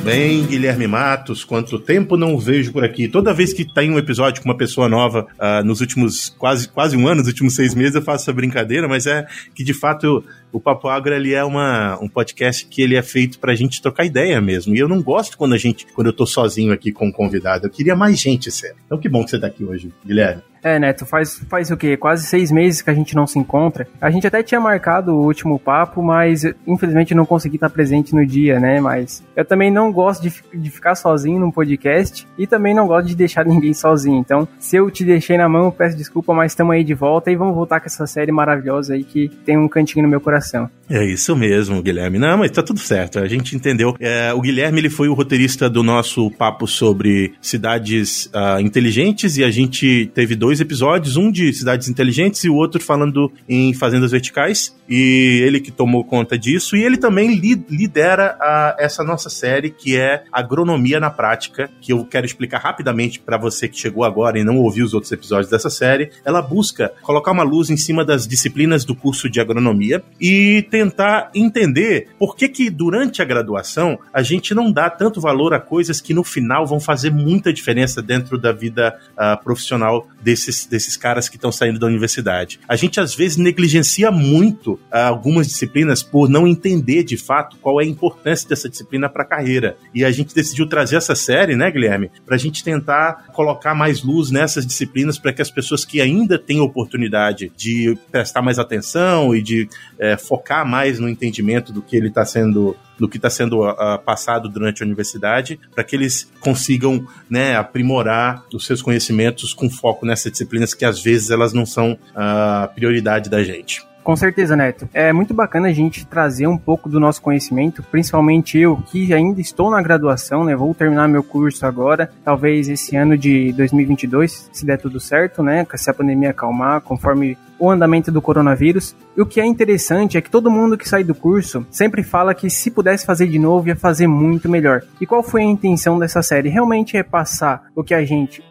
bem, 0.00 0.44
Guilherme 0.46 0.86
Matos? 0.86 1.44
Quanto 1.44 1.78
tempo 1.78 2.16
não 2.16 2.38
vejo 2.38 2.72
por 2.72 2.84
aqui? 2.84 3.06
Toda 3.06 3.34
vez 3.34 3.52
que 3.52 3.64
tem 3.64 3.90
um 3.90 3.98
episódio 3.98 4.42
com 4.42 4.48
uma 4.48 4.56
pessoa 4.56 4.88
nova, 4.88 5.26
uh, 5.38 5.64
nos 5.64 5.80
últimos 5.80 6.30
quase, 6.38 6.68
quase 6.68 6.96
um 6.96 7.06
ano, 7.06 7.16
nos 7.16 7.28
últimos 7.28 7.54
seis 7.54 7.74
meses, 7.74 7.94
eu 7.94 8.02
faço 8.02 8.24
essa 8.24 8.32
brincadeira, 8.32 8.88
mas 8.88 9.06
é 9.06 9.26
que 9.54 9.62
de 9.62 9.74
fato 9.74 10.06
eu, 10.06 10.24
o 10.52 10.60
Papo 10.60 10.88
Agro 10.88 11.14
ele 11.14 11.34
é 11.34 11.44
uma, 11.44 11.98
um 12.00 12.08
podcast 12.08 12.66
que 12.66 12.82
ele 12.82 12.96
é 12.96 13.02
feito 13.02 13.38
pra 13.38 13.54
gente 13.54 13.80
trocar 13.80 14.04
ideia 14.04 14.40
mesmo. 14.40 14.74
E 14.74 14.78
eu 14.78 14.88
não 14.88 15.02
gosto 15.02 15.36
quando 15.36 15.54
a 15.54 15.58
gente, 15.58 15.86
quando 15.94 16.08
eu 16.08 16.12
tô 16.12 16.26
sozinho 16.26 16.72
aqui 16.72 16.92
com 16.92 17.06
um 17.06 17.12
convidado. 17.12 17.66
Eu 17.66 17.70
queria 17.70 17.96
mais 17.96 18.18
gente, 18.18 18.50
sério. 18.50 18.76
Então 18.86 18.98
que 18.98 19.08
bom 19.08 19.24
que 19.24 19.30
você 19.30 19.38
tá 19.38 19.46
aqui 19.46 19.64
hoje, 19.64 19.92
Guilherme. 20.04 20.42
É, 20.62 20.78
Neto, 20.78 21.06
faz, 21.06 21.38
faz 21.48 21.70
o 21.70 21.76
quê? 21.76 21.96
Quase 21.96 22.26
seis 22.26 22.50
meses 22.50 22.82
que 22.82 22.90
a 22.90 22.94
gente 22.94 23.14
não 23.14 23.26
se 23.26 23.38
encontra. 23.38 23.88
A 24.00 24.10
gente 24.10 24.26
até 24.26 24.42
tinha 24.42 24.60
marcado 24.60 25.14
o 25.14 25.24
último 25.24 25.58
papo, 25.58 26.02
mas 26.02 26.44
infelizmente 26.66 27.14
não 27.14 27.24
consegui 27.24 27.56
estar 27.56 27.70
presente 27.70 28.14
no 28.14 28.26
dia, 28.26 28.60
né? 28.60 28.80
Mas 28.80 29.24
eu 29.34 29.44
também 29.44 29.70
não 29.70 29.90
gosto 29.90 30.22
de, 30.22 30.32
de 30.54 30.70
ficar 30.70 30.94
sozinho 30.94 31.40
num 31.40 31.50
podcast 31.50 32.28
e 32.36 32.46
também 32.46 32.74
não 32.74 32.86
gosto 32.86 33.06
de 33.06 33.16
deixar 33.16 33.44
ninguém 33.46 33.72
sozinho. 33.72 34.18
Então, 34.18 34.46
se 34.58 34.76
eu 34.76 34.90
te 34.90 35.04
deixei 35.04 35.38
na 35.38 35.48
mão, 35.48 35.70
peço 35.70 35.96
desculpa, 35.96 36.34
mas 36.34 36.52
estamos 36.52 36.74
aí 36.74 36.84
de 36.84 36.94
volta 36.94 37.30
e 37.30 37.36
vamos 37.36 37.54
voltar 37.54 37.80
com 37.80 37.86
essa 37.86 38.06
série 38.06 38.32
maravilhosa 38.32 38.94
aí 38.94 39.04
que 39.04 39.28
tem 39.44 39.56
um 39.56 39.68
cantinho 39.68 40.02
no 40.02 40.10
meu 40.10 40.20
coração. 40.20 40.39
É 40.88 41.04
isso 41.04 41.36
mesmo, 41.36 41.80
Guilherme. 41.80 42.18
Não, 42.18 42.38
mas 42.38 42.50
tá 42.50 42.62
tudo 42.62 42.80
certo. 42.80 43.20
A 43.20 43.28
gente 43.28 43.54
entendeu. 43.54 43.94
É, 44.00 44.32
o 44.34 44.40
Guilherme 44.40 44.80
ele 44.80 44.90
foi 44.90 45.08
o 45.08 45.14
roteirista 45.14 45.70
do 45.70 45.84
nosso 45.84 46.30
papo 46.32 46.66
sobre 46.66 47.34
cidades 47.40 48.26
uh, 48.26 48.60
inteligentes 48.60 49.36
e 49.36 49.44
a 49.44 49.50
gente 49.52 50.10
teve 50.12 50.34
dois 50.34 50.60
episódios, 50.60 51.16
um 51.16 51.30
de 51.30 51.52
cidades 51.52 51.88
inteligentes 51.88 52.42
e 52.42 52.48
o 52.48 52.56
outro 52.56 52.82
falando 52.82 53.32
em 53.48 53.72
fazendas 53.72 54.10
verticais. 54.10 54.76
E 54.88 55.40
ele 55.44 55.60
que 55.60 55.70
tomou 55.70 56.04
conta 56.04 56.36
disso. 56.36 56.76
E 56.76 56.82
ele 56.82 56.96
também 56.96 57.36
li 57.36 57.64
lidera 57.70 58.36
essa 58.78 59.04
nossa 59.04 59.30
série 59.30 59.70
que 59.70 59.96
é 59.96 60.24
Agronomia 60.32 60.98
na 60.98 61.10
Prática, 61.10 61.70
que 61.80 61.92
eu 61.92 62.04
quero 62.04 62.26
explicar 62.26 62.58
rapidamente 62.58 63.20
para 63.20 63.38
você 63.38 63.68
que 63.68 63.78
chegou 63.78 64.02
agora 64.02 64.38
e 64.38 64.44
não 64.44 64.56
ouviu 64.56 64.84
os 64.84 64.92
outros 64.92 65.12
episódios 65.12 65.48
dessa 65.48 65.70
série. 65.70 66.10
Ela 66.24 66.42
busca 66.42 66.92
colocar 67.02 67.30
uma 67.30 67.44
luz 67.44 67.70
em 67.70 67.76
cima 67.76 68.04
das 68.04 68.26
disciplinas 68.26 68.84
do 68.84 68.96
curso 68.96 69.30
de 69.30 69.40
agronomia 69.40 70.02
e 70.20 70.29
tentar 70.70 71.30
entender 71.34 72.08
por 72.18 72.36
que 72.36 72.48
que 72.48 72.70
durante 72.70 73.22
a 73.22 73.24
graduação 73.24 73.98
a 74.12 74.22
gente 74.22 74.54
não 74.54 74.72
dá 74.72 74.90
tanto 74.90 75.20
valor 75.20 75.54
a 75.54 75.60
coisas 75.60 76.00
que 76.00 76.12
no 76.12 76.24
final 76.24 76.66
vão 76.66 76.80
fazer 76.80 77.10
muita 77.10 77.52
diferença 77.52 78.02
dentro 78.02 78.36
da 78.36 78.52
vida 78.52 78.98
uh, 79.12 79.42
profissional 79.42 80.06
desse 80.20 80.40
desses, 80.40 80.66
desses 80.66 80.96
caras 80.96 81.28
que 81.28 81.36
estão 81.36 81.52
saindo 81.52 81.78
da 81.78 81.86
universidade. 81.86 82.60
A 82.66 82.76
gente 82.76 82.98
às 83.00 83.14
vezes 83.14 83.36
negligencia 83.36 84.10
muito 84.10 84.72
uh, 84.72 84.80
algumas 84.90 85.46
disciplinas 85.46 86.02
por 86.02 86.28
não 86.28 86.46
entender 86.46 87.04
de 87.04 87.16
fato 87.16 87.56
qual 87.60 87.80
é 87.80 87.84
a 87.84 87.86
importância 87.86 88.48
dessa 88.48 88.68
disciplina 88.68 89.08
para 89.08 89.22
a 89.22 89.26
carreira. 89.26 89.76
E 89.94 90.04
a 90.04 90.10
gente 90.10 90.34
decidiu 90.34 90.66
trazer 90.66 90.96
essa 90.96 91.14
série, 91.14 91.56
né, 91.56 91.70
Guilherme, 91.70 92.10
para 92.24 92.34
a 92.34 92.38
gente 92.38 92.64
tentar 92.64 93.26
colocar 93.32 93.74
mais 93.74 94.02
luz 94.02 94.30
nessas 94.30 94.66
disciplinas 94.66 95.18
para 95.18 95.32
que 95.32 95.42
as 95.42 95.50
pessoas 95.50 95.84
que 95.84 96.00
ainda 96.00 96.38
têm 96.38 96.60
oportunidade 96.60 97.52
de 97.56 97.96
prestar 98.10 98.42
mais 98.42 98.58
atenção 98.58 99.34
e 99.34 99.42
de 99.42 99.68
é, 99.98 100.16
focar 100.20 100.66
mais 100.66 100.98
no 100.98 101.08
entendimento 101.08 101.72
do 101.72 101.82
que 101.82 101.96
ele 101.96 102.08
está 102.08 102.24
sendo 102.24 102.76
do 102.98 103.08
que 103.08 103.16
está 103.16 103.30
sendo 103.30 103.66
uh, 103.66 103.98
passado 104.04 104.46
durante 104.46 104.82
a 104.82 104.86
universidade, 104.86 105.58
para 105.74 105.82
que 105.82 105.96
eles 105.96 106.30
consigam 106.38 107.02
né, 107.30 107.56
aprimorar 107.56 108.44
os 108.52 108.66
seus 108.66 108.82
conhecimentos 108.82 109.54
com 109.54 109.70
foco 109.70 110.04
nessas 110.04 110.30
disciplinas 110.30 110.74
que 110.74 110.84
às 110.84 111.02
vezes 111.02 111.30
elas 111.30 111.54
não 111.54 111.64
são 111.64 111.98
a 112.14 112.68
uh, 112.70 112.74
prioridade 112.74 113.30
da 113.30 113.42
gente. 113.42 113.82
Com 114.02 114.16
certeza, 114.16 114.56
Neto. 114.56 114.88
É 114.94 115.12
muito 115.12 115.34
bacana 115.34 115.68
a 115.68 115.72
gente 115.72 116.06
trazer 116.06 116.46
um 116.46 116.56
pouco 116.56 116.88
do 116.88 116.98
nosso 116.98 117.20
conhecimento, 117.20 117.82
principalmente 117.82 118.58
eu 118.58 118.76
que 118.86 119.12
ainda 119.12 119.40
estou 119.40 119.70
na 119.70 119.82
graduação, 119.82 120.44
né? 120.44 120.56
Vou 120.56 120.74
terminar 120.74 121.06
meu 121.08 121.22
curso 121.22 121.66
agora, 121.66 122.10
talvez 122.24 122.68
esse 122.68 122.96
ano 122.96 123.16
de 123.16 123.52
2022, 123.52 124.50
se 124.52 124.64
der 124.64 124.78
tudo 124.78 124.98
certo, 124.98 125.42
né? 125.42 125.66
Se 125.76 125.90
a 125.90 125.94
pandemia 125.94 126.30
acalmar, 126.30 126.80
conforme 126.80 127.36
o 127.58 127.70
andamento 127.70 128.10
do 128.10 128.22
coronavírus. 128.22 128.96
E 129.14 129.20
o 129.20 129.26
que 129.26 129.40
é 129.40 129.44
interessante 129.44 130.16
é 130.16 130.20
que 130.20 130.30
todo 130.30 130.50
mundo 130.50 130.78
que 130.78 130.88
sai 130.88 131.04
do 131.04 131.14
curso 131.14 131.66
sempre 131.70 132.02
fala 132.02 132.34
que 132.34 132.48
se 132.48 132.70
pudesse 132.70 133.04
fazer 133.04 133.28
de 133.28 133.38
novo 133.38 133.68
ia 133.68 133.76
fazer 133.76 134.06
muito 134.06 134.48
melhor. 134.48 134.82
E 134.98 135.06
qual 135.06 135.22
foi 135.22 135.42
a 135.42 135.46
intenção 135.46 135.98
dessa 135.98 136.22
série? 136.22 136.48
Realmente 136.48 136.96
é 136.96 137.02
passar 137.02 137.64
o 137.76 137.84
que 137.84 137.92
a 137.92 138.02
gente 138.04 138.42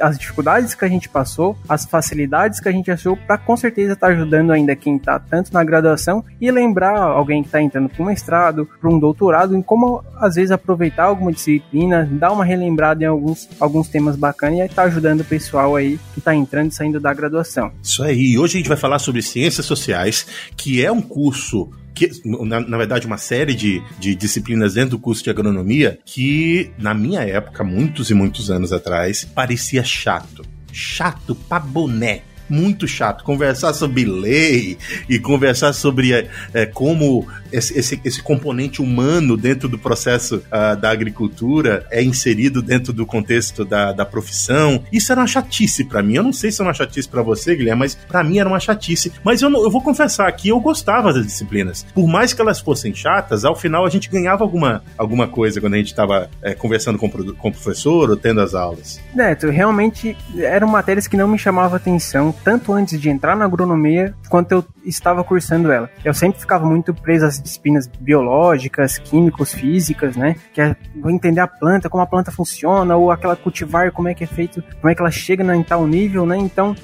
as 0.00 0.18
dificuldades 0.18 0.74
que 0.74 0.84
a 0.84 0.88
gente 0.88 1.08
passou, 1.08 1.56
as 1.68 1.84
facilidades 1.84 2.60
que 2.60 2.68
a 2.68 2.72
gente 2.72 2.90
achou, 2.90 3.16
para 3.16 3.38
com 3.38 3.56
certeza 3.56 3.92
estar 3.92 4.08
tá 4.08 4.12
ajudando 4.12 4.52
ainda 4.52 4.76
quem 4.76 4.96
está 4.96 5.18
tanto 5.18 5.52
na 5.52 5.64
graduação 5.64 6.24
e 6.40 6.50
lembrar 6.50 6.98
alguém 6.98 7.42
que 7.42 7.48
está 7.48 7.60
entrando 7.60 7.88
para 7.88 8.02
um 8.02 8.06
mestrado, 8.06 8.68
para 8.80 8.90
um 8.90 8.98
doutorado, 8.98 9.56
em 9.56 9.62
como 9.62 10.04
às 10.16 10.36
vezes 10.36 10.50
aproveitar 10.50 11.04
alguma 11.04 11.32
disciplina, 11.32 12.08
dar 12.10 12.32
uma 12.32 12.44
relembrada 12.44 13.02
em 13.02 13.06
alguns, 13.06 13.48
alguns 13.58 13.88
temas 13.88 14.16
bacanas 14.16 14.58
e 14.58 14.62
estar 14.62 14.82
tá 14.82 14.88
ajudando 14.88 15.20
o 15.20 15.24
pessoal 15.24 15.76
aí 15.76 15.98
que 16.12 16.18
está 16.18 16.34
entrando 16.34 16.70
e 16.70 16.74
saindo 16.74 17.00
da 17.00 17.12
graduação. 17.12 17.72
Isso 17.82 18.02
aí. 18.02 18.38
Hoje 18.38 18.56
a 18.56 18.58
gente 18.58 18.68
vai 18.68 18.76
falar 18.76 18.98
sobre 18.98 19.22
ciências 19.22 19.66
sociais, 19.66 20.26
que 20.56 20.84
é 20.84 20.90
um 20.90 21.02
curso 21.02 21.70
que, 21.96 22.10
na, 22.24 22.60
na, 22.60 22.76
verdade, 22.76 23.06
uma 23.06 23.16
série 23.16 23.54
de, 23.54 23.82
de 23.98 24.14
disciplinas 24.14 24.74
dentro 24.74 24.90
do 24.90 24.98
curso 24.98 25.24
de 25.24 25.30
agronomia 25.30 25.98
que, 26.04 26.70
na 26.78 26.92
minha 26.92 27.22
época, 27.22 27.64
muitos 27.64 28.10
e 28.10 28.14
muitos 28.14 28.50
anos 28.50 28.70
atrás, 28.70 29.24
parecia 29.24 29.82
chato. 29.82 30.44
Chato 30.70 31.34
pra 31.34 31.58
boné 31.58 32.22
muito 32.48 32.86
chato. 32.86 33.24
Conversar 33.24 33.74
sobre 33.74 34.04
lei 34.04 34.78
e 35.08 35.18
conversar 35.18 35.72
sobre 35.72 36.28
é, 36.54 36.66
como 36.66 37.26
esse, 37.52 37.78
esse, 37.78 38.00
esse, 38.04 38.22
componente 38.22 38.82
humano 38.82 39.36
dentro 39.36 39.68
do 39.68 39.78
processo 39.78 40.36
uh, 40.36 40.76
da 40.76 40.90
agricultura 40.90 41.86
é 41.90 42.02
inserido 42.02 42.62
dentro 42.62 42.92
do 42.92 43.06
contexto 43.06 43.64
da, 43.64 43.92
da 43.92 44.04
profissão. 44.04 44.82
Isso 44.92 45.12
era 45.12 45.20
uma 45.20 45.26
chatice 45.26 45.84
para 45.84 46.02
mim. 46.02 46.14
Eu 46.14 46.22
não 46.22 46.32
sei 46.32 46.50
se 46.50 46.60
é 46.60 46.64
uma 46.64 46.74
chatice 46.74 47.08
para 47.08 47.22
você, 47.22 47.54
Guilherme, 47.54 47.80
mas 47.80 47.94
para 47.94 48.24
mim 48.24 48.38
era 48.38 48.48
uma 48.48 48.60
chatice. 48.60 49.12
Mas 49.22 49.42
eu, 49.42 49.50
eu 49.50 49.70
vou 49.70 49.80
confessar 49.80 50.30
que 50.32 50.48
eu 50.48 50.60
gostava 50.60 51.12
das 51.12 51.24
disciplinas. 51.24 51.86
Por 51.94 52.06
mais 52.06 52.32
que 52.32 52.40
elas 52.40 52.60
fossem 52.60 52.94
chatas, 52.94 53.44
ao 53.44 53.54
final 53.54 53.84
a 53.84 53.90
gente 53.90 54.10
ganhava 54.10 54.42
alguma, 54.44 54.82
alguma 54.96 55.28
coisa 55.28 55.60
quando 55.60 55.74
a 55.74 55.78
gente 55.78 55.88
estava 55.88 56.28
é, 56.42 56.54
conversando 56.54 56.98
com, 56.98 57.08
com 57.08 57.48
o 57.48 57.52
professor 57.52 58.10
ou 58.10 58.16
tendo 58.16 58.40
as 58.40 58.54
aulas. 58.54 59.00
Neto, 59.14 59.48
realmente 59.50 60.16
eram 60.38 60.68
matérias 60.68 61.06
que 61.06 61.16
não 61.16 61.28
me 61.28 61.38
chamavam 61.38 61.76
atenção 61.76 62.34
tanto 62.44 62.72
antes 62.72 63.00
de 63.00 63.08
entrar 63.08 63.36
na 63.36 63.44
agronomia 63.44 64.14
quanto 64.28 64.52
eu 64.52 64.64
estava 64.84 65.24
cursando 65.24 65.70
ela. 65.70 65.90
Eu 66.04 66.14
sempre 66.14 66.40
ficava 66.40 66.64
muito 66.64 66.94
preso 66.94 67.26
às 67.26 67.35
disciplinas 67.40 67.86
biológicas, 67.86 68.98
químicos, 68.98 69.52
físicas, 69.52 70.16
né? 70.16 70.36
Que 70.52 70.60
é 70.60 70.76
entender 71.06 71.40
a 71.40 71.46
planta, 71.46 71.88
como 71.88 72.02
a 72.02 72.06
planta 72.06 72.30
funciona, 72.30 72.96
ou 72.96 73.10
aquela 73.10 73.36
cultivar, 73.36 73.92
como 73.92 74.08
é 74.08 74.14
que 74.14 74.24
é 74.24 74.26
feito, 74.26 74.62
como 74.80 74.90
é 74.90 74.94
que 74.94 75.00
ela 75.00 75.10
chega 75.10 75.54
em 75.54 75.62
tal 75.62 75.86
nível, 75.86 76.26
né? 76.26 76.36
Então, 76.36 76.74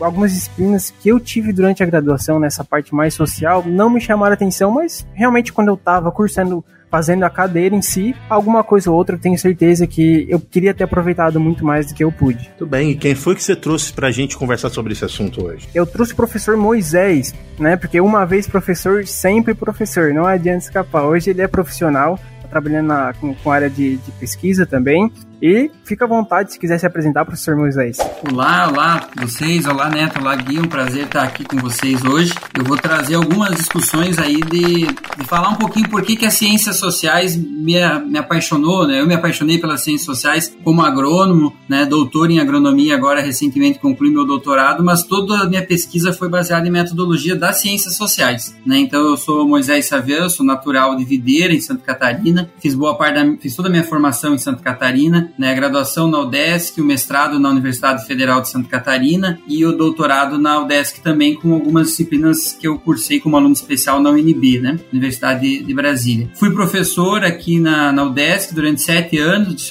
algumas 0.00 0.32
disciplinas 0.32 0.90
que 0.90 1.08
eu 1.08 1.20
tive 1.20 1.52
durante 1.52 1.82
a 1.82 1.86
graduação, 1.86 2.38
nessa 2.38 2.64
parte 2.64 2.94
mais 2.94 3.14
social, 3.14 3.64
não 3.66 3.90
me 3.90 4.00
chamaram 4.00 4.34
atenção, 4.34 4.70
mas 4.70 5.06
realmente 5.14 5.52
quando 5.52 5.68
eu 5.68 5.74
estava 5.74 6.10
cursando 6.10 6.64
fazendo 6.90 7.22
a 7.24 7.30
cadeira 7.30 7.74
em 7.74 7.80
si, 7.80 8.14
alguma 8.28 8.64
coisa 8.64 8.90
ou 8.90 8.96
outra, 8.96 9.14
eu 9.14 9.20
tenho 9.20 9.38
certeza 9.38 9.86
que 9.86 10.26
eu 10.28 10.40
queria 10.40 10.74
ter 10.74 10.84
aproveitado 10.84 11.38
muito 11.38 11.64
mais 11.64 11.86
do 11.86 11.94
que 11.94 12.02
eu 12.02 12.10
pude. 12.10 12.50
Tudo 12.58 12.68
bem, 12.68 12.90
e 12.90 12.96
quem 12.96 13.14
foi 13.14 13.34
que 13.34 13.42
você 13.42 13.54
trouxe 13.54 13.92
pra 13.92 14.10
gente 14.10 14.36
conversar 14.36 14.70
sobre 14.70 14.92
esse 14.92 15.04
assunto 15.04 15.44
hoje? 15.44 15.68
Eu 15.74 15.86
trouxe 15.86 16.12
o 16.12 16.16
professor 16.16 16.56
Moisés, 16.56 17.34
né? 17.58 17.76
Porque 17.76 18.00
uma 18.00 18.24
vez 18.26 18.46
professor, 18.46 19.06
sempre 19.06 19.54
professor, 19.54 20.12
não 20.12 20.26
adianta 20.26 20.64
escapar. 20.64 21.04
Hoje 21.04 21.30
ele 21.30 21.42
é 21.42 21.46
profissional, 21.46 22.18
tá 22.42 22.48
trabalhando 22.48 22.88
na, 22.88 23.14
com, 23.14 23.34
com 23.34 23.50
área 23.50 23.70
de, 23.70 23.96
de 23.96 24.10
pesquisa 24.12 24.66
também. 24.66 25.10
E 25.42 25.70
fica 25.84 26.04
à 26.04 26.08
vontade 26.08 26.52
se 26.52 26.58
quiser 26.58 26.78
se 26.78 26.84
apresentar, 26.84 27.24
professor 27.24 27.56
Moisés. 27.56 27.96
Olá, 28.30 28.68
olá 28.68 29.08
vocês, 29.16 29.66
olá 29.66 29.88
Neto, 29.88 30.20
olá 30.20 30.36
Gui, 30.36 30.58
um 30.58 30.68
prazer 30.68 31.06
estar 31.06 31.22
aqui 31.22 31.44
com 31.44 31.56
vocês 31.56 32.04
hoje. 32.04 32.34
Eu 32.56 32.62
vou 32.64 32.76
trazer 32.76 33.14
algumas 33.14 33.54
discussões 33.56 34.18
aí 34.18 34.38
de, 34.40 34.86
de 34.86 35.24
falar 35.26 35.48
um 35.48 35.54
pouquinho 35.54 35.88
por 35.88 36.02
que, 36.02 36.14
que 36.14 36.26
as 36.26 36.34
ciências 36.34 36.76
sociais 36.76 37.36
me, 37.36 37.74
me 38.06 38.18
apaixonou, 38.18 38.86
né? 38.86 39.00
Eu 39.00 39.06
me 39.06 39.14
apaixonei 39.14 39.58
pelas 39.58 39.82
ciências 39.82 40.04
sociais 40.04 40.54
como 40.62 40.82
agrônomo, 40.82 41.54
né? 41.66 41.86
Doutor 41.86 42.30
em 42.30 42.38
agronomia, 42.38 42.94
agora 42.94 43.22
recentemente 43.22 43.78
concluí 43.78 44.10
meu 44.10 44.26
doutorado, 44.26 44.84
mas 44.84 45.04
toda 45.04 45.38
a 45.38 45.48
minha 45.48 45.64
pesquisa 45.64 46.12
foi 46.12 46.28
baseada 46.28 46.68
em 46.68 46.70
metodologia 46.70 47.34
das 47.34 47.62
ciências 47.62 47.96
sociais, 47.96 48.54
né? 48.66 48.78
Então 48.78 49.00
eu 49.00 49.16
sou 49.16 49.48
Moisés 49.48 49.86
Saviano, 49.86 50.28
sou 50.28 50.44
natural 50.44 50.96
de 50.96 51.04
Videira, 51.04 51.54
em 51.54 51.60
Santa 51.62 51.82
Catarina, 51.82 52.50
fiz 52.60 52.74
boa 52.74 52.94
parte 52.94 53.14
da, 53.14 53.36
fiz 53.38 53.56
toda 53.56 53.68
a 53.68 53.70
minha 53.70 53.84
formação 53.84 54.34
em 54.34 54.38
Santa 54.38 54.62
Catarina, 54.62 55.29
né? 55.38 55.50
A 55.50 55.54
graduação 55.54 56.08
na 56.08 56.20
UDESC, 56.20 56.80
o 56.80 56.84
mestrado 56.84 57.38
na 57.38 57.50
Universidade 57.50 58.06
Federal 58.06 58.40
de 58.40 58.48
Santa 58.48 58.68
Catarina 58.68 59.38
e 59.46 59.64
o 59.64 59.72
doutorado 59.72 60.38
na 60.38 60.60
UDESC 60.60 61.00
também 61.00 61.34
com 61.34 61.52
algumas 61.52 61.88
disciplinas 61.88 62.56
que 62.58 62.66
eu 62.66 62.78
cursei 62.78 63.20
como 63.20 63.36
aluno 63.36 63.52
especial 63.52 64.00
na 64.00 64.10
UNB, 64.10 64.60
né? 64.60 64.78
Universidade 64.92 65.62
de 65.62 65.74
Brasília. 65.74 66.30
Fui 66.34 66.50
professor 66.52 67.24
aqui 67.24 67.58
na, 67.58 67.92
na 67.92 68.04
UDESC 68.04 68.54
durante 68.54 68.82
sete 68.82 69.18
anos, 69.18 69.68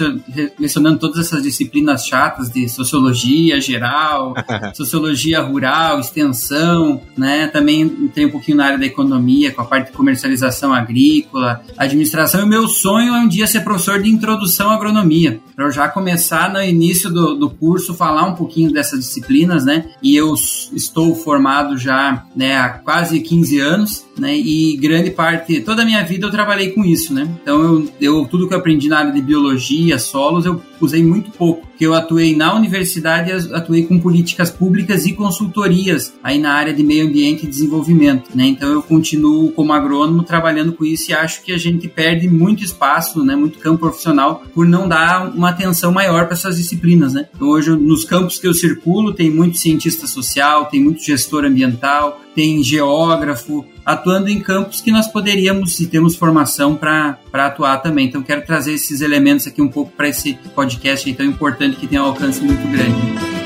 mencionando 0.58 1.00
todas 1.00 1.20
essas 1.26 1.44
disciplinas 1.44 2.06
chatas 2.06 2.50
de 2.50 2.68
sociologia 2.70 3.60
geral, 3.60 4.34
sociologia 4.74 5.42
rural, 5.42 6.00
extensão, 6.00 7.02
né? 7.18 7.48
Também 7.48 7.82
entrei 7.82 8.26
um 8.26 8.32
pouquinho 8.32 8.58
na 8.58 8.66
área 8.66 8.78
da 8.78 8.86
economia, 8.86 9.52
com 9.52 9.62
a 9.62 9.66
parte 9.66 9.92
de 9.92 9.98
comercialização 9.98 10.74
agrícola, 10.74 11.62
administração. 11.78 12.42
E 12.42 12.44
o 12.44 12.48
meu 12.48 12.68
sonho 12.68 13.14
é 13.14 13.20
um 13.20 13.28
dia 13.28 13.48
ser 13.48 13.62
professor 13.62 14.02
de 14.02 14.10
introdução 14.10 14.70
à 14.70 14.76
agronomia, 14.76 15.40
para 15.60 15.68
eu 15.68 15.72
já 15.74 15.90
começar 15.90 16.54
no 16.54 16.64
início 16.64 17.10
do, 17.10 17.36
do 17.36 17.50
curso 17.50 17.94
falar 17.94 18.24
um 18.24 18.34
pouquinho 18.34 18.72
dessas 18.72 19.02
disciplinas, 19.02 19.66
né? 19.66 19.90
E 20.02 20.16
eu 20.16 20.34
estou 20.72 21.14
formado 21.14 21.78
já 21.78 22.26
né, 22.34 22.58
há 22.58 22.70
quase 22.70 23.20
15 23.20 23.60
anos 23.60 24.06
né? 24.20 24.36
E 24.38 24.78
grande 24.78 25.12
parte, 25.12 25.62
toda 25.62 25.82
a 25.82 25.86
minha 25.86 26.04
vida 26.04 26.28
eu 26.28 26.32
trabalhei 26.32 26.72
com 26.72 26.84
isso, 26.84 27.14
né? 27.14 27.30
Então 27.42 27.62
eu, 27.62 27.90
eu 28.00 28.26
tudo 28.26 28.48
que 28.48 28.54
eu 28.54 28.58
aprendi 28.58 28.88
na 28.88 29.00
área 29.00 29.12
de 29.12 29.22
biologia, 29.22 29.98
solos, 29.98 30.46
eu 30.46 30.62
usei 30.80 31.04
muito 31.04 31.32
pouco. 31.32 31.68
Que 31.78 31.86
eu 31.86 31.94
atuei 31.94 32.36
na 32.36 32.54
universidade, 32.54 33.32
atuei 33.54 33.86
com 33.86 34.00
políticas 34.00 34.50
públicas 34.50 35.06
e 35.06 35.14
consultorias 35.14 36.14
aí 36.22 36.38
na 36.38 36.52
área 36.52 36.74
de 36.74 36.84
meio 36.84 37.08
ambiente 37.08 37.46
e 37.46 37.50
desenvolvimento, 37.50 38.36
né? 38.36 38.48
Então 38.48 38.70
eu 38.70 38.84
continuo 38.84 39.52
como 39.52 39.72
agrônomo 39.72 40.24
trabalhando 40.24 40.74
com 40.74 40.84
isso 40.84 41.12
e 41.12 41.14
acho 41.14 41.42
que 41.42 41.54
a 41.54 41.58
gente 41.58 41.88
perde 41.88 42.28
muito 42.28 42.64
espaço, 42.64 43.24
né? 43.24 43.36
Muito 43.36 43.60
campo 43.60 43.80
profissional 43.80 44.44
por 44.54 44.68
não 44.68 44.90
dar 44.90 45.34
uma 45.34 45.50
atenção 45.50 45.92
maior 45.92 46.26
para 46.26 46.34
essas 46.34 46.58
disciplinas, 46.58 47.14
né? 47.14 47.28
Então, 47.34 47.48
hoje 47.48 47.72
nos 47.72 48.04
campos 48.04 48.38
que 48.38 48.48
eu 48.48 48.54
circulo 48.54 49.14
tem 49.14 49.30
muito 49.30 49.58
cientista 49.58 50.06
social, 50.06 50.66
tem 50.66 50.84
muito 50.84 51.02
gestor 51.04 51.46
ambiental, 51.46 52.22
tem 52.36 52.64
geógrafo, 52.64 53.66
atuando 53.90 54.30
em 54.30 54.40
campos 54.40 54.82
que 54.82 54.92
nós 54.92 55.08
poderíamos 55.08 55.80
e 55.80 55.88
temos 55.88 56.16
formação 56.16 56.76
para 56.76 57.18
atuar 57.34 57.78
também. 57.80 58.06
Então, 58.06 58.22
quero 58.22 58.46
trazer 58.46 58.74
esses 58.74 59.02
elementos 59.02 59.48
aqui 59.48 59.64
um 59.64 59.68
pouco 59.68 59.92
para 59.92 60.08
esse 60.08 60.36
podcast 60.54 61.12
tão 61.16 61.26
importante 61.26 61.76
que 61.76 61.88
tem 61.88 62.00
um 62.00 62.04
alcance 62.04 62.40
muito 62.40 62.62
grande. 62.68 63.40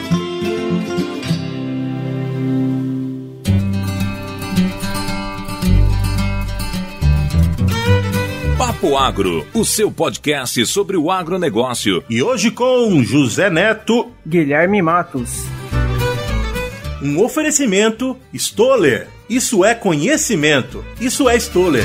Papo 8.57 8.97
Agro, 8.97 9.47
o 9.53 9.63
seu 9.63 9.89
podcast 9.89 10.65
sobre 10.65 10.97
o 10.97 11.09
agronegócio. 11.09 12.03
E 12.09 12.21
hoje 12.21 12.51
com 12.51 13.01
José 13.01 13.49
Neto, 13.49 14.11
Guilherme 14.27 14.81
Matos. 14.81 15.62
Um 17.03 17.21
oferecimento 17.21 18.17
Stoller. 18.33 19.09
Isso 19.29 19.65
é 19.65 19.75
conhecimento. 19.75 20.85
Isso 21.01 21.27
é 21.27 21.35
Stoller. 21.35 21.83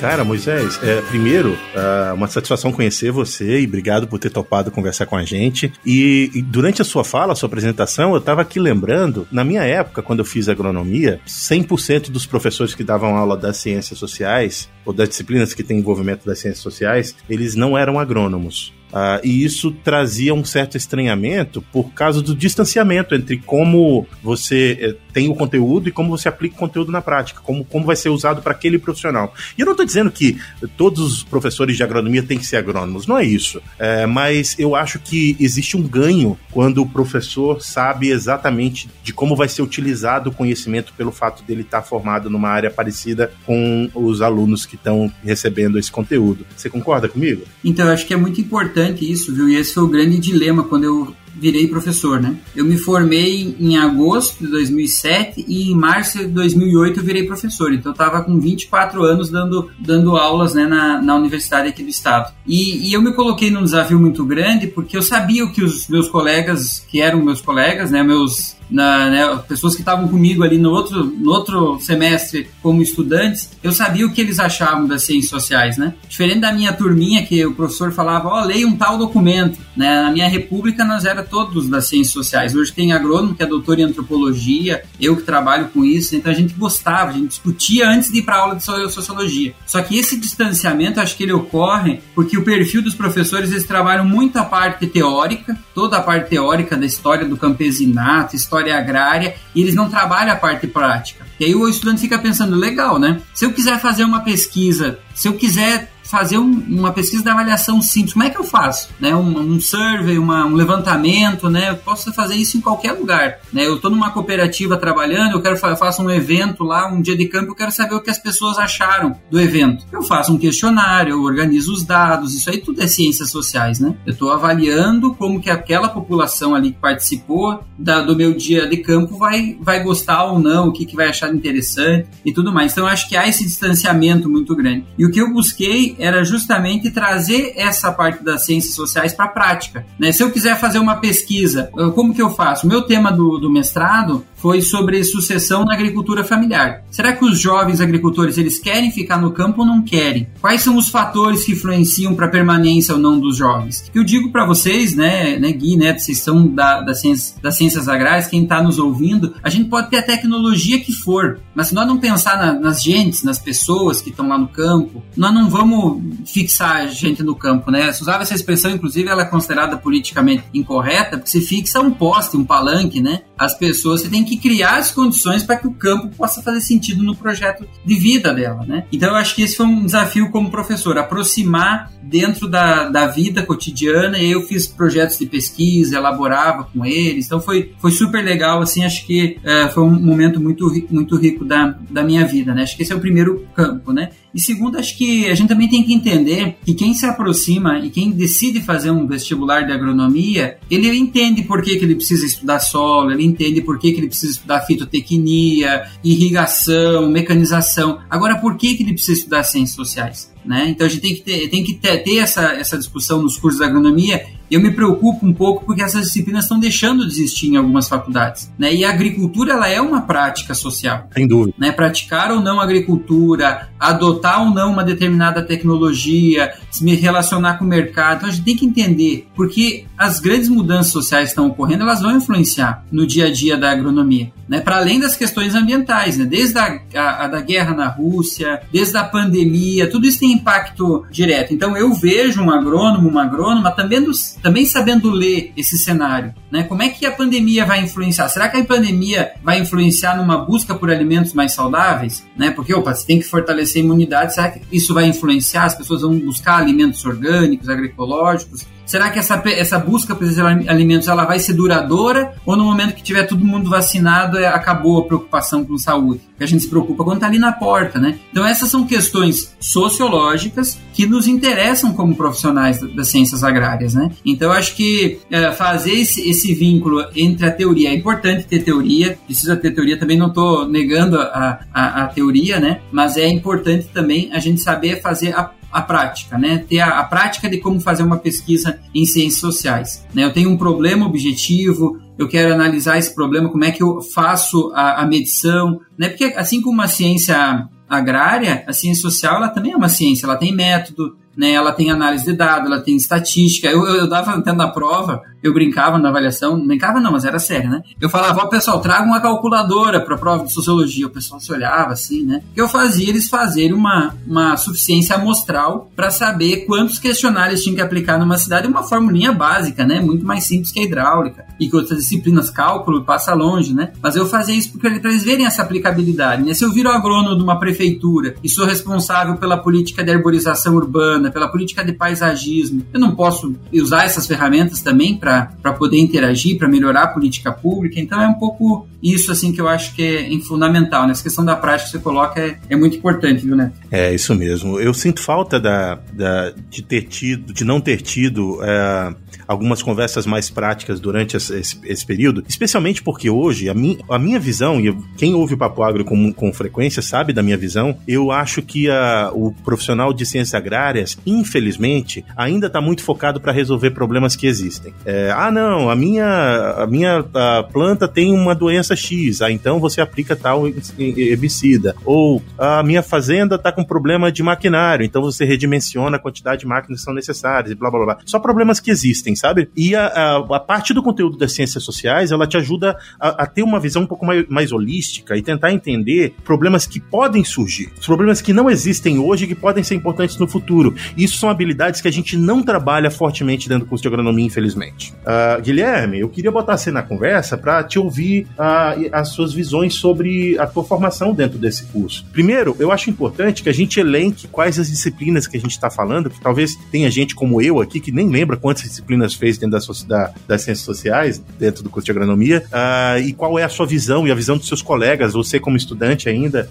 Cara, 0.00 0.24
Moisés, 0.24 0.78
é, 0.82 1.00
primeiro, 1.02 1.52
uh, 1.52 2.14
uma 2.14 2.26
satisfação 2.28 2.70
conhecer 2.70 3.10
você 3.10 3.60
e 3.60 3.66
obrigado 3.66 4.06
por 4.06 4.18
ter 4.18 4.30
topado 4.30 4.70
conversar 4.70 5.06
com 5.06 5.16
a 5.16 5.24
gente. 5.24 5.72
E, 5.84 6.30
e 6.34 6.42
durante 6.42 6.82
a 6.82 6.84
sua 6.84 7.02
fala, 7.02 7.32
a 7.32 7.36
sua 7.36 7.46
apresentação, 7.46 8.12
eu 8.12 8.18
estava 8.18 8.42
aqui 8.42 8.60
lembrando, 8.60 9.26
na 9.32 9.42
minha 9.42 9.62
época, 9.62 10.02
quando 10.02 10.18
eu 10.18 10.24
fiz 10.24 10.48
agronomia, 10.48 11.18
100% 11.26 12.10
dos 12.10 12.26
professores 12.26 12.74
que 12.74 12.84
davam 12.84 13.16
aula 13.16 13.36
das 13.36 13.56
ciências 13.56 13.98
sociais, 13.98 14.68
ou 14.84 14.92
das 14.92 15.08
disciplinas 15.08 15.54
que 15.54 15.64
têm 15.64 15.78
envolvimento 15.78 16.26
das 16.26 16.38
ciências 16.38 16.62
sociais, 16.62 17.16
eles 17.28 17.54
não 17.54 17.76
eram 17.76 17.98
agrônomos. 17.98 18.75
Uh, 18.92 19.20
e 19.24 19.44
isso 19.44 19.72
trazia 19.72 20.32
um 20.32 20.44
certo 20.44 20.76
estranhamento 20.76 21.60
por 21.72 21.92
causa 21.92 22.22
do 22.22 22.34
distanciamento 22.34 23.14
entre 23.14 23.38
como 23.38 24.06
você 24.22 24.78
eh, 24.80 24.94
tem 25.12 25.28
o 25.28 25.34
conteúdo 25.34 25.88
e 25.88 25.92
como 25.92 26.08
você 26.08 26.28
aplica 26.28 26.54
o 26.54 26.58
conteúdo 26.58 26.92
na 26.92 27.02
prática, 27.02 27.40
como, 27.42 27.64
como 27.64 27.84
vai 27.84 27.96
ser 27.96 28.10
usado 28.10 28.40
para 28.42 28.52
aquele 28.52 28.78
profissional. 28.78 29.34
E 29.58 29.60
eu 29.60 29.64
não 29.64 29.72
estou 29.72 29.84
dizendo 29.84 30.10
que 30.10 30.38
todos 30.76 31.00
os 31.00 31.22
professores 31.24 31.76
de 31.76 31.82
agronomia 31.82 32.22
têm 32.22 32.38
que 32.38 32.46
ser 32.46 32.56
agrônomos, 32.56 33.06
não 33.06 33.18
é 33.18 33.24
isso. 33.24 33.60
É, 33.78 34.06
mas 34.06 34.54
eu 34.58 34.76
acho 34.76 34.98
que 34.98 35.36
existe 35.40 35.76
um 35.76 35.82
ganho 35.82 36.38
quando 36.52 36.80
o 36.80 36.88
professor 36.88 37.60
sabe 37.62 38.10
exatamente 38.10 38.88
de 39.02 39.12
como 39.12 39.34
vai 39.34 39.48
ser 39.48 39.62
utilizado 39.62 40.30
o 40.30 40.32
conhecimento 40.32 40.92
pelo 40.96 41.10
fato 41.10 41.42
dele 41.42 41.62
estar 41.62 41.82
tá 41.82 41.86
formado 41.86 42.30
numa 42.30 42.48
área 42.48 42.70
parecida 42.70 43.32
com 43.44 43.90
os 43.94 44.22
alunos 44.22 44.64
que 44.64 44.76
estão 44.76 45.12
recebendo 45.24 45.78
esse 45.78 45.90
conteúdo. 45.90 46.46
Você 46.56 46.70
concorda 46.70 47.08
comigo? 47.08 47.42
Então, 47.64 47.86
eu 47.86 47.92
acho 47.92 48.06
que 48.06 48.14
é 48.14 48.16
muito 48.16 48.40
importante 48.40 48.75
importante 48.76 49.10
isso, 49.10 49.34
viu? 49.34 49.48
E 49.48 49.56
esse 49.56 49.72
foi 49.72 49.82
o 49.84 49.88
grande 49.88 50.18
dilema 50.18 50.62
quando 50.62 50.84
eu 50.84 51.14
virei 51.38 51.66
professor, 51.66 52.20
né? 52.20 52.34
Eu 52.54 52.64
me 52.64 52.78
formei 52.78 53.54
em 53.60 53.76
agosto 53.76 54.38
de 54.42 54.50
2007 54.50 55.44
e 55.46 55.70
em 55.70 55.74
março 55.74 56.18
de 56.18 56.26
2008 56.28 57.00
eu 57.00 57.04
virei 57.04 57.24
professor. 57.24 57.72
Então 57.72 57.90
eu 57.90 57.94
estava 57.94 58.22
com 58.22 58.38
24 58.38 59.02
anos 59.02 59.28
dando, 59.28 59.70
dando 59.78 60.16
aulas 60.16 60.54
né, 60.54 60.66
na, 60.66 61.00
na 61.00 61.14
universidade 61.14 61.68
aqui 61.68 61.82
do 61.82 61.90
estado. 61.90 62.32
E, 62.46 62.88
e 62.88 62.92
eu 62.92 63.02
me 63.02 63.12
coloquei 63.12 63.50
num 63.50 63.62
desafio 63.62 64.00
muito 64.00 64.24
grande 64.24 64.66
porque 64.66 64.96
eu 64.96 65.02
sabia 65.02 65.46
que 65.48 65.62
os 65.62 65.88
meus 65.88 66.08
colegas, 66.08 66.84
que 66.88 67.02
eram 67.02 67.22
meus 67.22 67.42
colegas, 67.42 67.90
né, 67.90 68.02
meus 68.02 68.55
na, 68.70 69.10
né, 69.10 69.42
pessoas 69.48 69.74
que 69.74 69.82
estavam 69.82 70.08
comigo 70.08 70.42
ali 70.42 70.58
no 70.58 70.70
outro, 70.70 71.04
no 71.04 71.30
outro 71.30 71.78
semestre 71.80 72.48
como 72.62 72.82
estudantes, 72.82 73.50
eu 73.62 73.72
sabia 73.72 74.06
o 74.06 74.12
que 74.12 74.20
eles 74.20 74.38
achavam 74.38 74.86
das 74.86 75.02
ciências 75.02 75.30
sociais, 75.30 75.76
né? 75.76 75.94
Diferente 76.08 76.40
da 76.40 76.52
minha 76.52 76.72
turminha 76.72 77.24
que 77.24 77.44
o 77.44 77.54
professor 77.54 77.92
falava, 77.92 78.28
ó, 78.28 78.42
oh, 78.42 78.44
leia 78.44 78.66
um 78.66 78.76
tal 78.76 78.98
documento, 78.98 79.58
né? 79.76 80.02
Na 80.02 80.10
minha 80.10 80.28
república 80.28 80.84
nós 80.84 81.04
era 81.04 81.22
todos 81.22 81.68
das 81.68 81.86
ciências 81.86 82.12
sociais. 82.12 82.54
Hoje 82.54 82.72
tem 82.72 82.92
agrônomo 82.92 83.34
que 83.34 83.42
é 83.42 83.46
doutor 83.46 83.78
em 83.78 83.84
antropologia, 83.84 84.82
eu 85.00 85.16
que 85.16 85.22
trabalho 85.22 85.68
com 85.68 85.84
isso, 85.84 86.16
então 86.16 86.32
a 86.32 86.34
gente 86.34 86.54
gostava, 86.54 87.10
a 87.10 87.14
gente 87.14 87.28
discutia 87.28 87.88
antes 87.88 88.10
de 88.10 88.18
ir 88.18 88.22
para 88.22 88.36
aula 88.36 88.56
de 88.56 88.64
sociologia. 88.64 89.54
Só 89.66 89.82
que 89.82 89.98
esse 89.98 90.16
distanciamento 90.16 91.00
acho 91.00 91.16
que 91.16 91.22
ele 91.22 91.32
ocorre 91.32 92.00
porque 92.14 92.36
o 92.36 92.44
perfil 92.44 92.82
dos 92.82 92.94
professores 92.94 93.50
eles 93.50 93.66
trabalham 93.66 94.04
muito 94.04 94.38
a 94.38 94.44
parte 94.44 94.86
teórica, 94.86 95.56
toda 95.74 95.98
a 95.98 96.02
parte 96.02 96.30
teórica 96.30 96.76
da 96.76 96.86
história 96.86 97.26
do 97.26 97.36
campesinato, 97.36 98.34
história 98.34 98.55
história 98.56 98.78
agrária 98.78 99.36
e 99.54 99.60
eles 99.60 99.74
não 99.74 99.88
trabalham 99.88 100.32
a 100.32 100.36
parte 100.36 100.66
prática. 100.66 101.26
E 101.38 101.44
aí 101.44 101.54
o 101.54 101.68
estudante 101.68 102.00
fica 102.00 102.18
pensando, 102.18 102.56
legal, 102.56 102.98
né? 102.98 103.20
Se 103.34 103.44
eu 103.44 103.52
quiser 103.52 103.78
fazer 103.78 104.04
uma 104.04 104.20
pesquisa, 104.20 104.98
se 105.14 105.28
eu 105.28 105.34
quiser 105.34 105.90
fazer 106.08 106.38
um, 106.38 106.64
uma 106.68 106.92
pesquisa 106.92 107.22
de 107.22 107.28
avaliação 107.28 107.82
simples. 107.82 108.12
Como 108.12 108.24
é 108.24 108.30
que 108.30 108.38
eu 108.38 108.44
faço? 108.44 108.88
Né? 109.00 109.14
Um, 109.14 109.38
um 109.38 109.60
survey, 109.60 110.18
uma, 110.18 110.46
um 110.46 110.54
levantamento, 110.54 111.48
né? 111.50 111.70
Eu 111.70 111.76
posso 111.76 112.12
fazer 112.12 112.34
isso 112.34 112.56
em 112.56 112.60
qualquer 112.60 112.92
lugar. 112.92 113.38
Né? 113.52 113.66
Eu 113.66 113.76
estou 113.76 113.90
numa 113.90 114.10
cooperativa 114.10 114.76
trabalhando, 114.76 115.32
eu 115.32 115.42
quero 115.42 115.56
faço 115.56 116.02
um 116.02 116.10
evento 116.10 116.64
lá, 116.64 116.88
um 116.88 117.00
dia 117.00 117.16
de 117.16 117.26
campo, 117.26 117.50
eu 117.50 117.54
quero 117.54 117.72
saber 117.72 117.94
o 117.94 118.00
que 118.00 118.10
as 118.10 118.18
pessoas 118.18 118.58
acharam 118.58 119.16
do 119.30 119.40
evento. 119.40 119.84
Eu 119.92 120.02
faço 120.02 120.32
um 120.32 120.38
questionário, 120.38 121.14
eu 121.14 121.22
organizo 121.22 121.72
os 121.72 121.84
dados, 121.84 122.34
isso 122.34 122.48
aí 122.50 122.58
tudo 122.58 122.82
é 122.82 122.86
ciências 122.86 123.30
sociais, 123.30 123.80
né? 123.80 123.94
Eu 124.06 124.12
estou 124.12 124.32
avaliando 124.32 125.14
como 125.14 125.40
que 125.40 125.50
aquela 125.50 125.88
população 125.88 126.54
ali 126.54 126.72
que 126.72 126.78
participou 126.78 127.64
da, 127.78 128.02
do 128.02 128.14
meu 128.14 128.34
dia 128.34 128.66
de 128.66 128.78
campo 128.78 129.16
vai, 129.16 129.56
vai 129.60 129.82
gostar 129.82 130.24
ou 130.24 130.38
não, 130.38 130.68
o 130.68 130.72
que, 130.72 130.84
que 130.84 130.96
vai 130.96 131.08
achar 131.08 131.34
interessante 131.34 132.08
e 132.24 132.32
tudo 132.32 132.52
mais. 132.52 132.72
Então 132.72 132.84
eu 132.84 132.90
acho 132.90 133.08
que 133.08 133.16
há 133.16 133.26
esse 133.26 133.44
distanciamento 133.44 134.28
muito 134.28 134.54
grande. 134.54 134.84
E 134.98 135.04
o 135.04 135.10
que 135.10 135.20
eu 135.20 135.32
busquei 135.32 135.95
era 135.98 136.24
justamente 136.24 136.90
trazer 136.90 137.54
essa 137.56 137.92
parte 137.92 138.22
das 138.22 138.44
ciências 138.44 138.74
sociais 138.74 139.12
para 139.12 139.26
a 139.26 139.28
prática. 139.28 139.86
Né? 139.98 140.12
Se 140.12 140.22
eu 140.22 140.30
quiser 140.30 140.58
fazer 140.58 140.78
uma 140.78 140.96
pesquisa, 140.96 141.70
como 141.94 142.14
que 142.14 142.22
eu 142.22 142.30
faço? 142.30 142.66
O 142.66 142.68
meu 142.68 142.82
tema 142.82 143.10
do, 143.12 143.38
do 143.38 143.50
mestrado 143.50 144.24
foi 144.46 144.62
sobre 144.62 145.02
sucessão 145.02 145.64
na 145.64 145.74
agricultura 145.74 146.22
familiar. 146.22 146.84
Será 146.88 147.12
que 147.12 147.24
os 147.24 147.40
jovens 147.40 147.80
agricultores 147.80 148.38
eles 148.38 148.60
querem 148.60 148.92
ficar 148.92 149.20
no 149.20 149.32
campo 149.32 149.62
ou 149.62 149.66
não 149.66 149.82
querem? 149.82 150.28
Quais 150.40 150.62
são 150.62 150.76
os 150.76 150.88
fatores 150.88 151.44
que 151.44 151.50
influenciam 151.50 152.14
para 152.14 152.26
a 152.26 152.30
permanência 152.30 152.94
ou 152.94 153.00
não 153.00 153.18
dos 153.18 153.38
jovens? 153.38 153.90
Eu 153.92 154.04
digo 154.04 154.30
para 154.30 154.46
vocês, 154.46 154.94
né, 154.94 155.36
né, 155.36 155.50
Gui, 155.50 155.76
né, 155.76 155.98
vocês 155.98 156.20
são 156.20 156.46
da, 156.46 156.80
da 156.80 156.94
ciência, 156.94 157.34
das 157.42 157.56
ciências 157.56 157.88
agrárias, 157.88 158.28
quem 158.28 158.44
está 158.44 158.62
nos 158.62 158.78
ouvindo, 158.78 159.34
a 159.42 159.50
gente 159.50 159.68
pode 159.68 159.90
ter 159.90 159.96
a 159.96 160.02
tecnologia 160.02 160.78
que 160.78 160.92
for, 160.92 161.40
mas 161.52 161.66
se 161.66 161.74
nós 161.74 161.88
não 161.88 161.98
pensar 161.98 162.36
na, 162.36 162.52
nas 162.52 162.80
gentes, 162.80 163.24
nas 163.24 163.40
pessoas 163.40 164.00
que 164.00 164.10
estão 164.10 164.28
lá 164.28 164.38
no 164.38 164.46
campo, 164.46 165.02
nós 165.16 165.34
não 165.34 165.50
vamos 165.50 166.00
fixar 166.24 166.82
a 166.82 166.86
gente 166.86 167.20
no 167.20 167.34
campo, 167.34 167.68
né? 167.72 167.92
Se 167.92 168.00
usava 168.00 168.22
essa 168.22 168.34
expressão, 168.34 168.70
inclusive, 168.70 169.08
ela 169.08 169.22
é 169.22 169.24
considerada 169.24 169.76
politicamente 169.76 170.44
incorreta, 170.54 171.18
porque 171.18 171.30
se 171.30 171.40
fixa 171.40 171.80
um 171.80 171.90
poste, 171.90 172.36
um 172.36 172.44
palanque, 172.44 173.00
né? 173.00 173.22
As 173.36 173.58
pessoas, 173.58 174.02
você 174.02 174.08
tem 174.08 174.22
que 174.22 174.35
criar 174.36 174.76
as 174.76 174.90
condições 174.90 175.42
para 175.42 175.56
que 175.56 175.66
o 175.66 175.72
campo 175.72 176.08
possa 176.16 176.42
fazer 176.42 176.60
sentido 176.60 177.02
no 177.02 177.14
projeto 177.14 177.66
de 177.84 177.94
vida 177.94 178.32
dela, 178.32 178.64
né? 178.66 178.84
Então 178.92 179.10
eu 179.10 179.16
acho 179.16 179.34
que 179.34 179.42
esse 179.42 179.56
foi 179.56 179.66
um 179.66 179.84
desafio 179.84 180.30
como 180.30 180.50
professor, 180.50 180.98
aproximar 180.98 181.92
dentro 182.02 182.48
da, 182.48 182.88
da 182.88 183.06
vida 183.06 183.42
cotidiana. 183.42 184.18
E 184.18 184.30
eu 184.30 184.42
fiz 184.42 184.66
projetos 184.66 185.18
de 185.18 185.26
pesquisa, 185.26 185.96
elaborava 185.96 186.64
com 186.64 186.84
eles. 186.84 187.26
Então 187.26 187.40
foi, 187.40 187.72
foi 187.78 187.90
super 187.90 188.24
legal, 188.24 188.60
assim, 188.60 188.84
acho 188.84 189.06
que 189.06 189.38
é, 189.42 189.68
foi 189.68 189.82
um 189.82 190.00
momento 190.00 190.40
muito, 190.40 190.70
muito 190.90 191.16
rico 191.16 191.44
da, 191.44 191.76
da 191.90 192.02
minha 192.02 192.24
vida, 192.24 192.54
né? 192.54 192.62
Acho 192.62 192.76
que 192.76 192.82
esse 192.82 192.92
é 192.92 192.96
o 192.96 193.00
primeiro 193.00 193.46
campo, 193.54 193.92
né? 193.92 194.10
E 194.36 194.40
segundo, 194.40 194.78
acho 194.78 194.98
que 194.98 195.26
a 195.30 195.34
gente 195.34 195.48
também 195.48 195.66
tem 195.66 195.82
que 195.82 195.94
entender 195.94 196.58
que 196.62 196.74
quem 196.74 196.92
se 196.92 197.06
aproxima 197.06 197.78
e 197.78 197.88
quem 197.88 198.10
decide 198.10 198.60
fazer 198.60 198.90
um 198.90 199.06
vestibular 199.06 199.62
de 199.62 199.72
agronomia, 199.72 200.58
ele 200.70 200.94
entende 200.94 201.42
por 201.42 201.62
que, 201.62 201.76
que 201.76 201.84
ele 201.86 201.94
precisa 201.94 202.26
estudar 202.26 202.60
solo, 202.60 203.10
ele 203.12 203.24
entende 203.24 203.62
por 203.62 203.78
que, 203.78 203.92
que 203.92 203.98
ele 203.98 204.08
precisa 204.08 204.32
estudar 204.32 204.60
fitotecnia, 204.60 205.84
irrigação, 206.04 207.08
mecanização. 207.10 207.98
Agora, 208.10 208.36
por 208.36 208.58
que, 208.58 208.74
que 208.74 208.82
ele 208.82 208.92
precisa 208.92 209.20
estudar 209.20 209.42
ciências 209.42 209.74
sociais? 209.74 210.30
Né? 210.44 210.66
Então 210.68 210.86
a 210.86 210.90
gente 210.90 211.00
tem 211.00 211.14
que 211.14 211.22
ter, 211.22 211.48
tem 211.48 211.64
que 211.64 211.74
ter, 211.74 211.98
ter 212.04 212.18
essa, 212.18 212.52
essa 212.52 212.76
discussão 212.76 213.22
nos 213.22 213.38
cursos 213.38 213.58
de 213.58 213.66
agronomia 213.66 214.22
eu 214.50 214.60
me 214.60 214.70
preocupo 214.70 215.26
um 215.26 215.32
pouco 215.32 215.64
porque 215.64 215.82
essas 215.82 216.06
disciplinas 216.06 216.44
estão 216.44 216.58
deixando 216.58 217.06
de 217.06 217.12
existir 217.12 217.48
em 217.48 217.56
algumas 217.56 217.88
faculdades, 217.88 218.50
né? 218.58 218.74
E 218.74 218.84
a 218.84 218.90
agricultura 218.90 219.52
ela 219.52 219.68
é 219.68 219.80
uma 219.80 220.02
prática 220.02 220.54
social. 220.54 221.08
Sem 221.12 221.26
dúvida. 221.26 221.54
Né? 221.58 221.72
Praticar 221.72 222.30
ou 222.30 222.40
não 222.40 222.60
agricultura, 222.60 223.68
adotar 223.78 224.42
ou 224.42 224.50
não 224.50 224.72
uma 224.72 224.84
determinada 224.84 225.42
tecnologia, 225.42 226.52
se 226.70 226.84
me 226.84 226.94
relacionar 226.94 227.58
com 227.58 227.64
o 227.64 227.68
mercado. 227.68 228.16
Então 228.16 228.28
a 228.28 228.32
gente 228.32 228.44
tem 228.44 228.56
que 228.56 228.66
entender 228.66 229.26
porque 229.34 229.86
as 229.96 230.20
grandes 230.20 230.48
mudanças 230.48 230.92
sociais 230.92 231.24
que 231.24 231.30
estão 231.30 231.48
ocorrendo, 231.48 231.82
elas 231.82 232.00
vão 232.00 232.16
influenciar 232.16 232.84
no 232.90 233.06
dia 233.06 233.26
a 233.26 233.32
dia 233.32 233.56
da 233.56 233.70
agronomia, 233.70 234.30
né? 234.48 234.60
Para 234.60 234.76
além 234.78 235.00
das 235.00 235.16
questões 235.16 235.54
ambientais, 235.54 236.18
né? 236.18 236.24
Desde 236.24 236.58
a, 236.58 236.80
a, 236.94 237.24
a 237.24 237.28
da 237.28 237.40
guerra 237.40 237.74
na 237.74 237.88
Rússia, 237.88 238.60
desde 238.72 238.96
a 238.96 239.04
pandemia, 239.04 239.90
tudo 239.90 240.06
isso 240.06 240.20
tem 240.20 240.32
impacto 240.32 241.04
direto. 241.10 241.52
Então 241.52 241.76
eu 241.76 241.92
vejo 241.94 242.42
um 242.42 242.50
agrônomo, 242.50 243.08
uma 243.08 243.24
agrônoma 243.24 243.70
também 243.70 244.02
dos 244.02 244.35
também 244.46 244.64
sabendo 244.64 245.10
ler 245.10 245.52
esse 245.56 245.76
cenário, 245.76 246.32
né? 246.52 246.62
Como 246.62 246.80
é 246.80 246.88
que 246.88 247.04
a 247.04 247.10
pandemia 247.10 247.66
vai 247.66 247.80
influenciar? 247.80 248.28
Será 248.28 248.48
que 248.48 248.56
a 248.56 248.64
pandemia 248.64 249.32
vai 249.42 249.58
influenciar 249.58 250.16
numa 250.16 250.38
busca 250.38 250.72
por 250.72 250.88
alimentos 250.88 251.32
mais 251.32 251.50
saudáveis, 251.50 252.24
né? 252.36 252.52
Porque 252.52 252.72
opa, 252.72 252.94
você 252.94 253.04
tem 253.04 253.18
que 253.18 253.24
fortalecer 253.24 253.82
a 253.82 253.84
imunidade, 253.84 254.34
será 254.36 254.52
que 254.52 254.60
isso 254.70 254.94
vai 254.94 255.06
influenciar? 255.06 255.64
As 255.64 255.74
pessoas 255.74 256.02
vão 256.02 256.16
buscar 256.16 256.58
alimentos 256.58 257.04
orgânicos, 257.04 257.68
agroecológicos? 257.68 258.64
Será 258.86 259.10
que 259.10 259.18
essa, 259.18 259.42
essa 259.46 259.78
busca 259.78 260.14
por 260.14 260.24
esses 260.24 260.38
alimentos 260.38 261.08
ela 261.08 261.24
vai 261.24 261.40
ser 261.40 261.54
duradoura 261.54 262.32
ou 262.46 262.56
no 262.56 262.64
momento 262.64 262.94
que 262.94 263.02
tiver 263.02 263.24
todo 263.24 263.44
mundo 263.44 263.68
vacinado 263.68 264.38
é, 264.38 264.46
acabou 264.46 265.00
a 265.00 265.04
preocupação 265.04 265.64
com 265.64 265.76
saúde? 265.76 266.20
Que 266.38 266.44
a 266.44 266.46
gente 266.46 266.62
se 266.62 266.70
preocupa 266.70 267.02
quando 267.02 267.16
está 267.16 267.26
ali 267.26 267.38
na 267.38 267.50
porta, 267.50 267.98
né? 267.98 268.18
Então 268.30 268.46
essas 268.46 268.70
são 268.70 268.86
questões 268.86 269.56
sociológicas 269.58 270.78
que 270.94 271.04
nos 271.04 271.26
interessam 271.26 271.92
como 271.92 272.14
profissionais 272.14 272.80
das 272.94 273.08
ciências 273.08 273.42
agrárias, 273.42 273.94
né? 273.94 274.10
Então 274.24 274.52
eu 274.52 274.56
acho 274.56 274.76
que 274.76 275.18
é, 275.30 275.50
fazer 275.50 275.92
esse, 275.92 276.28
esse, 276.28 276.54
vínculo 276.54 277.04
entre 277.14 277.44
a 277.44 277.50
teoria, 277.50 277.90
é 277.90 277.94
importante 277.94 278.46
ter 278.46 278.60
teoria, 278.60 279.18
precisa 279.26 279.56
ter 279.56 279.72
teoria, 279.72 279.98
também 279.98 280.16
não 280.16 280.28
estou 280.28 280.66
negando 280.68 281.18
a, 281.18 281.60
a, 281.74 282.04
a 282.04 282.06
teoria, 282.06 282.60
né? 282.60 282.80
Mas 282.92 283.16
é 283.16 283.26
importante 283.26 283.88
também 283.92 284.30
a 284.32 284.38
gente 284.38 284.60
saber 284.60 285.00
fazer 285.00 285.34
a 285.34 285.50
a 285.76 285.82
prática, 285.82 286.38
né? 286.38 286.64
Ter 286.66 286.80
a, 286.80 287.00
a, 287.00 287.04
prática 287.04 287.50
de 287.50 287.58
como 287.58 287.78
fazer 287.78 288.02
uma 288.02 288.16
pesquisa 288.16 288.80
em 288.94 289.04
ciências 289.04 289.40
sociais. 289.40 290.06
Né? 290.14 290.24
Eu 290.24 290.32
tenho 290.32 290.48
um 290.48 290.56
problema 290.56 291.04
objetivo, 291.04 292.00
eu 292.18 292.26
quero 292.26 292.54
analisar 292.54 292.96
esse 292.96 293.14
problema, 293.14 293.50
como 293.50 293.62
é 293.62 293.70
que 293.70 293.82
eu 293.82 294.00
faço 294.00 294.72
a, 294.74 295.02
a 295.02 295.06
medição, 295.06 295.78
né? 295.98 296.08
Porque 296.08 296.32
assim 296.34 296.62
como 296.62 296.80
a 296.80 296.88
ciência 296.88 297.68
agrária, 297.86 298.64
a 298.66 298.72
ciência 298.72 299.02
social 299.02 299.36
ela 299.36 299.50
também 299.50 299.72
é 299.72 299.76
uma 299.76 299.90
ciência, 299.90 300.24
ela 300.24 300.36
tem 300.36 300.50
método, 300.50 301.14
né? 301.36 301.52
Ela 301.52 301.72
tem 301.72 301.90
análise 301.90 302.24
de 302.24 302.32
dados, 302.32 302.70
ela 302.70 302.80
tem 302.80 302.96
estatística. 302.96 303.68
Eu, 303.68 303.84
eu, 303.84 304.08
dava 304.08 304.40
tendo 304.40 304.62
a 304.62 304.68
prova, 304.68 305.20
eu 305.42 305.52
brincava 305.52 305.98
na 305.98 306.08
avaliação, 306.08 306.66
brincava 306.66 307.00
não, 307.00 307.12
mas 307.12 307.24
era 307.24 307.38
sério, 307.38 307.70
né? 307.70 307.82
Eu 308.00 308.08
falava, 308.08 308.42
ó, 308.42 308.46
pessoal, 308.46 308.80
traga 308.80 309.04
uma 309.04 309.20
calculadora 309.20 310.00
para 310.00 310.14
a 310.14 310.18
prova 310.18 310.44
de 310.44 310.52
sociologia. 310.52 311.06
O 311.06 311.10
pessoal 311.10 311.40
se 311.40 311.52
olhava 311.52 311.92
assim, 311.92 312.24
né? 312.24 312.42
Eu 312.54 312.68
fazia 312.68 313.08
eles 313.08 313.28
fazerem 313.28 313.72
uma, 313.72 314.14
uma 314.26 314.56
suficiência 314.56 315.16
amostral 315.16 315.90
para 315.94 316.10
saber 316.10 316.66
quantos 316.66 316.98
questionários 316.98 317.62
tinham 317.62 317.76
que 317.76 317.82
aplicar 317.82 318.18
numa 318.18 318.38
cidade, 318.38 318.66
uma 318.66 318.82
formulinha 318.82 319.32
básica, 319.32 319.84
né? 319.84 320.00
Muito 320.00 320.24
mais 320.24 320.44
simples 320.44 320.72
que 320.72 320.80
a 320.80 320.82
hidráulica. 320.82 321.46
E 321.60 321.68
que 321.68 321.76
outras 321.76 321.98
disciplinas, 321.98 322.50
cálculo, 322.50 323.04
passa 323.04 323.34
longe, 323.34 323.74
né? 323.74 323.92
Mas 324.02 324.16
eu 324.16 324.26
fazia 324.26 324.54
isso 324.54 324.72
porque 324.72 324.98
para 324.98 325.10
eles 325.10 325.24
verem 325.24 325.46
essa 325.46 325.62
aplicabilidade, 325.62 326.42
né? 326.42 326.54
Se 326.54 326.64
eu 326.64 326.72
viro 326.72 326.90
agrônomo 326.90 327.36
de 327.36 327.42
uma 327.42 327.58
prefeitura 327.58 328.34
e 328.42 328.48
sou 328.48 328.66
responsável 328.66 329.36
pela 329.36 329.56
política 329.56 330.02
de 330.02 330.10
arborização 330.10 330.74
urbana, 330.74 331.30
pela 331.30 331.48
política 331.48 331.84
de 331.84 331.92
paisagismo, 331.92 332.84
eu 332.92 333.00
não 333.00 333.14
posso 333.14 333.54
usar 333.72 334.04
essas 334.04 334.26
ferramentas 334.26 334.82
também 334.82 335.16
para 335.60 335.72
poder 335.72 335.98
interagir, 335.98 336.56
para 336.56 336.68
melhorar 336.68 337.02
a 337.02 337.08
política 337.08 337.50
pública. 337.50 337.98
Então 337.98 338.20
é 338.20 338.28
um 338.28 338.34
pouco 338.34 338.86
isso 339.02 339.30
assim 339.30 339.52
que 339.52 339.60
eu 339.60 339.68
acho 339.68 339.94
que 339.94 340.02
é 340.02 340.38
fundamental. 340.40 341.06
Nessa 341.06 341.20
né? 341.20 341.24
questão 341.24 341.44
da 341.44 341.56
prática 341.56 341.86
que 341.90 341.96
você 341.96 342.02
coloca 342.02 342.40
é, 342.40 342.58
é 342.68 342.76
muito 342.76 342.96
importante, 342.96 343.44
viu, 343.44 343.56
Neto? 343.56 343.74
É, 343.90 344.14
isso 344.14 344.34
mesmo. 344.34 344.80
Eu 344.80 344.94
sinto 344.94 345.20
falta 345.20 345.58
da, 345.60 345.98
da 346.12 346.52
de 346.70 346.82
ter 346.82 347.02
tido, 347.02 347.52
de 347.52 347.64
não 347.64 347.80
ter 347.80 348.00
tido 348.00 348.58
é, 348.62 349.14
algumas 349.46 349.82
conversas 349.82 350.26
mais 350.26 350.50
práticas 350.50 351.00
durante 351.00 351.36
esse, 351.36 351.54
esse, 351.54 351.78
esse, 351.84 352.06
período, 352.06 352.44
especialmente 352.48 353.02
porque 353.02 353.30
hoje 353.30 353.68
a, 353.68 353.74
mi, 353.74 353.98
a 354.08 354.18
minha 354.18 354.38
visão, 354.38 354.80
e 354.80 354.96
quem 355.16 355.34
ouve 355.34 355.54
o 355.54 355.58
Papo 355.58 355.82
Agro 355.82 356.04
com, 356.04 356.32
com 356.32 356.52
frequência 356.52 357.02
sabe 357.02 357.32
da 357.32 357.42
minha 357.42 357.56
visão, 357.56 357.96
eu 358.06 358.30
acho 358.30 358.62
que 358.62 358.90
a, 358.90 359.30
o 359.32 359.52
profissional 359.64 360.12
de 360.12 360.24
ciências 360.24 360.54
agrárias, 360.54 361.18
infelizmente, 361.26 362.24
ainda 362.36 362.66
está 362.66 362.80
muito 362.80 363.02
focado 363.02 363.40
para 363.40 363.52
resolver 363.52 363.90
problemas 363.90 364.34
que 364.36 364.46
existem. 364.46 364.92
É, 365.04 365.15
ah, 365.34 365.50
não, 365.50 365.88
a 365.88 365.96
minha, 365.96 366.74
a 366.78 366.86
minha 366.86 367.24
a 367.34 367.62
planta 367.62 368.08
tem 368.08 368.32
uma 368.32 368.54
doença 368.54 368.96
X, 368.96 369.42
ah, 369.42 369.50
então 369.50 369.78
você 369.78 370.00
aplica 370.00 370.34
tal 370.34 370.64
herbicida. 370.98 371.94
Ou 372.04 372.42
a 372.58 372.82
minha 372.82 373.02
fazenda 373.02 373.56
está 373.56 373.70
com 373.70 373.84
problema 373.84 374.32
de 374.32 374.42
maquinário, 374.42 375.04
então 375.04 375.22
você 375.22 375.44
redimensiona 375.44 376.16
a 376.16 376.20
quantidade 376.20 376.60
de 376.60 376.66
máquinas 376.66 377.00
que 377.00 377.04
são 377.04 377.14
necessárias 377.14 377.70
e 377.70 377.74
blá 377.74 377.90
blá 377.90 378.04
blá. 378.04 378.18
Só 378.24 378.38
problemas 378.38 378.80
que 378.80 378.90
existem 378.90 379.36
sabe? 379.36 379.68
E 379.76 379.94
a, 379.94 380.06
a, 380.06 380.36
a, 380.36 380.60
parte 380.60 380.92
do 380.92 381.02
conteúdo 381.02 381.36
das 381.36 381.52
ciências 381.52 381.84
sociais, 381.84 382.32
ela 382.32 382.46
te 382.46 382.56
ajuda 382.56 382.96
a, 383.20 383.44
a, 383.44 383.46
ter 383.46 383.62
uma 383.62 383.78
visão 383.78 384.02
um 384.02 384.06
pouco 384.06 384.24
mais, 384.24 384.46
mais 384.48 384.72
holística 384.72 385.36
e 385.36 385.42
tentar 385.42 385.72
entender 385.72 386.34
problemas 386.44 386.86
que 386.86 386.98
podem 386.98 387.44
surgir, 387.44 387.90
problemas 388.04 388.40
que 388.40 388.52
não 388.52 388.70
existem 388.70 389.18
hoje 389.18 389.44
e 389.44 389.48
que 389.48 389.54
podem 389.54 389.84
ser 389.84 389.94
importantes 389.94 390.36
no 390.38 390.48
futuro. 390.48 390.94
Isso 391.16 391.38
são 391.38 391.50
habilidades 391.50 392.00
que 392.00 392.08
a 392.08 392.12
gente 392.12 392.36
não 392.36 392.62
trabalha 392.62 393.10
fortemente 393.10 393.68
dentro 393.68 393.84
do 393.84 393.88
curso 393.88 394.02
de 394.02 394.08
agronomia, 394.08 394.46
infelizmente. 394.46 395.05
Uh, 395.12 395.60
Guilherme, 395.60 396.20
eu 396.20 396.28
queria 396.28 396.50
botar 396.50 396.76
você 396.76 396.90
na 396.90 397.02
conversa 397.02 397.56
para 397.56 397.82
te 397.84 397.98
ouvir 397.98 398.46
uh, 398.58 399.08
as 399.12 399.28
suas 399.28 399.52
visões 399.52 399.94
sobre 399.94 400.58
a 400.58 400.66
tua 400.66 400.84
formação 400.84 401.34
dentro 401.34 401.58
desse 401.58 401.84
curso. 401.86 402.24
Primeiro, 402.32 402.76
eu 402.78 402.92
acho 402.92 403.10
importante 403.10 403.62
que 403.62 403.68
a 403.68 403.72
gente 403.72 403.98
elenque 404.00 404.48
quais 404.48 404.78
as 404.78 404.88
disciplinas 404.88 405.46
que 405.46 405.56
a 405.56 405.60
gente 405.60 405.72
está 405.72 405.90
falando, 405.90 406.30
que 406.30 406.40
talvez 406.40 406.76
tenha 406.90 407.10
gente 407.10 407.34
como 407.34 407.60
eu 407.60 407.80
aqui 407.80 408.00
que 408.00 408.12
nem 408.12 408.28
lembra 408.28 408.56
quantas 408.56 408.84
disciplinas 408.84 409.34
fez 409.34 409.58
dentro 409.58 409.78
da, 410.06 410.32
das 410.46 410.62
ciências 410.62 410.84
sociais, 410.84 411.42
dentro 411.58 411.82
do 411.82 411.90
curso 411.90 412.04
de 412.04 412.10
agronomia, 412.12 412.64
uh, 412.66 413.20
e 413.20 413.32
qual 413.32 413.58
é 413.58 413.64
a 413.64 413.68
sua 413.68 413.86
visão 413.86 414.26
e 414.26 414.30
a 414.30 414.34
visão 414.34 414.56
dos 414.56 414.68
seus 414.68 414.82
colegas, 414.82 415.32
você 415.32 415.58
como 415.58 415.76
estudante 415.76 416.28
ainda, 416.28 416.68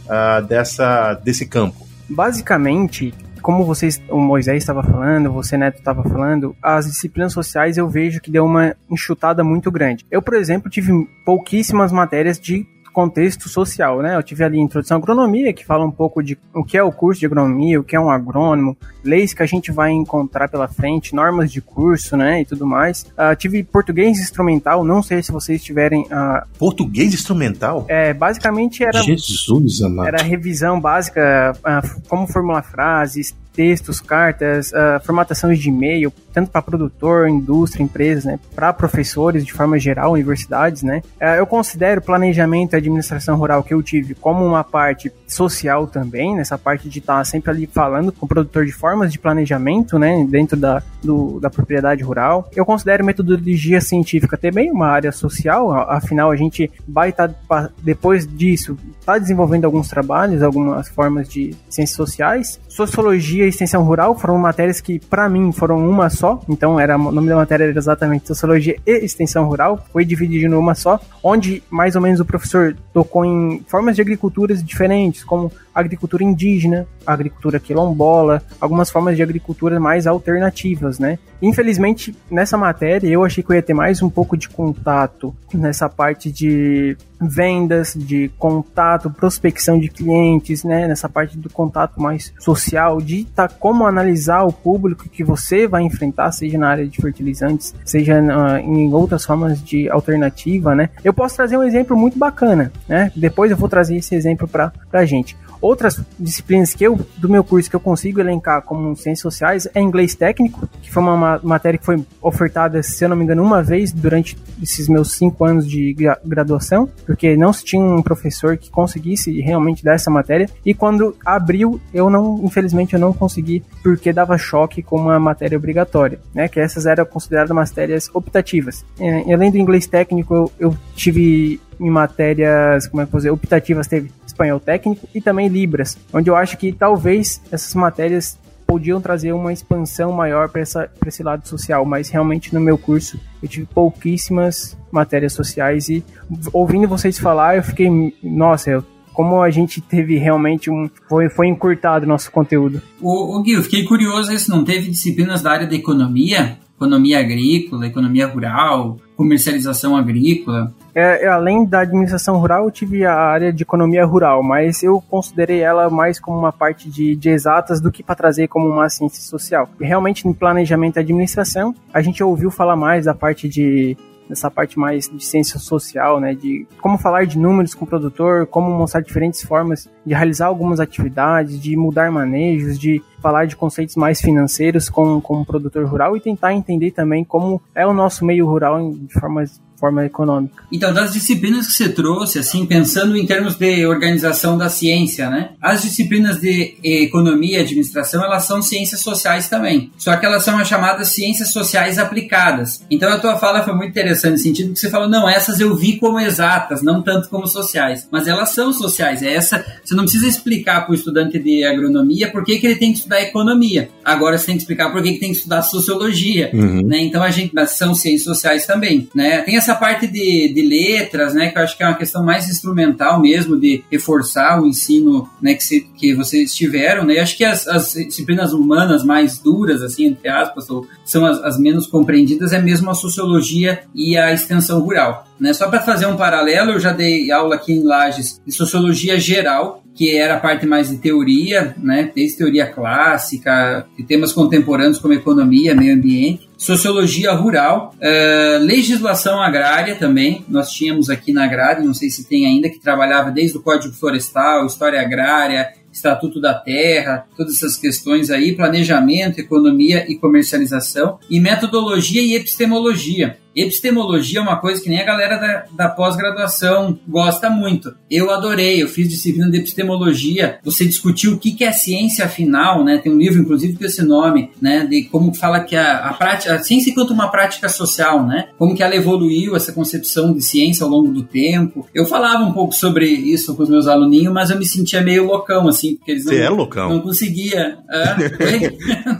dessa, 0.47 1.13
desse 1.15 1.45
campo? 1.45 1.85
Basicamente, 2.09 3.13
como 3.45 3.63
vocês, 3.63 4.01
o 4.09 4.19
Moisés 4.19 4.57
estava 4.57 4.81
falando, 4.81 5.31
você 5.31 5.55
Neto 5.55 5.77
estava 5.77 6.01
falando, 6.01 6.55
as 6.63 6.87
disciplinas 6.87 7.31
sociais 7.31 7.77
eu 7.77 7.87
vejo 7.87 8.19
que 8.19 8.31
deu 8.31 8.43
uma 8.43 8.75
enxutada 8.89 9.43
muito 9.43 9.69
grande. 9.69 10.03
Eu, 10.09 10.19
por 10.19 10.33
exemplo, 10.33 10.67
tive 10.67 10.91
pouquíssimas 11.23 11.91
matérias 11.91 12.39
de 12.39 12.65
contexto 12.95 13.49
social, 13.49 14.01
né? 14.01 14.15
Eu 14.15 14.23
tive 14.23 14.41
ali 14.45 14.57
a 14.57 14.61
introdução 14.61 14.95
à 14.95 14.99
agronomia, 15.01 15.51
que 15.51 15.65
fala 15.65 15.85
um 15.85 15.91
pouco 15.91 16.23
de 16.23 16.37
o 16.53 16.63
que 16.63 16.77
é 16.77 16.81
o 16.81 16.93
curso 16.93 17.19
de 17.19 17.25
agronomia, 17.25 17.77
o 17.77 17.83
que 17.83 17.93
é 17.93 17.99
um 17.99 18.09
agrônomo, 18.09 18.77
leis 19.03 19.33
que 19.33 19.43
a 19.43 19.45
gente 19.45 19.69
vai 19.69 19.91
encontrar 19.91 20.47
pela 20.47 20.69
frente, 20.69 21.13
normas 21.13 21.51
de 21.51 21.59
curso, 21.59 22.15
né, 22.15 22.41
e 22.41 22.45
tudo 22.45 22.65
mais. 22.65 23.03
Uh, 23.03 23.35
tive 23.37 23.63
português 23.63 24.17
instrumental, 24.17 24.85
não 24.85 25.03
sei 25.03 25.21
se 25.21 25.29
vocês 25.29 25.61
tiverem... 25.61 26.03
Uh, 26.03 26.47
português 26.57 27.13
instrumental? 27.13 27.85
É, 27.89 28.13
basicamente 28.13 28.81
era... 28.81 29.01
Jesus 29.01 29.81
amado. 29.81 30.07
Era 30.07 30.23
revisão 30.23 30.79
básica, 30.79 31.53
uh, 31.57 32.01
como 32.07 32.25
formular 32.27 32.63
frases, 32.63 33.35
textos, 33.53 33.99
cartas, 33.99 34.71
uh, 34.71 35.03
formatações 35.03 35.59
de 35.59 35.67
e-mail, 35.69 36.13
tanto 36.35 36.51
para 36.51 36.61
produtor, 36.61 37.29
indústria, 37.29 37.81
empresas, 37.81 38.25
né, 38.25 38.37
para 38.53 38.73
professores 38.73 39.45
de 39.45 39.53
forma 39.53 39.79
geral, 39.79 40.11
universidades, 40.11 40.83
né. 40.83 41.01
É, 41.19 41.39
eu 41.39 41.47
considero 41.47 42.01
planejamento 42.01 42.73
e 42.73 42.75
administração 42.75 43.37
rural 43.37 43.63
que 43.63 43.73
eu 43.73 43.81
tive 43.81 44.13
como 44.13 44.45
uma 44.45 44.63
parte 44.63 45.11
social 45.25 45.87
também, 45.87 46.35
nessa 46.35 46.57
parte 46.57 46.89
de 46.89 46.99
estar 46.99 47.19
tá 47.19 47.23
sempre 47.23 47.51
ali 47.51 47.65
falando 47.65 48.11
com 48.11 48.25
o 48.25 48.29
produtor 48.29 48.65
de 48.65 48.73
formas 48.73 49.13
de 49.13 49.17
planejamento, 49.17 49.97
né, 49.97 50.25
dentro 50.29 50.57
da, 50.57 50.83
do, 51.01 51.39
da 51.39 51.49
propriedade 51.49 52.03
rural. 52.03 52.49
Eu 52.53 52.65
considero 52.65 53.05
metodologia 53.05 53.79
científica 53.79 54.37
também 54.37 54.69
uma 54.69 54.87
área 54.87 55.11
social, 55.13 55.71
afinal 55.89 56.31
a 56.31 56.35
gente 56.35 56.69
vai 56.85 57.09
estar 57.09 57.29
tá, 57.47 57.69
depois 57.81 58.27
disso 58.27 58.77
está 59.05 59.17
desenvolvendo 59.19 59.65
alguns 59.65 59.87
trabalhos, 59.87 60.41
algumas 60.41 60.89
formas 60.89 61.29
de 61.29 61.55
ciências 61.69 61.95
sociais. 61.95 62.59
Sociologia 62.67 63.45
e 63.45 63.49
extensão 63.49 63.83
rural 63.83 64.17
foram 64.17 64.37
matérias 64.37 64.81
que, 64.81 64.99
para 64.99 65.29
mim, 65.29 65.51
foram 65.51 65.87
uma 65.87 66.09
só. 66.09 66.24
Então, 66.49 66.79
era, 66.79 66.97
o 66.97 67.11
nome 67.11 67.29
da 67.29 67.35
matéria 67.35 67.65
era 67.65 67.77
exatamente 67.77 68.27
Sociologia 68.27 68.77
e 68.85 69.05
Extensão 69.05 69.45
Rural. 69.45 69.85
Foi 69.91 70.05
dividido 70.05 70.53
em 70.53 70.57
uma 70.57 70.75
só, 70.75 70.99
onde 71.23 71.63
mais 71.69 71.95
ou 71.95 72.01
menos 72.01 72.19
o 72.19 72.25
professor 72.25 72.75
tocou 72.93 73.25
em 73.25 73.63
formas 73.67 73.95
de 73.95 74.01
agriculturas 74.01 74.63
diferentes, 74.63 75.23
como 75.23 75.51
agricultura 75.75 76.23
indígena, 76.23 76.87
agricultura 77.05 77.59
quilombola, 77.59 78.41
algumas 78.61 78.89
formas 78.89 79.17
de 79.17 79.21
agricultura 79.21 79.77
mais 79.79 80.07
alternativas, 80.07 80.97
né? 80.97 81.19
Infelizmente, 81.41 82.15
nessa 82.31 82.57
matéria, 82.57 83.07
eu 83.07 83.23
achei 83.23 83.43
que 83.43 83.51
eu 83.51 83.55
ia 83.55 83.61
ter 83.61 83.73
mais 83.73 84.01
um 84.01 84.09
pouco 84.09 84.37
de 84.37 84.47
contato 84.47 85.35
nessa 85.53 85.89
parte 85.89 86.31
de 86.31 86.97
vendas, 87.19 87.93
de 87.95 88.29
contato, 88.37 89.09
prospecção 89.09 89.79
de 89.79 89.89
clientes, 89.89 90.63
né? 90.63 90.87
Nessa 90.87 91.09
parte 91.09 91.37
do 91.37 91.49
contato 91.49 92.01
mais 92.01 92.33
social, 92.39 93.01
de 93.01 93.25
tá, 93.25 93.47
como 93.47 93.85
analisar 93.85 94.43
o 94.43 94.53
público 94.53 95.09
que 95.09 95.23
você 95.23 95.67
vai 95.67 95.83
enfrentar, 95.83 96.31
seja 96.31 96.57
na 96.57 96.69
área 96.69 96.87
de 96.87 97.01
fertilizantes, 97.01 97.75
seja 97.83 98.21
uh, 98.21 98.57
em 98.57 98.93
outras 98.93 99.25
formas 99.25 99.61
de 99.61 99.89
alternativa, 99.89 100.73
né? 100.73 100.89
Eu 101.03 101.13
posso 101.13 101.35
trazer 101.35 101.57
um 101.57 101.63
exemplo 101.63 101.97
muito 101.97 102.17
bacana, 102.17 102.71
né? 102.87 103.11
Depois 103.15 103.51
eu 103.51 103.57
vou 103.57 103.67
trazer 103.67 103.97
esse 103.97 104.15
exemplo 104.15 104.47
para 104.47 104.71
a 104.93 105.05
gente. 105.05 105.35
Outras 105.61 106.01
disciplinas 106.19 106.73
que 106.73 106.83
eu, 106.83 106.99
do 107.17 107.29
meu 107.29 107.43
curso 107.43 107.69
que 107.69 107.75
eu 107.75 107.79
consigo 107.79 108.19
elencar 108.19 108.61
como 108.61 108.95
ciências 108.95 109.21
sociais 109.21 109.67
é 109.73 109.81
inglês 109.81 110.15
técnico, 110.15 110.67
que 110.81 110.91
foi 110.91 111.03
uma 111.03 111.39
matéria 111.43 111.77
que 111.77 111.85
foi 111.85 112.03
ofertada, 112.21 112.81
se 112.83 113.03
eu 113.03 113.09
não 113.09 113.15
me 113.15 113.23
engano, 113.23 113.43
uma 113.43 113.63
vez 113.63 113.91
durante 113.91 114.37
esses 114.61 114.87
meus 114.87 115.13
cinco 115.13 115.45
anos 115.45 115.67
de 115.67 115.95
graduação, 116.23 116.89
porque 117.05 117.35
não 117.35 117.51
se 117.51 117.63
tinha 117.63 117.83
um 117.83 118.01
professor 118.01 118.57
que 118.57 118.69
conseguisse 118.69 119.41
realmente 119.41 119.83
dar 119.83 119.93
essa 119.93 120.11
matéria. 120.11 120.49
E 120.65 120.73
quando 120.73 121.15
abriu, 121.25 121.79
eu 121.93 122.09
não, 122.09 122.41
infelizmente, 122.43 122.93
eu 122.93 122.99
não 122.99 123.13
consegui, 123.13 123.63
porque 123.83 124.13
dava 124.13 124.37
choque 124.37 124.81
com 124.81 124.97
uma 124.97 125.19
matéria 125.19 125.57
obrigatória, 125.57 126.19
né? 126.33 126.47
Que 126.47 126.59
essas 126.59 126.85
eram 126.85 127.05
consideradas 127.05 127.51
matérias 127.55 128.09
optativas. 128.13 128.85
E, 128.99 129.33
além 129.33 129.51
do 129.51 129.57
inglês 129.57 129.87
técnico, 129.87 130.33
eu, 130.33 130.51
eu 130.59 130.77
tive 130.95 131.59
em 131.79 131.89
matérias, 131.89 132.87
como 132.87 133.01
é 133.01 133.05
que 133.05 133.15
dizer, 133.15 133.31
optativas, 133.31 133.87
teve 133.87 134.11
espanhol 134.25 134.59
técnico 134.59 135.07
e 135.13 135.21
também 135.21 135.47
Libras, 135.47 135.97
onde 136.13 136.29
eu 136.29 136.35
acho 136.35 136.57
que 136.57 136.71
talvez 136.71 137.41
essas 137.51 137.73
matérias 137.73 138.37
podiam 138.65 138.99
trazer 138.99 139.31
uma 139.31 139.53
expansão 139.53 140.11
maior 140.11 140.49
para 140.49 140.61
esse 140.61 141.23
lado 141.23 141.47
social, 141.47 141.85
mas 141.85 142.09
realmente 142.09 142.53
no 142.53 142.59
meu 142.59 142.77
curso 142.77 143.19
eu 143.41 143.47
tive 143.47 143.65
pouquíssimas 143.67 144.77
matérias 144.91 145.33
sociais 145.33 145.87
e 145.87 146.03
ouvindo 146.51 146.87
vocês 146.87 147.19
falar 147.19 147.57
eu 147.57 147.63
fiquei, 147.63 147.89
nossa, 148.23 148.71
eu, 148.71 148.83
como 149.15 149.41
a 149.41 149.49
gente 149.49 149.79
teve 149.79 150.17
realmente 150.17 150.69
um. 150.69 150.89
Foi, 151.07 151.29
foi 151.29 151.47
encurtado 151.47 152.05
o 152.05 152.07
nosso 152.07 152.29
conteúdo. 152.29 152.81
O, 153.01 153.37
o 153.37 153.41
Gui, 153.41 153.53
eu 153.53 153.63
fiquei 153.63 153.85
curioso 153.85 154.37
se 154.37 154.49
não 154.49 154.63
teve 154.63 154.89
disciplinas 154.89 155.41
da 155.41 155.51
área 155.51 155.65
da 155.65 155.73
economia, 155.73 156.59
economia 156.75 157.19
agrícola, 157.19 157.87
economia 157.87 158.27
rural, 158.27 158.97
comercialização 159.15 159.95
agrícola. 159.95 160.73
É, 160.95 161.25
é, 161.25 161.27
além 161.27 161.65
da 161.65 161.81
administração 161.81 162.37
rural, 162.39 162.63
eu 162.63 162.71
tive 162.71 163.05
a 163.05 163.13
área 163.13 163.51
de 163.51 163.63
economia 163.63 164.05
rural, 164.05 164.41
mas 164.41 164.81
eu 164.81 165.03
considerei 165.09 165.59
ela 165.59 165.89
mais 165.89 166.21
como 166.21 166.37
uma 166.39 166.53
parte 166.53 166.89
de, 166.89 167.17
de 167.17 167.29
exatas 167.29 167.81
do 167.81 167.91
que 167.91 168.01
para 168.01 168.15
trazer 168.15 168.47
como 168.47 168.65
uma 168.69 168.87
ciência 168.87 169.21
social. 169.21 169.67
Realmente, 169.77 170.25
em 170.25 170.31
planejamento 170.31 170.95
e 170.95 170.99
administração, 171.01 171.75
a 171.93 172.01
gente 172.01 172.23
ouviu 172.23 172.49
falar 172.49 172.77
mais 172.77 173.03
da 173.03 173.13
parte 173.13 173.49
de 173.49 173.97
nessa 174.29 174.49
parte 174.49 174.79
mais 174.79 175.07
de 175.07 175.23
ciência 175.23 175.59
social, 175.59 176.19
né, 176.19 176.33
de 176.33 176.65
como 176.81 176.97
falar 176.97 177.25
de 177.25 177.37
números 177.37 177.75
com 177.75 177.85
o 177.85 177.87
produtor, 177.87 178.47
como 178.47 178.71
mostrar 178.71 179.01
diferentes 179.01 179.43
formas 179.43 179.87
de 180.03 180.13
realizar 180.15 180.47
algumas 180.47 180.79
atividades, 180.79 181.61
de 181.61 181.77
mudar 181.77 182.11
manejos, 182.11 182.79
de 182.79 183.03
falar 183.25 183.45
de 183.45 183.55
conceitos 183.55 183.95
mais 183.95 184.21
financeiros 184.21 184.87
com, 184.87 185.17
o 185.17 185.45
produtor 185.45 185.83
rural 185.87 186.15
e 186.15 186.19
tentar 186.19 186.53
entender 186.53 186.91
também 186.91 187.23
como 187.23 187.59
é 187.73 187.83
o 187.83 187.91
nosso 187.91 188.23
meio 188.23 188.45
rural 188.45 188.91
de 188.91 189.11
formas 189.13 189.59
forma 189.85 190.05
econômica. 190.05 190.63
Então, 190.71 190.93
das 190.93 191.13
disciplinas 191.13 191.67
que 191.67 191.73
você 191.73 191.89
trouxe, 191.89 192.39
assim, 192.39 192.65
pensando 192.65 193.15
em 193.15 193.25
termos 193.25 193.55
de 193.55 193.85
organização 193.85 194.57
da 194.57 194.69
ciência, 194.69 195.29
né? 195.29 195.51
As 195.61 195.81
disciplinas 195.81 196.39
de 196.39 196.77
economia 196.83 197.59
e 197.59 197.61
administração, 197.61 198.23
elas 198.23 198.45
são 198.45 198.61
ciências 198.61 199.01
sociais 199.01 199.49
também. 199.49 199.91
Só 199.97 200.15
que 200.15 200.25
elas 200.25 200.43
são 200.43 200.57
as 200.57 200.67
chamadas 200.67 201.09
ciências 201.09 201.51
sociais 201.51 201.99
aplicadas. 201.99 202.83
Então, 202.89 203.11
a 203.11 203.19
tua 203.19 203.37
fala 203.37 203.63
foi 203.63 203.73
muito 203.73 203.91
interessante 203.91 204.31
no 204.31 204.37
sentido 204.37 204.73
que 204.73 204.79
você 204.79 204.89
falou, 204.89 205.09
não, 205.09 205.29
essas 205.29 205.59
eu 205.59 205.75
vi 205.75 205.97
como 205.97 206.19
exatas, 206.19 206.81
não 206.81 207.01
tanto 207.01 207.29
como 207.29 207.47
sociais. 207.47 208.07
Mas 208.11 208.27
elas 208.27 208.49
são 208.49 208.73
sociais. 208.73 209.21
É 209.21 209.33
essa, 209.33 209.63
você 209.83 209.93
não 209.93 210.03
precisa 210.03 210.27
explicar 210.27 210.81
para 210.81 210.91
o 210.91 210.95
estudante 210.95 211.37
de 211.37 211.63
agronomia 211.63 212.31
por 212.31 212.43
que, 212.43 212.57
que 212.57 212.65
ele 212.65 212.75
tem 212.75 212.91
que 212.91 212.99
estudar 212.99 213.14
economia. 213.21 213.89
Agora 214.03 214.37
você 214.37 214.47
tem 214.47 214.55
que 214.55 214.61
explicar 214.61 214.91
por 214.91 215.01
que, 215.01 215.13
que 215.13 215.19
tem 215.19 215.31
que 215.31 215.37
estudar 215.37 215.61
sociologia, 215.61 216.49
uhum. 216.53 216.81
né? 216.85 216.99
Então, 216.99 217.21
a 217.23 217.29
gente, 217.29 217.53
são 217.67 217.93
ciências 217.93 218.23
sociais 218.23 218.65
também, 218.65 219.09
né? 219.13 219.41
Tem 219.41 219.57
essa 219.57 219.75
parte 219.75 220.07
de, 220.07 220.53
de 220.53 220.61
letras, 220.61 221.33
né, 221.33 221.49
que 221.49 221.57
eu 221.57 221.63
acho 221.63 221.77
que 221.77 221.83
é 221.83 221.87
uma 221.87 221.97
questão 221.97 222.23
mais 222.23 222.49
instrumental 222.49 223.19
mesmo, 223.19 223.59
de 223.59 223.83
reforçar 223.91 224.61
o 224.61 224.65
ensino 224.65 225.27
né, 225.41 225.53
que, 225.53 225.63
se, 225.63 225.81
que 225.95 226.13
vocês 226.13 226.53
tiveram, 226.53 227.03
né, 227.03 227.19
acho 227.19 227.37
que 227.37 227.43
as, 227.43 227.67
as, 227.67 227.93
disciplinas 227.93 228.53
humanas 228.53 229.03
mais 229.03 229.39
duras, 229.39 229.81
assim, 229.81 230.05
entre 230.05 230.29
aspas, 230.29 230.69
ou 230.69 230.87
são 231.03 231.25
as, 231.25 231.41
as 231.43 231.59
menos 231.59 231.87
compreendidas, 231.87 232.53
é 232.53 232.61
mesmo 232.61 232.89
a 232.89 232.95
sociologia 232.95 233.83
e 233.93 234.17
a 234.17 234.33
extensão 234.33 234.79
rural. 234.79 235.25
Né? 235.39 235.53
Só 235.53 235.67
para 235.67 235.81
fazer 235.81 236.05
um 236.05 236.15
paralelo, 236.15 236.71
eu 236.71 236.79
já 236.79 236.91
dei 236.91 237.31
aula 237.31 237.55
aqui 237.55 237.73
em 237.73 237.83
Lages 237.83 238.41
de 238.45 238.51
sociologia 238.51 239.19
geral, 239.19 239.83
que 239.95 240.15
era 240.15 240.35
a 240.35 240.39
parte 240.39 240.65
mais 240.65 240.89
de 240.89 240.97
teoria, 240.97 241.73
né? 241.77 242.11
desde 242.13 242.37
teoria 242.37 242.67
clássica, 242.67 243.87
e 243.97 244.03
temas 244.03 244.33
contemporâneos 244.33 244.99
como 244.99 245.13
economia, 245.13 245.73
meio 245.73 245.95
ambiente, 245.95 246.49
sociologia 246.57 247.31
rural, 247.31 247.95
uh, 247.95 248.63
legislação 248.63 249.41
agrária 249.41 249.95
também, 249.95 250.43
nós 250.49 250.69
tínhamos 250.71 251.09
aqui 251.09 251.31
na 251.31 251.47
grade, 251.47 251.85
não 251.85 251.93
sei 251.93 252.09
se 252.09 252.27
tem 252.27 252.45
ainda, 252.45 252.69
que 252.69 252.79
trabalhava 252.79 253.31
desde 253.31 253.57
o 253.57 253.61
Código 253.61 253.93
Florestal, 253.93 254.65
História 254.65 254.99
Agrária, 254.99 255.69
Estatuto 255.91 256.41
da 256.41 256.53
Terra, 256.53 257.25
todas 257.37 257.55
essas 257.55 257.77
questões 257.77 258.29
aí, 258.29 258.53
planejamento, 258.53 259.39
economia 259.39 260.05
e 260.11 260.15
comercialização, 260.15 261.19
e 261.29 261.39
metodologia 261.39 262.21
e 262.21 262.35
epistemologia. 262.35 263.37
Epistemologia 263.55 264.39
é 264.39 264.41
uma 264.41 264.57
coisa 264.57 264.81
que 264.81 264.89
nem 264.89 264.99
a 264.99 265.05
galera 265.05 265.37
da, 265.37 265.65
da 265.71 265.89
pós-graduação 265.89 266.99
gosta 267.07 267.49
muito. 267.49 267.95
Eu 268.11 268.29
adorei, 268.29 268.83
eu 268.83 268.89
fiz 268.89 269.07
disciplina 269.07 269.49
de 269.49 269.57
epistemologia. 269.59 270.59
Você 270.63 270.85
discutiu 270.85 271.33
o 271.33 271.37
que, 271.37 271.53
que 271.53 271.63
é 271.63 271.71
ciência 271.71 272.25
afinal, 272.25 272.83
né? 272.83 272.97
Tem 272.97 273.11
um 273.11 273.17
livro, 273.17 273.41
inclusive, 273.41 273.77
com 273.77 273.85
esse 273.85 274.03
nome, 274.03 274.51
né? 274.61 274.85
De 274.85 275.03
como 275.03 275.33
fala 275.33 275.61
que 275.61 275.75
a, 275.75 276.09
a 276.09 276.13
prática, 276.13 276.55
a 276.55 276.59
ciência 276.63 276.89
enquanto 276.89 277.11
uma 277.11 277.29
prática 277.29 277.69
social, 277.69 278.25
né? 278.25 278.49
Como 278.57 278.75
que 278.75 278.83
ela 278.83 278.95
evoluiu, 278.95 279.55
essa 279.55 279.71
concepção 279.71 280.33
de 280.33 280.41
ciência 280.41 280.83
ao 280.83 280.89
longo 280.89 281.11
do 281.11 281.23
tempo. 281.23 281.87
Eu 281.93 282.05
falava 282.05 282.43
um 282.43 282.51
pouco 282.51 282.73
sobre 282.73 283.07
isso 283.07 283.55
com 283.55 283.63
os 283.63 283.69
meus 283.69 283.87
aluninhos, 283.87 284.33
mas 284.33 284.49
eu 284.49 284.59
me 284.59 284.65
sentia 284.65 285.01
meio 285.01 285.25
loucão, 285.25 285.67
assim, 285.69 285.95
porque 285.95 286.11
eles 286.11 286.25
não, 286.25 286.33
é 286.33 286.49
loucão. 286.49 286.89
não 286.89 286.99
conseguia. 286.99 287.77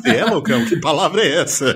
Você 0.01 0.09
é 0.11 0.25
loucão? 0.25 0.65
Que 0.65 0.75
palavra 0.75 1.21
é 1.21 1.41
essa? 1.41 1.73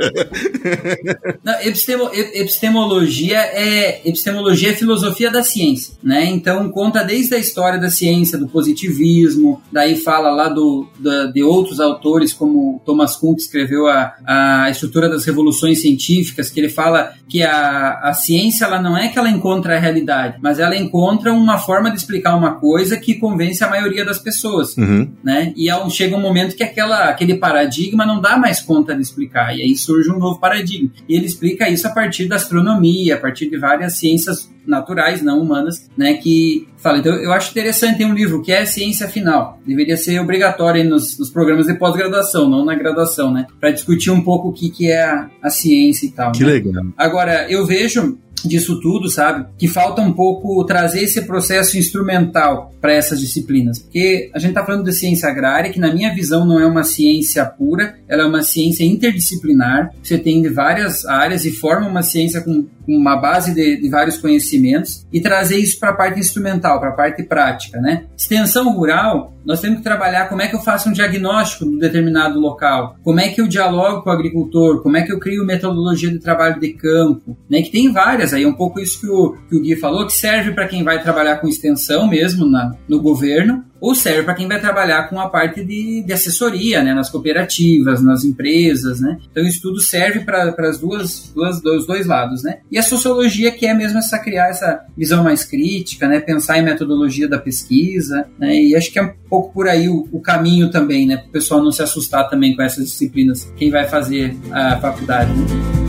não, 1.44 1.54
epistemo, 1.62 2.10
epistemologia 2.50 3.38
é 3.38 4.02
epistemologia 4.04 4.72
é 4.72 4.74
filosofia 4.74 5.30
da 5.30 5.44
ciência, 5.44 5.94
né? 6.04 6.26
Então 6.26 6.70
conta 6.70 7.04
desde 7.04 7.36
a 7.36 7.38
história 7.38 7.80
da 7.80 7.90
ciência, 7.90 8.38
do 8.38 8.48
positivismo, 8.48 9.62
daí 9.72 9.96
fala 9.96 10.32
lá 10.32 10.50
do, 10.50 10.88
da, 11.00 11.28
de 11.28 11.44
outros 11.44 11.80
autores 11.80 12.34
como 12.34 12.82
Thomas 12.86 13.16
Kuhn 13.16 13.36
que 13.36 13.42
escreveu 13.42 13.88
a, 13.88 14.16
a 14.26 14.70
estrutura 14.70 15.08
das 15.08 15.26
revoluções 15.26 15.82
científicas, 15.82 16.50
que 16.50 16.60
ele 16.60 16.70
fala 16.70 17.14
que 17.28 17.44
a, 17.44 18.00
a 18.04 18.14
ciência 18.14 18.66
ela 18.66 18.82
não 18.82 18.98
é 18.98 19.10
que 19.10 19.20
ela 19.20 19.30
encontra 19.30 19.76
a 19.76 19.80
realidade, 19.80 20.38
mas 20.42 20.60
ela 20.60 20.76
encontra 20.76 21.32
uma 21.32 21.60
forma 21.60 21.92
de 21.92 21.98
explicar 21.98 22.36
uma 22.36 22.56
coisa 22.56 22.98
que 22.98 23.16
convence 23.16 23.64
a 23.64 23.70
maioria 23.70 24.04
das 24.04 24.18
pessoas, 24.18 24.76
uhum. 24.76 25.08
né? 25.24 25.54
E 25.56 25.70
ao, 25.70 25.90
chega 25.90 26.16
um 26.16 26.22
momento 26.22 26.56
que 26.56 26.64
aquela, 26.64 27.10
aquele 27.10 27.36
paradigma 27.36 28.06
não 28.06 28.20
dá 28.20 28.38
mais 28.38 28.62
conta 28.62 28.96
de 28.96 29.02
explicar, 29.02 29.56
e 29.56 29.62
aí 29.62 29.76
surge 29.76 30.10
um 30.10 30.18
novo 30.18 30.40
paradigma. 30.40 30.90
E 31.08 31.16
ele 31.16 31.26
explica 31.26 31.70
isso 31.70 31.88
a 31.88 31.92
partir 31.92 32.28
da 32.28 32.39
astronomia, 32.40 33.16
a 33.16 33.18
partir 33.18 33.50
de 33.50 33.58
várias 33.58 33.98
ciências 34.00 34.50
naturais, 34.66 35.22
não 35.22 35.42
humanas, 35.42 35.90
né, 35.98 36.14
que 36.14 36.68
fala. 36.78 37.00
Então, 37.00 37.14
eu 37.16 37.32
acho 37.32 37.52
interessante 37.52 37.98
ter 37.98 38.06
um 38.06 38.14
livro 38.14 38.42
que 38.42 38.52
é 38.52 38.66
ciência 38.66 39.08
final. 39.08 39.60
Deveria 39.66 39.98
ser 39.98 40.20
obrigatório 40.20 40.88
nos, 40.88 41.18
nos 41.18 41.30
programas 41.30 41.66
de 41.66 41.74
pós-graduação, 41.74 42.50
não 42.50 42.64
na 42.64 42.76
graduação, 42.76 43.34
né, 43.34 43.48
para 43.60 43.72
discutir 43.72 44.12
um 44.12 44.22
pouco 44.22 44.50
o 44.50 44.54
que, 44.54 44.70
que 44.70 44.92
é 44.92 45.04
a, 45.04 45.30
a 45.42 45.50
ciência 45.50 46.06
e 46.06 46.12
tal. 46.12 46.32
Que 46.32 46.44
né? 46.44 46.54
legal. 46.54 46.86
Agora, 46.96 47.50
eu 47.50 47.66
vejo 47.66 48.18
disso 48.46 48.80
tudo, 48.80 49.10
sabe? 49.10 49.46
Que 49.58 49.68
falta 49.68 50.02
um 50.02 50.14
pouco 50.14 50.64
trazer 50.66 51.04
esse 51.04 51.22
processo 51.24 51.78
instrumental 51.78 52.74
para 52.82 52.94
essas 52.94 53.20
disciplinas. 53.20 53.80
Porque 53.80 54.30
a 54.34 54.40
gente 54.40 54.52
está 54.52 54.66
falando 54.66 54.84
de 54.84 54.94
ciência 54.94 55.30
agrária, 55.30 55.72
que 55.72 55.80
na 55.80 55.94
minha 55.94 56.14
visão 56.14 56.46
não 56.46 56.60
é 56.60 56.66
uma 56.66 56.84
ciência 56.84 57.46
pura, 57.46 57.96
ela 58.08 58.24
é 58.24 58.26
uma 58.26 58.42
ciência 58.42 58.84
interdisciplinar. 58.84 59.92
Você 60.02 60.18
tem 60.18 60.48
várias 60.52 61.06
áreas 61.06 61.46
e 61.46 61.52
forma 61.52 61.88
uma 61.88 62.04
ciência 62.04 62.42
com 62.42 62.66
uma 62.98 63.16
base 63.16 63.54
de, 63.54 63.80
de 63.80 63.90
vários 63.90 64.18
conhecimentos 64.18 65.06
e 65.12 65.22
trazer 65.22 65.58
isso 65.58 65.80
para 65.80 65.90
a 65.90 65.94
parte 65.94 66.20
instrumental, 66.20 66.80
para 66.80 66.90
a 66.90 66.94
parte 66.94 67.24
prática, 67.24 67.80
né? 67.80 68.06
Extensão 68.18 68.74
rural, 68.74 69.34
nós 69.46 69.62
temos 69.62 69.78
que 69.78 69.84
trabalhar 69.84 70.28
como 70.28 70.42
é 70.42 70.48
que 70.48 70.56
eu 70.56 70.60
faço 70.60 70.90
um 70.90 70.92
diagnóstico 70.92 71.66
de 71.66 71.80
determinado 71.80 72.40
local, 72.40 72.96
como 73.04 73.20
é 73.20 73.30
que 73.30 73.42
eu 73.42 73.48
dialogo 73.48 74.02
com 74.02 74.10
o 74.10 74.14
agricultor, 74.14 74.82
como 74.82 74.98
é 74.98 75.04
que 75.04 75.12
eu 75.12 75.20
crio 75.20 75.46
metodologia 75.46 76.10
de 76.10 76.20
trabalho 76.20 76.60
de 76.60 76.74
campo, 76.74 77.38
né? 77.50 77.62
Que 77.62 77.72
tem 77.72 77.92
várias 77.92 78.34
aí, 78.34 78.44
é 78.44 78.48
um 78.48 78.54
pouco 78.54 78.80
isso 78.80 79.00
que 79.02 79.08
o, 79.08 79.36
que 79.50 79.56
o 79.56 79.62
Gui 79.62 79.76
falou, 79.76 80.06
que 80.06 80.14
serve 80.14 80.52
para 80.52 80.68
quem 80.68 80.84
vai 80.84 81.02
trabalhar 81.02 81.38
com 81.38 81.48
extensão 81.48 82.08
mesmo 82.08 82.46
na, 82.46 82.72
no 82.88 83.02
governo, 83.02 83.64
ou 83.80 83.96
serve 83.96 84.24
para 84.24 84.34
quem 84.34 84.48
vai 84.48 84.60
trabalhar 84.60 85.10
com 85.10 85.20
a 85.20 85.30
parte 85.30 85.64
de, 85.64 86.04
de 86.04 86.14
assessoria, 86.14 86.84
né, 86.84 86.94
nas 86.94 87.10
cooperativas, 87.10 88.02
nas 88.02 88.24
empresas, 88.24 89.00
né? 89.00 89.18
Então 89.32 89.44
isso 89.44 89.62
tudo 89.62 89.80
serve 89.80 90.22
para 90.22 90.54
as 90.60 90.80
duas, 90.80 91.32
duas, 91.34 91.62
dos 91.62 91.86
dois 91.86 92.06
lados, 92.06 92.44
né? 92.44 92.60
E 92.72 92.78
a 92.78 92.84
sociologia 92.84 93.52
que 93.52 93.66
é 93.66 93.74
mesmo 93.74 94.00
essa 94.00 94.20
criar 94.20 94.50
essa 94.50 94.86
visão 94.98 95.24
mais 95.24 95.44
crítica, 95.44 96.08
né? 96.08 96.20
Pensar 96.20 96.58
em 96.58 96.64
metodologia 96.64 97.28
da 97.28 97.38
pesquisa, 97.38 98.28
né? 98.38 98.56
E 98.56 98.76
acho 98.76 98.92
que 98.92 99.00
é 99.00 99.04
um 99.04 99.14
pouco 99.30 99.54
por 99.54 99.68
aí 99.68 99.88
o, 99.88 100.08
o 100.12 100.20
caminho 100.20 100.70
também, 100.70 101.08
né? 101.08 101.18
Para 101.18 101.28
o 101.28 101.32
pessoal 101.32 101.64
não 101.64 101.72
se 101.72 101.82
assustar 101.82 102.30
também 102.30 102.56
com 102.56 102.62
essas 102.62 102.86
disciplinas, 102.86 103.52
quem 103.58 103.70
vai 103.70 103.88
fazer 103.88 104.36
a 104.52 104.78
faculdade. 104.78 105.32
Né? 105.32 105.89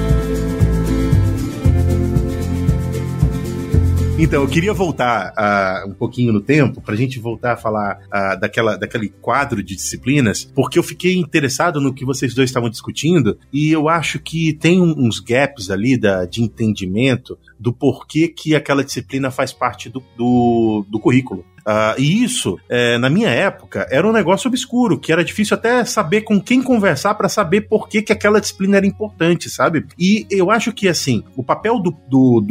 Então, 4.19 4.43
eu 4.43 4.47
queria 4.47 4.73
voltar 4.73 5.33
uh, 5.33 5.89
um 5.89 5.93
pouquinho 5.93 6.31
no 6.31 6.41
tempo, 6.41 6.79
para 6.79 6.93
a 6.93 6.97
gente 6.97 7.19
voltar 7.19 7.53
a 7.53 7.57
falar 7.57 7.99
uh, 8.07 8.39
daquela, 8.39 8.77
daquele 8.77 9.09
quadro 9.09 9.63
de 9.63 9.75
disciplinas, 9.75 10.45
porque 10.53 10.77
eu 10.77 10.83
fiquei 10.83 11.17
interessado 11.17 11.81
no 11.81 11.93
que 11.93 12.05
vocês 12.05 12.33
dois 12.33 12.49
estavam 12.49 12.69
discutindo, 12.69 13.37
e 13.51 13.71
eu 13.71 13.89
acho 13.89 14.19
que 14.19 14.53
tem 14.53 14.81
uns 14.81 15.19
gaps 15.19 15.71
ali 15.71 15.97
da, 15.97 16.25
de 16.25 16.43
entendimento 16.43 17.37
do 17.61 17.71
porquê 17.71 18.27
que 18.27 18.55
aquela 18.55 18.83
disciplina 18.83 19.29
faz 19.29 19.53
parte 19.53 19.87
do, 19.87 20.03
do, 20.17 20.83
do 20.89 20.99
currículo. 20.99 21.45
Uh, 21.61 21.93
e 21.99 22.23
isso, 22.23 22.57
é, 22.67 22.97
na 22.97 23.09
minha 23.09 23.29
época, 23.29 23.87
era 23.91 24.07
um 24.07 24.11
negócio 24.11 24.47
obscuro, 24.47 24.99
que 24.99 25.11
era 25.11 25.23
difícil 25.23 25.55
até 25.55 25.85
saber 25.85 26.21
com 26.21 26.41
quem 26.41 26.61
conversar 26.61 27.13
para 27.15 27.29
saber 27.29 27.61
por 27.61 27.87
que, 27.87 28.01
que 28.01 28.11
aquela 28.11 28.41
disciplina 28.41 28.77
era 28.77 28.85
importante, 28.85 29.49
sabe? 29.49 29.85
E 29.97 30.25
eu 30.29 30.49
acho 30.49 30.73
que, 30.73 30.87
assim, 30.87 31.23
o 31.35 31.43
papel 31.43 31.79
do, 31.79 31.91
do, 32.07 32.41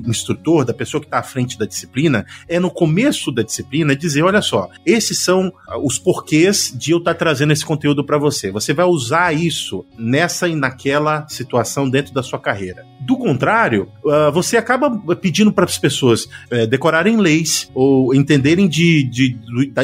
do 0.00 0.08
instrutor, 0.10 0.64
da 0.64 0.72
pessoa 0.72 1.00
que 1.00 1.06
está 1.06 1.18
à 1.18 1.22
frente 1.22 1.58
da 1.58 1.66
disciplina, 1.66 2.24
é 2.48 2.60
no 2.60 2.70
começo 2.70 3.32
da 3.32 3.42
disciplina 3.42 3.96
dizer: 3.96 4.22
olha 4.22 4.40
só, 4.40 4.68
esses 4.86 5.18
são 5.18 5.52
os 5.82 5.98
porquês 5.98 6.72
de 6.76 6.92
eu 6.92 6.98
estar 6.98 7.14
tá 7.14 7.18
trazendo 7.18 7.52
esse 7.52 7.64
conteúdo 7.64 8.04
para 8.04 8.18
você. 8.18 8.50
Você 8.52 8.72
vai 8.72 8.86
usar 8.86 9.32
isso 9.32 9.84
nessa 9.98 10.48
e 10.48 10.54
naquela 10.54 11.26
situação 11.28 11.90
dentro 11.90 12.14
da 12.14 12.22
sua 12.22 12.38
carreira. 12.38 12.86
Do 13.00 13.16
contrário, 13.16 13.90
uh, 14.04 14.30
você 14.32 14.51
acaba 14.56 14.90
pedindo 15.16 15.52
para 15.52 15.64
as 15.64 15.78
pessoas 15.78 16.24
uh, 16.24 16.66
decorarem 16.68 17.16
leis 17.16 17.70
ou 17.74 18.14
entenderem 18.14 18.68
de, 18.68 19.02
de, 19.04 19.36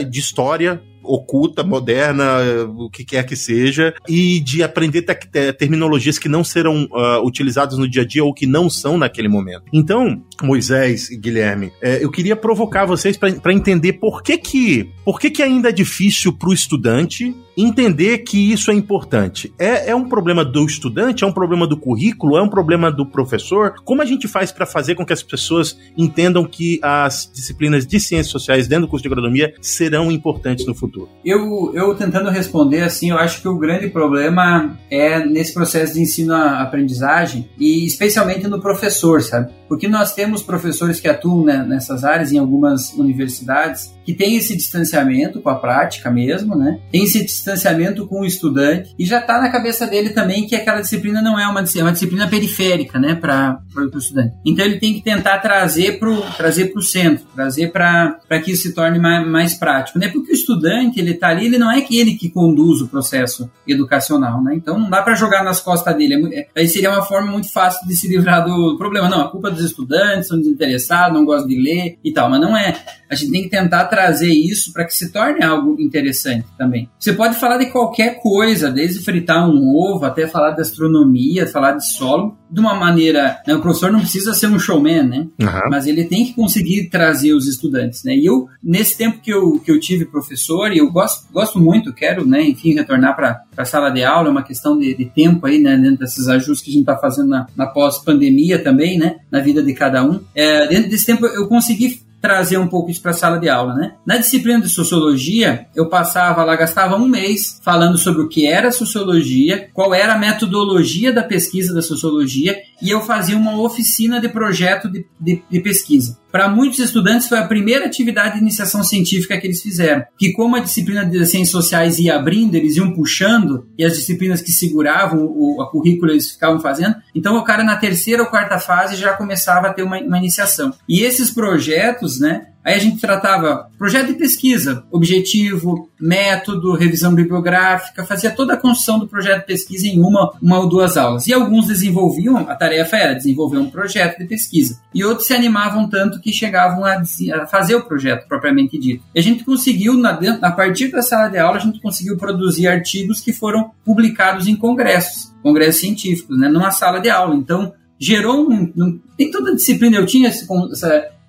de 0.08 0.18
história 0.18 0.82
oculta, 1.08 1.62
moderna, 1.64 2.38
o 2.76 2.90
que 2.90 3.04
quer 3.04 3.24
que 3.24 3.34
seja, 3.34 3.94
e 4.08 4.40
de 4.40 4.62
aprender 4.62 5.02
te 5.02 5.52
terminologias 5.52 6.18
que 6.18 6.28
não 6.28 6.44
serão 6.44 6.84
uh, 6.84 7.26
utilizadas 7.26 7.78
no 7.78 7.88
dia 7.88 8.02
a 8.02 8.06
dia 8.06 8.24
ou 8.24 8.34
que 8.34 8.46
não 8.46 8.68
são 8.68 8.98
naquele 8.98 9.28
momento. 9.28 9.64
Então, 9.72 10.22
Moisés 10.42 11.10
e 11.10 11.16
Guilherme, 11.16 11.72
é, 11.82 12.02
eu 12.02 12.10
queria 12.10 12.36
provocar 12.36 12.84
vocês 12.84 13.16
para 13.16 13.52
entender 13.52 13.94
por 13.94 14.22
que 14.22 14.38
que, 14.38 14.90
por 15.04 15.18
que 15.18 15.30
que 15.30 15.42
ainda 15.42 15.68
é 15.68 15.72
difícil 15.72 16.32
para 16.32 16.48
o 16.48 16.52
estudante 16.52 17.34
entender 17.56 18.18
que 18.18 18.52
isso 18.52 18.70
é 18.70 18.74
importante. 18.74 19.52
É, 19.58 19.90
é 19.90 19.96
um 19.96 20.08
problema 20.08 20.44
do 20.44 20.64
estudante, 20.64 21.24
é 21.24 21.26
um 21.26 21.32
problema 21.32 21.66
do 21.66 21.76
currículo, 21.76 22.36
é 22.36 22.42
um 22.42 22.48
problema 22.48 22.90
do 22.90 23.04
professor? 23.04 23.74
Como 23.84 24.00
a 24.00 24.04
gente 24.04 24.28
faz 24.28 24.52
para 24.52 24.64
fazer 24.64 24.94
com 24.94 25.04
que 25.04 25.12
as 25.12 25.24
pessoas 25.24 25.76
entendam 25.96 26.44
que 26.44 26.78
as 26.82 27.28
disciplinas 27.34 27.84
de 27.84 27.98
ciências 27.98 28.30
sociais 28.30 28.68
dentro 28.68 28.86
do 28.86 28.90
curso 28.90 29.02
de 29.02 29.08
agronomia 29.08 29.54
serão 29.60 30.12
importantes 30.12 30.66
no 30.66 30.74
futuro? 30.74 30.97
Eu, 31.24 31.72
eu 31.74 31.94
tentando 31.94 32.30
responder 32.30 32.82
assim, 32.82 33.10
eu 33.10 33.18
acho 33.18 33.42
que 33.42 33.48
o 33.48 33.58
grande 33.58 33.88
problema 33.88 34.78
é 34.90 35.24
nesse 35.24 35.52
processo 35.52 35.94
de 35.94 36.00
ensino-aprendizagem 36.00 37.48
e 37.58 37.84
especialmente 37.84 38.48
no 38.48 38.60
professor, 38.60 39.22
sabe? 39.22 39.52
Porque 39.68 39.86
nós 39.86 40.14
temos 40.14 40.42
professores 40.42 41.00
que 41.00 41.08
atuam 41.08 41.44
né, 41.44 41.64
nessas 41.66 42.04
áreas 42.04 42.32
em 42.32 42.38
algumas 42.38 42.92
universidades 42.94 43.92
que 44.08 44.14
têm 44.14 44.36
esse 44.36 44.56
distanciamento 44.56 45.38
com 45.42 45.50
a 45.50 45.56
prática 45.56 46.10
mesmo, 46.10 46.56
né? 46.56 46.80
Tem 46.90 47.04
esse 47.04 47.22
distanciamento 47.22 48.06
com 48.06 48.22
o 48.22 48.24
estudante 48.24 48.94
e 48.98 49.04
já 49.04 49.18
está 49.20 49.38
na 49.38 49.50
cabeça 49.50 49.86
dele 49.86 50.10
também 50.10 50.46
que 50.46 50.56
aquela 50.56 50.80
disciplina 50.80 51.20
não 51.20 51.38
é 51.38 51.46
uma, 51.46 51.60
é 51.60 51.82
uma 51.82 51.92
disciplina 51.92 52.26
periférica, 52.26 52.98
né, 52.98 53.14
para 53.14 53.60
o 53.76 53.98
estudante. 53.98 54.34
Então 54.46 54.64
ele 54.64 54.78
tem 54.78 54.94
que 54.94 55.02
tentar 55.02 55.38
trazer 55.40 55.98
para 55.98 56.10
o 56.10 56.22
trazer 56.38 56.72
o 56.74 56.80
centro, 56.80 57.26
trazer 57.34 57.70
para 57.70 58.18
que 58.42 58.52
isso 58.52 58.62
se 58.62 58.74
torne 58.74 58.98
mais, 58.98 59.28
mais 59.28 59.54
prático, 59.54 59.98
né? 59.98 60.08
Porque 60.08 60.32
o 60.32 60.34
estudante 60.34 60.98
ele 60.98 61.10
está 61.10 61.28
ali, 61.28 61.44
ele 61.44 61.58
não 61.58 61.70
é 61.70 61.82
que 61.82 61.98
ele 61.98 62.14
que 62.14 62.30
conduz 62.30 62.80
o 62.80 62.88
processo 62.88 63.50
educacional, 63.66 64.42
né? 64.42 64.54
Então 64.54 64.78
não 64.78 64.88
dá 64.88 65.02
para 65.02 65.14
jogar 65.14 65.44
nas 65.44 65.60
costas 65.60 65.94
dele. 65.94 66.34
É, 66.34 66.46
aí 66.56 66.66
seria 66.66 66.90
uma 66.90 67.02
forma 67.02 67.30
muito 67.30 67.52
fácil 67.52 67.86
de 67.86 67.94
se 67.94 68.08
livrar 68.08 68.42
do 68.42 68.78
problema. 68.78 69.08
Não, 69.08 69.20
a 69.20 69.30
culpa 69.30 69.50
dos 69.58 69.70
estudantes, 69.70 70.28
são 70.28 70.38
desinteressados, 70.38 71.16
não 71.16 71.24
gostam 71.24 71.48
de 71.48 71.60
ler 71.60 71.98
e 72.02 72.12
tal, 72.12 72.30
mas 72.30 72.40
não 72.40 72.56
é. 72.56 72.74
A 73.10 73.14
gente 73.14 73.32
tem 73.32 73.42
que 73.42 73.48
tentar 73.48 73.86
trazer 73.86 74.32
isso 74.32 74.72
para 74.72 74.84
que 74.84 74.94
se 74.94 75.10
torne 75.10 75.42
algo 75.42 75.80
interessante 75.80 76.46
também. 76.58 76.88
Você 76.98 77.12
pode 77.12 77.36
falar 77.36 77.56
de 77.56 77.66
qualquer 77.66 78.20
coisa, 78.20 78.70
desde 78.70 79.02
fritar 79.02 79.48
um 79.48 79.74
ovo 79.74 80.04
até 80.04 80.26
falar 80.26 80.50
de 80.50 80.60
astronomia, 80.60 81.46
falar 81.46 81.72
de 81.72 81.86
solo, 81.86 82.36
de 82.50 82.60
uma 82.60 82.74
maneira. 82.74 83.40
Né, 83.46 83.54
o 83.54 83.60
professor 83.60 83.90
não 83.90 84.00
precisa 84.00 84.34
ser 84.34 84.46
um 84.46 84.58
showman, 84.58 85.02
né? 85.02 85.26
Uhum. 85.40 85.70
Mas 85.70 85.86
ele 85.86 86.04
tem 86.04 86.26
que 86.26 86.34
conseguir 86.34 86.88
trazer 86.90 87.32
os 87.32 87.46
estudantes, 87.46 88.04
né? 88.04 88.14
E 88.14 88.26
eu, 88.26 88.46
nesse 88.62 88.96
tempo 88.96 89.20
que 89.20 89.32
eu, 89.32 89.58
que 89.60 89.70
eu 89.70 89.80
tive 89.80 90.04
professor, 90.04 90.72
e 90.72 90.78
eu 90.78 90.90
gosto, 90.90 91.26
gosto 91.32 91.58
muito, 91.58 91.92
quero, 91.92 92.26
né, 92.26 92.42
enfim, 92.42 92.74
retornar 92.74 93.16
para 93.16 93.44
a 93.56 93.64
sala 93.64 93.90
de 93.90 94.04
aula, 94.04 94.28
é 94.28 94.30
uma 94.30 94.42
questão 94.42 94.78
de, 94.78 94.94
de 94.94 95.06
tempo 95.06 95.46
aí, 95.46 95.58
né, 95.58 95.76
dentro 95.76 95.98
desses 95.98 96.28
ajustes 96.28 96.62
que 96.62 96.70
a 96.70 96.72
gente 96.72 96.82
está 96.82 96.96
fazendo 96.96 97.28
na, 97.28 97.46
na 97.56 97.66
pós-pandemia 97.66 98.62
também, 98.62 98.98
né? 98.98 99.16
Na 99.30 99.40
vida 99.48 99.62
de 99.62 99.72
cada 99.72 100.04
um. 100.04 100.20
É, 100.34 100.66
dentro 100.66 100.90
desse 100.90 101.06
tempo 101.06 101.26
eu 101.26 101.48
consegui 101.48 102.00
trazer 102.20 102.58
um 102.58 102.66
pouco 102.66 102.90
isso 102.90 103.00
para 103.00 103.12
a 103.12 103.14
sala 103.14 103.38
de 103.38 103.48
aula, 103.48 103.74
né? 103.74 103.92
Na 104.04 104.16
disciplina 104.16 104.60
de 104.60 104.68
sociologia, 104.68 105.66
eu 105.74 105.88
passava 105.88 106.44
lá, 106.44 106.56
gastava 106.56 106.96
um 106.96 107.06
mês 107.06 107.60
falando 107.62 107.96
sobre 107.96 108.22
o 108.22 108.28
que 108.28 108.46
era 108.46 108.72
sociologia, 108.72 109.68
qual 109.72 109.94
era 109.94 110.14
a 110.14 110.18
metodologia 110.18 111.12
da 111.12 111.22
pesquisa 111.22 111.72
da 111.72 111.82
sociologia, 111.82 112.56
e 112.82 112.90
eu 112.90 113.00
fazia 113.02 113.36
uma 113.36 113.60
oficina 113.60 114.20
de 114.20 114.28
projeto 114.28 114.90
de, 114.90 115.06
de, 115.20 115.42
de 115.48 115.60
pesquisa. 115.60 116.18
Para 116.30 116.48
muitos 116.48 116.78
estudantes 116.78 117.28
foi 117.28 117.38
a 117.38 117.46
primeira 117.46 117.86
atividade 117.86 118.34
de 118.34 118.40
iniciação 118.40 118.84
científica 118.84 119.38
que 119.38 119.46
eles 119.46 119.62
fizeram, 119.62 120.04
que 120.18 120.32
como 120.32 120.56
a 120.56 120.60
disciplina 120.60 121.04
de 121.04 121.24
ciências 121.24 121.50
sociais 121.50 121.98
ia 121.98 122.16
abrindo, 122.16 122.54
eles 122.54 122.76
iam 122.76 122.92
puxando, 122.92 123.66
e 123.78 123.84
as 123.84 123.94
disciplinas 123.94 124.42
que 124.42 124.52
seguravam 124.52 125.24
o, 125.24 125.62
a 125.62 125.70
currícula 125.70 126.12
eles 126.12 126.30
ficavam 126.30 126.60
fazendo, 126.60 126.96
então 127.14 127.36
o 127.36 127.44
cara 127.44 127.64
na 127.64 127.76
terceira 127.76 128.22
ou 128.22 128.28
quarta 128.28 128.58
fase 128.58 128.96
já 128.96 129.14
começava 129.14 129.68
a 129.68 129.72
ter 129.72 129.82
uma, 129.82 129.98
uma 129.98 130.18
iniciação. 130.18 130.72
E 130.88 131.00
esses 131.00 131.30
projetos, 131.30 132.20
né, 132.20 132.46
Aí 132.68 132.74
a 132.74 132.78
gente 132.78 133.00
tratava 133.00 133.70
projeto 133.78 134.08
de 134.08 134.18
pesquisa, 134.18 134.84
objetivo, 134.92 135.88
método, 135.98 136.74
revisão 136.74 137.14
bibliográfica, 137.14 138.04
fazia 138.04 138.30
toda 138.30 138.52
a 138.52 138.56
construção 138.58 138.98
do 138.98 139.08
projeto 139.08 139.40
de 139.40 139.46
pesquisa 139.46 139.86
em 139.86 139.98
uma, 139.98 140.34
uma 140.42 140.58
ou 140.58 140.68
duas 140.68 140.98
aulas. 140.98 141.26
E 141.26 141.32
alguns 141.32 141.66
desenvolviam, 141.66 142.36
a 142.36 142.54
tarefa 142.54 142.98
era 142.98 143.14
desenvolver 143.14 143.56
um 143.56 143.70
projeto 143.70 144.18
de 144.18 144.26
pesquisa. 144.26 144.78
E 144.94 145.02
outros 145.02 145.26
se 145.26 145.32
animavam 145.32 145.88
tanto 145.88 146.20
que 146.20 146.30
chegavam 146.30 146.84
a, 146.84 147.00
a 147.40 147.46
fazer 147.46 147.74
o 147.74 147.86
projeto 147.86 148.28
propriamente 148.28 148.78
dito. 148.78 149.02
E 149.14 149.18
a 149.18 149.22
gente 149.22 149.44
conseguiu, 149.44 149.94
na, 149.94 150.20
a 150.42 150.52
partir 150.52 150.88
da 150.88 151.00
sala 151.00 151.28
de 151.28 151.38
aula, 151.38 151.56
a 151.56 151.60
gente 151.60 151.80
conseguiu 151.80 152.18
produzir 152.18 152.68
artigos 152.68 153.18
que 153.18 153.32
foram 153.32 153.70
publicados 153.82 154.46
em 154.46 154.54
congressos, 154.54 155.34
congressos 155.42 155.80
científicos, 155.80 156.38
né, 156.38 156.50
numa 156.50 156.70
sala 156.70 157.00
de 157.00 157.08
aula. 157.08 157.34
Então, 157.34 157.72
gerou 157.98 158.46
um, 158.46 158.70
um 158.76 159.00
tem 159.16 159.30
toda 159.30 159.54
disciplina, 159.54 159.96
eu 159.96 160.04
tinha 160.04 160.28
essa, 160.28 160.46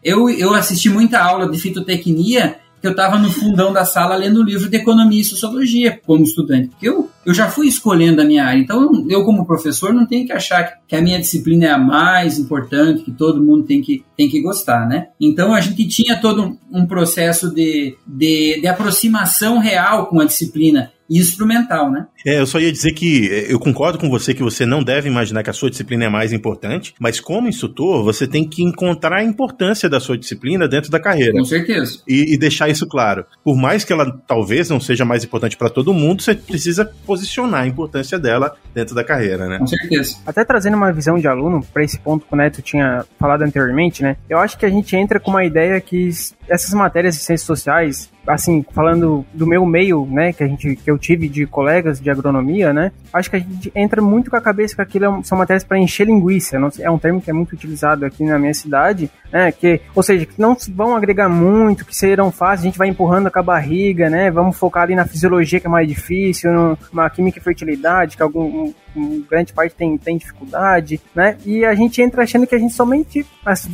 eu, 0.03 0.29
eu 0.29 0.53
assisti 0.53 0.89
muita 0.89 1.19
aula 1.19 1.49
de 1.49 1.57
fitotecnia 1.57 2.57
que 2.81 2.87
eu 2.87 2.91
estava 2.91 3.17
no 3.17 3.31
fundão 3.31 3.73
da 3.73 3.83
sala 3.83 4.15
lendo 4.15 4.39
o 4.39 4.43
livro 4.43 4.69
de 4.69 4.77
economia 4.77 5.21
e 5.21 5.25
sociologia 5.25 5.99
como 6.05 6.23
estudante. 6.23 6.69
Porque 6.69 6.87
eu, 6.87 7.09
eu 7.25 7.33
já 7.33 7.49
fui 7.49 7.67
escolhendo 7.67 8.21
a 8.21 8.25
minha 8.25 8.45
área. 8.45 8.59
Então, 8.59 9.05
eu, 9.09 9.23
como 9.25 9.45
professor, 9.45 9.93
não 9.93 10.05
tenho 10.05 10.25
que 10.25 10.31
achar 10.31 10.79
que 10.87 10.95
a 10.95 11.01
minha 11.01 11.19
disciplina 11.19 11.65
é 11.65 11.71
a 11.71 11.77
mais 11.77 12.39
importante, 12.39 13.03
que 13.03 13.11
todo 13.11 13.43
mundo 13.43 13.63
tem 13.63 13.81
que, 13.81 14.03
tem 14.15 14.29
que 14.29 14.41
gostar, 14.41 14.87
né? 14.87 15.07
Então, 15.19 15.53
a 15.53 15.61
gente 15.61 15.87
tinha 15.87 16.15
todo 16.17 16.43
um, 16.43 16.57
um 16.71 16.85
processo 16.85 17.53
de, 17.53 17.97
de, 18.07 18.61
de 18.61 18.67
aproximação 18.67 19.59
real 19.59 20.07
com 20.07 20.19
a 20.19 20.25
disciplina 20.25 20.91
instrumental, 21.09 21.91
né? 21.91 22.07
É, 22.25 22.39
eu 22.39 22.45
só 22.45 22.59
ia 22.59 22.71
dizer 22.71 22.91
que 22.93 23.29
é, 23.31 23.53
eu 23.53 23.59
concordo 23.59 23.97
com 23.97 24.09
você 24.09 24.33
que 24.33 24.43
você 24.43 24.65
não 24.65 24.83
deve 24.83 25.09
imaginar 25.09 25.43
que 25.43 25.49
a 25.49 25.53
sua 25.53 25.69
disciplina 25.69 26.05
é 26.05 26.09
mais 26.09 26.33
importante, 26.33 26.93
mas 26.99 27.19
como 27.19 27.47
instrutor, 27.47 28.03
você 28.03 28.27
tem 28.27 28.47
que 28.47 28.63
encontrar 28.63 29.17
a 29.17 29.23
importância 29.23 29.89
da 29.89 29.99
sua 29.99 30.17
disciplina 30.17 30.67
dentro 30.67 30.91
da 30.91 30.99
carreira. 30.99 31.33
Com 31.33 31.45
certeza. 31.45 31.99
E, 32.07 32.33
e 32.33 32.37
deixar 32.37 32.69
isso 32.69 32.87
claro. 32.87 33.25
Por 33.43 33.55
mais 33.55 33.83
que 33.83 33.93
ela 33.93 34.11
talvez 34.27 34.69
não 34.69 34.79
seja 34.79 35.05
mais 35.05 35.23
importante 35.23 35.57
para 35.57 35.69
todo 35.69 35.93
mundo, 35.93 36.21
você 36.21 36.35
precisa 36.35 36.85
posicionar 37.05 37.63
a 37.63 37.67
importância 37.67 38.19
dela 38.19 38.55
dentro 38.73 38.93
da 38.93 39.03
carreira, 39.03 39.47
né? 39.47 39.57
Com 39.59 39.67
certeza. 39.67 40.17
Até 40.25 40.43
trazendo 40.43 40.75
uma 40.75 40.91
visão 40.91 41.17
de 41.17 41.27
aluno 41.27 41.65
para 41.73 41.83
esse 41.83 41.99
ponto 41.99 42.25
que 42.25 42.33
o 42.33 42.37
Neto 42.37 42.61
tinha 42.61 43.05
falado 43.17 43.43
anteriormente, 43.43 44.03
né? 44.03 44.17
Eu 44.29 44.37
acho 44.39 44.57
que 44.57 44.65
a 44.65 44.69
gente 44.69 44.95
entra 44.95 45.19
com 45.19 45.31
uma 45.31 45.45
ideia 45.45 45.79
que 45.79 46.09
essas 46.47 46.73
matérias 46.73 47.15
de 47.15 47.21
ciências 47.21 47.45
sociais 47.45 48.09
assim, 48.27 48.63
falando 48.73 49.25
do 49.33 49.47
meu 49.47 49.65
meio, 49.65 50.05
né, 50.05 50.31
que 50.31 50.43
a 50.43 50.47
gente 50.47 50.75
que 50.75 50.89
eu 50.89 50.97
tive 50.97 51.27
de 51.27 51.45
colegas 51.47 51.99
de 51.99 52.08
agronomia, 52.09 52.73
né, 52.73 52.91
acho 53.13 53.29
que 53.29 53.35
a 53.35 53.39
gente 53.39 53.71
entra 53.75 54.01
muito 54.01 54.29
com 54.29 54.35
a 54.35 54.41
cabeça 54.41 54.75
que 54.75 54.81
aquilo 54.81 55.05
é 55.05 55.23
são 55.23 55.37
matérias 55.37 55.63
para 55.63 55.77
encher 55.77 56.07
linguiça, 56.07 56.59
não, 56.59 56.69
é 56.79 56.89
um 56.89 56.97
termo 56.97 57.21
que 57.21 57.29
é 57.29 57.33
muito 57.33 57.53
utilizado 57.53 58.05
aqui 58.05 58.23
na 58.23 58.37
minha 58.39 58.53
cidade, 58.53 59.09
né, 59.31 59.51
que, 59.51 59.81
ou 59.95 60.03
seja, 60.03 60.25
que 60.25 60.39
não 60.39 60.55
vão 60.73 60.95
agregar 60.95 61.29
muito, 61.29 61.85
que 61.85 61.95
serão 61.95 62.31
fáceis, 62.31 62.61
a 62.61 62.63
gente 62.63 62.77
vai 62.77 62.87
empurrando 62.87 63.29
com 63.29 63.39
a 63.39 63.43
barriga, 63.43 64.09
né, 64.09 64.31
vamos 64.31 64.57
focar 64.57 64.83
ali 64.83 64.95
na 64.95 65.05
fisiologia 65.05 65.59
que 65.59 65.67
é 65.67 65.69
mais 65.69 65.87
difícil, 65.87 66.51
no, 66.51 66.77
na 66.93 67.09
química 67.09 67.39
e 67.39 67.41
fertilidade, 67.41 68.17
que 68.17 68.23
algum 68.23 68.73
um, 68.95 69.23
grande 69.29 69.53
parte 69.53 69.75
tem, 69.75 69.97
tem 69.97 70.17
dificuldade, 70.17 70.99
né, 71.13 71.37
e 71.45 71.63
a 71.65 71.75
gente 71.75 72.01
entra 72.01 72.23
achando 72.23 72.47
que 72.47 72.55
a 72.55 72.59
gente 72.59 72.73
somente, 72.73 73.25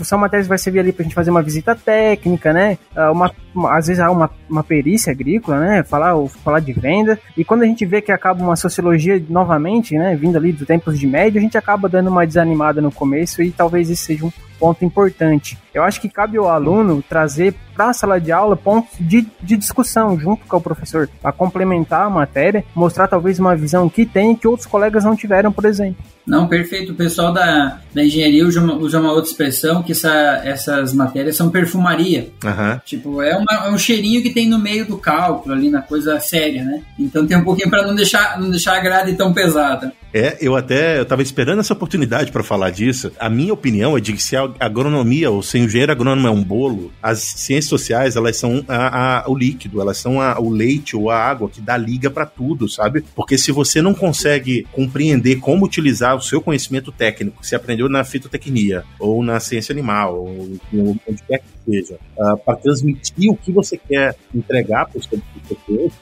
são 0.03 0.17
matérias 0.17 0.47
vai 0.47 0.57
servir 0.57 0.79
ali 0.79 0.91
pra 0.91 1.03
gente 1.03 1.15
fazer 1.15 1.31
uma 1.31 1.41
visita 1.41 1.75
técnica, 1.75 2.51
né, 2.51 2.77
ah, 2.95 3.11
uma, 3.11 3.31
uma 3.53 3.77
às 3.77 3.87
vezes 3.87 4.01
há 4.01 4.11
uma 4.11 4.29
uma 4.49 4.63
perícia 4.63 5.11
agrícola, 5.11 5.59
né? 5.59 5.83
Falar, 5.83 6.15
falar 6.43 6.59
de 6.59 6.73
venda. 6.73 7.19
E 7.35 7.43
quando 7.43 7.63
a 7.63 7.65
gente 7.65 7.85
vê 7.85 8.01
que 8.01 8.11
acaba 8.25 8.43
uma 8.43 8.55
sociologia 8.55 9.23
novamente, 9.29 9.95
né? 9.95 10.15
Vindo 10.15 10.35
ali 10.35 10.51
dos 10.51 10.65
tempos 10.65 10.97
de 10.97 11.05
médio, 11.05 11.37
a 11.37 11.41
gente 11.41 11.57
acaba 11.57 11.87
dando 11.87 12.09
uma 12.09 12.25
desanimada 12.25 12.81
no 12.81 12.91
começo 12.91 13.43
e 13.43 13.51
talvez 13.51 13.87
isso 13.87 14.03
seja 14.03 14.25
um 14.25 14.31
ponto 14.59 14.83
importante. 14.83 15.57
Eu 15.73 15.83
acho 15.83 15.99
que 15.99 16.09
cabe 16.09 16.37
ao 16.37 16.49
aluno 16.49 17.03
trazer 17.07 17.53
para 17.75 17.89
a 17.89 17.93
sala 17.93 18.19
de 18.19 18.31
aula 18.31 18.55
pontos 18.55 18.93
de, 18.99 19.27
de 19.41 19.57
discussão 19.57 20.17
junto 20.17 20.45
com 20.45 20.57
o 20.57 20.61
professor, 20.61 21.09
para 21.21 21.31
complementar 21.33 22.03
a 22.03 22.09
matéria, 22.09 22.63
mostrar 22.73 23.07
talvez 23.07 23.37
uma 23.39 23.55
visão 23.55 23.89
que 23.89 24.05
tem 24.05 24.35
que 24.35 24.47
outros 24.47 24.65
colegas 24.65 25.03
não 25.03 25.15
tiveram, 25.15 25.51
por 25.51 25.65
exemplo. 25.65 26.03
Não, 26.25 26.47
perfeito. 26.47 26.91
O 26.91 26.95
pessoal 26.95 27.31
da, 27.31 27.79
da 27.93 28.03
engenharia 28.03 28.45
usa 28.45 28.59
uma, 28.59 28.73
usa 28.75 28.99
uma 28.99 29.11
outra 29.11 29.29
expressão 29.29 29.83
que 29.83 29.91
essa, 29.91 30.41
essas 30.43 30.93
matérias 30.93 31.35
são 31.35 31.51
perfumaria. 31.51 32.29
Uhum. 32.43 32.79
Tipo, 32.83 33.21
é, 33.21 33.37
uma, 33.37 33.67
é 33.67 33.69
um 33.69 33.77
cheirinho 33.77 34.23
que 34.23 34.31
tem 34.31 34.49
no 34.49 34.57
meio 34.57 34.87
do 34.87 34.97
cálculo, 34.97 35.53
ali 35.53 35.69
na 35.69 35.81
coisa 35.81 36.19
séria, 36.19 36.63
né? 36.63 36.81
Então 36.97 37.27
tem 37.27 37.37
um 37.37 37.43
pouquinho 37.43 37.69
para 37.69 37.85
não 37.85 37.93
deixar, 37.93 38.39
não 38.39 38.49
deixar 38.49 38.75
a 38.75 38.79
grade 38.79 39.13
tão 39.13 39.33
pesada. 39.33 39.93
É, 40.13 40.37
eu 40.39 40.55
até 40.55 40.97
eu 40.97 41.05
tava 41.05 41.21
esperando 41.21 41.59
essa 41.59 41.73
oportunidade 41.73 42.31
para 42.31 42.41
falar 42.41 42.69
disso. 42.69 43.11
A 43.19 43.29
minha 43.29 43.53
opinião 43.53 43.97
é 43.97 43.99
de 43.99 44.13
que 44.13 44.23
se 44.23 44.35
agronomia 44.59 45.29
ou 45.29 45.41
se 45.41 45.57
o 45.57 45.63
engenheiro 45.63 45.91
agrônomo 45.91 46.27
é 46.27 46.31
um 46.31 46.43
bolo, 46.43 46.91
as 47.01 47.19
ciências 47.19 47.69
sociais, 47.69 48.15
elas 48.15 48.37
são 48.37 48.63
a, 48.67 49.23
a, 49.23 49.29
o 49.29 49.35
líquido, 49.35 49.81
elas 49.81 49.97
são 49.97 50.21
a, 50.21 50.39
o 50.39 50.49
leite 50.49 50.95
ou 50.95 51.09
a 51.09 51.17
água 51.17 51.49
que 51.49 51.61
dá 51.61 51.77
liga 51.77 52.09
para 52.09 52.25
tudo, 52.25 52.69
sabe? 52.69 53.03
Porque 53.15 53.37
se 53.37 53.51
você 53.51 53.81
não 53.81 53.93
consegue 53.93 54.67
compreender 54.71 55.37
como 55.37 55.65
utilizar 55.65 56.15
o 56.15 56.21
seu 56.21 56.41
conhecimento 56.41 56.91
técnico, 56.91 57.45
se 57.45 57.55
aprendeu 57.55 57.89
na 57.89 58.03
fitotecnia 58.03 58.83
ou 58.99 59.23
na 59.23 59.39
ciência 59.39 59.73
animal, 59.73 60.23
ou 60.23 60.57
onde 60.73 61.23
quer 61.27 61.39
que 61.39 61.71
seja, 61.71 61.99
uh, 62.17 62.37
para 62.37 62.55
transmitir 62.57 63.31
o 63.31 63.35
que 63.35 63.51
você 63.51 63.77
quer 63.77 64.15
entregar 64.33 64.85
para 64.87 64.99
o 64.99 65.03
seu 65.03 65.21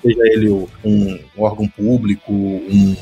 seja 0.02 0.22
ele 0.26 0.50
um, 0.50 0.68
um 0.86 1.20
órgão 1.38 1.68
público, 1.68 2.32
um 2.32 2.96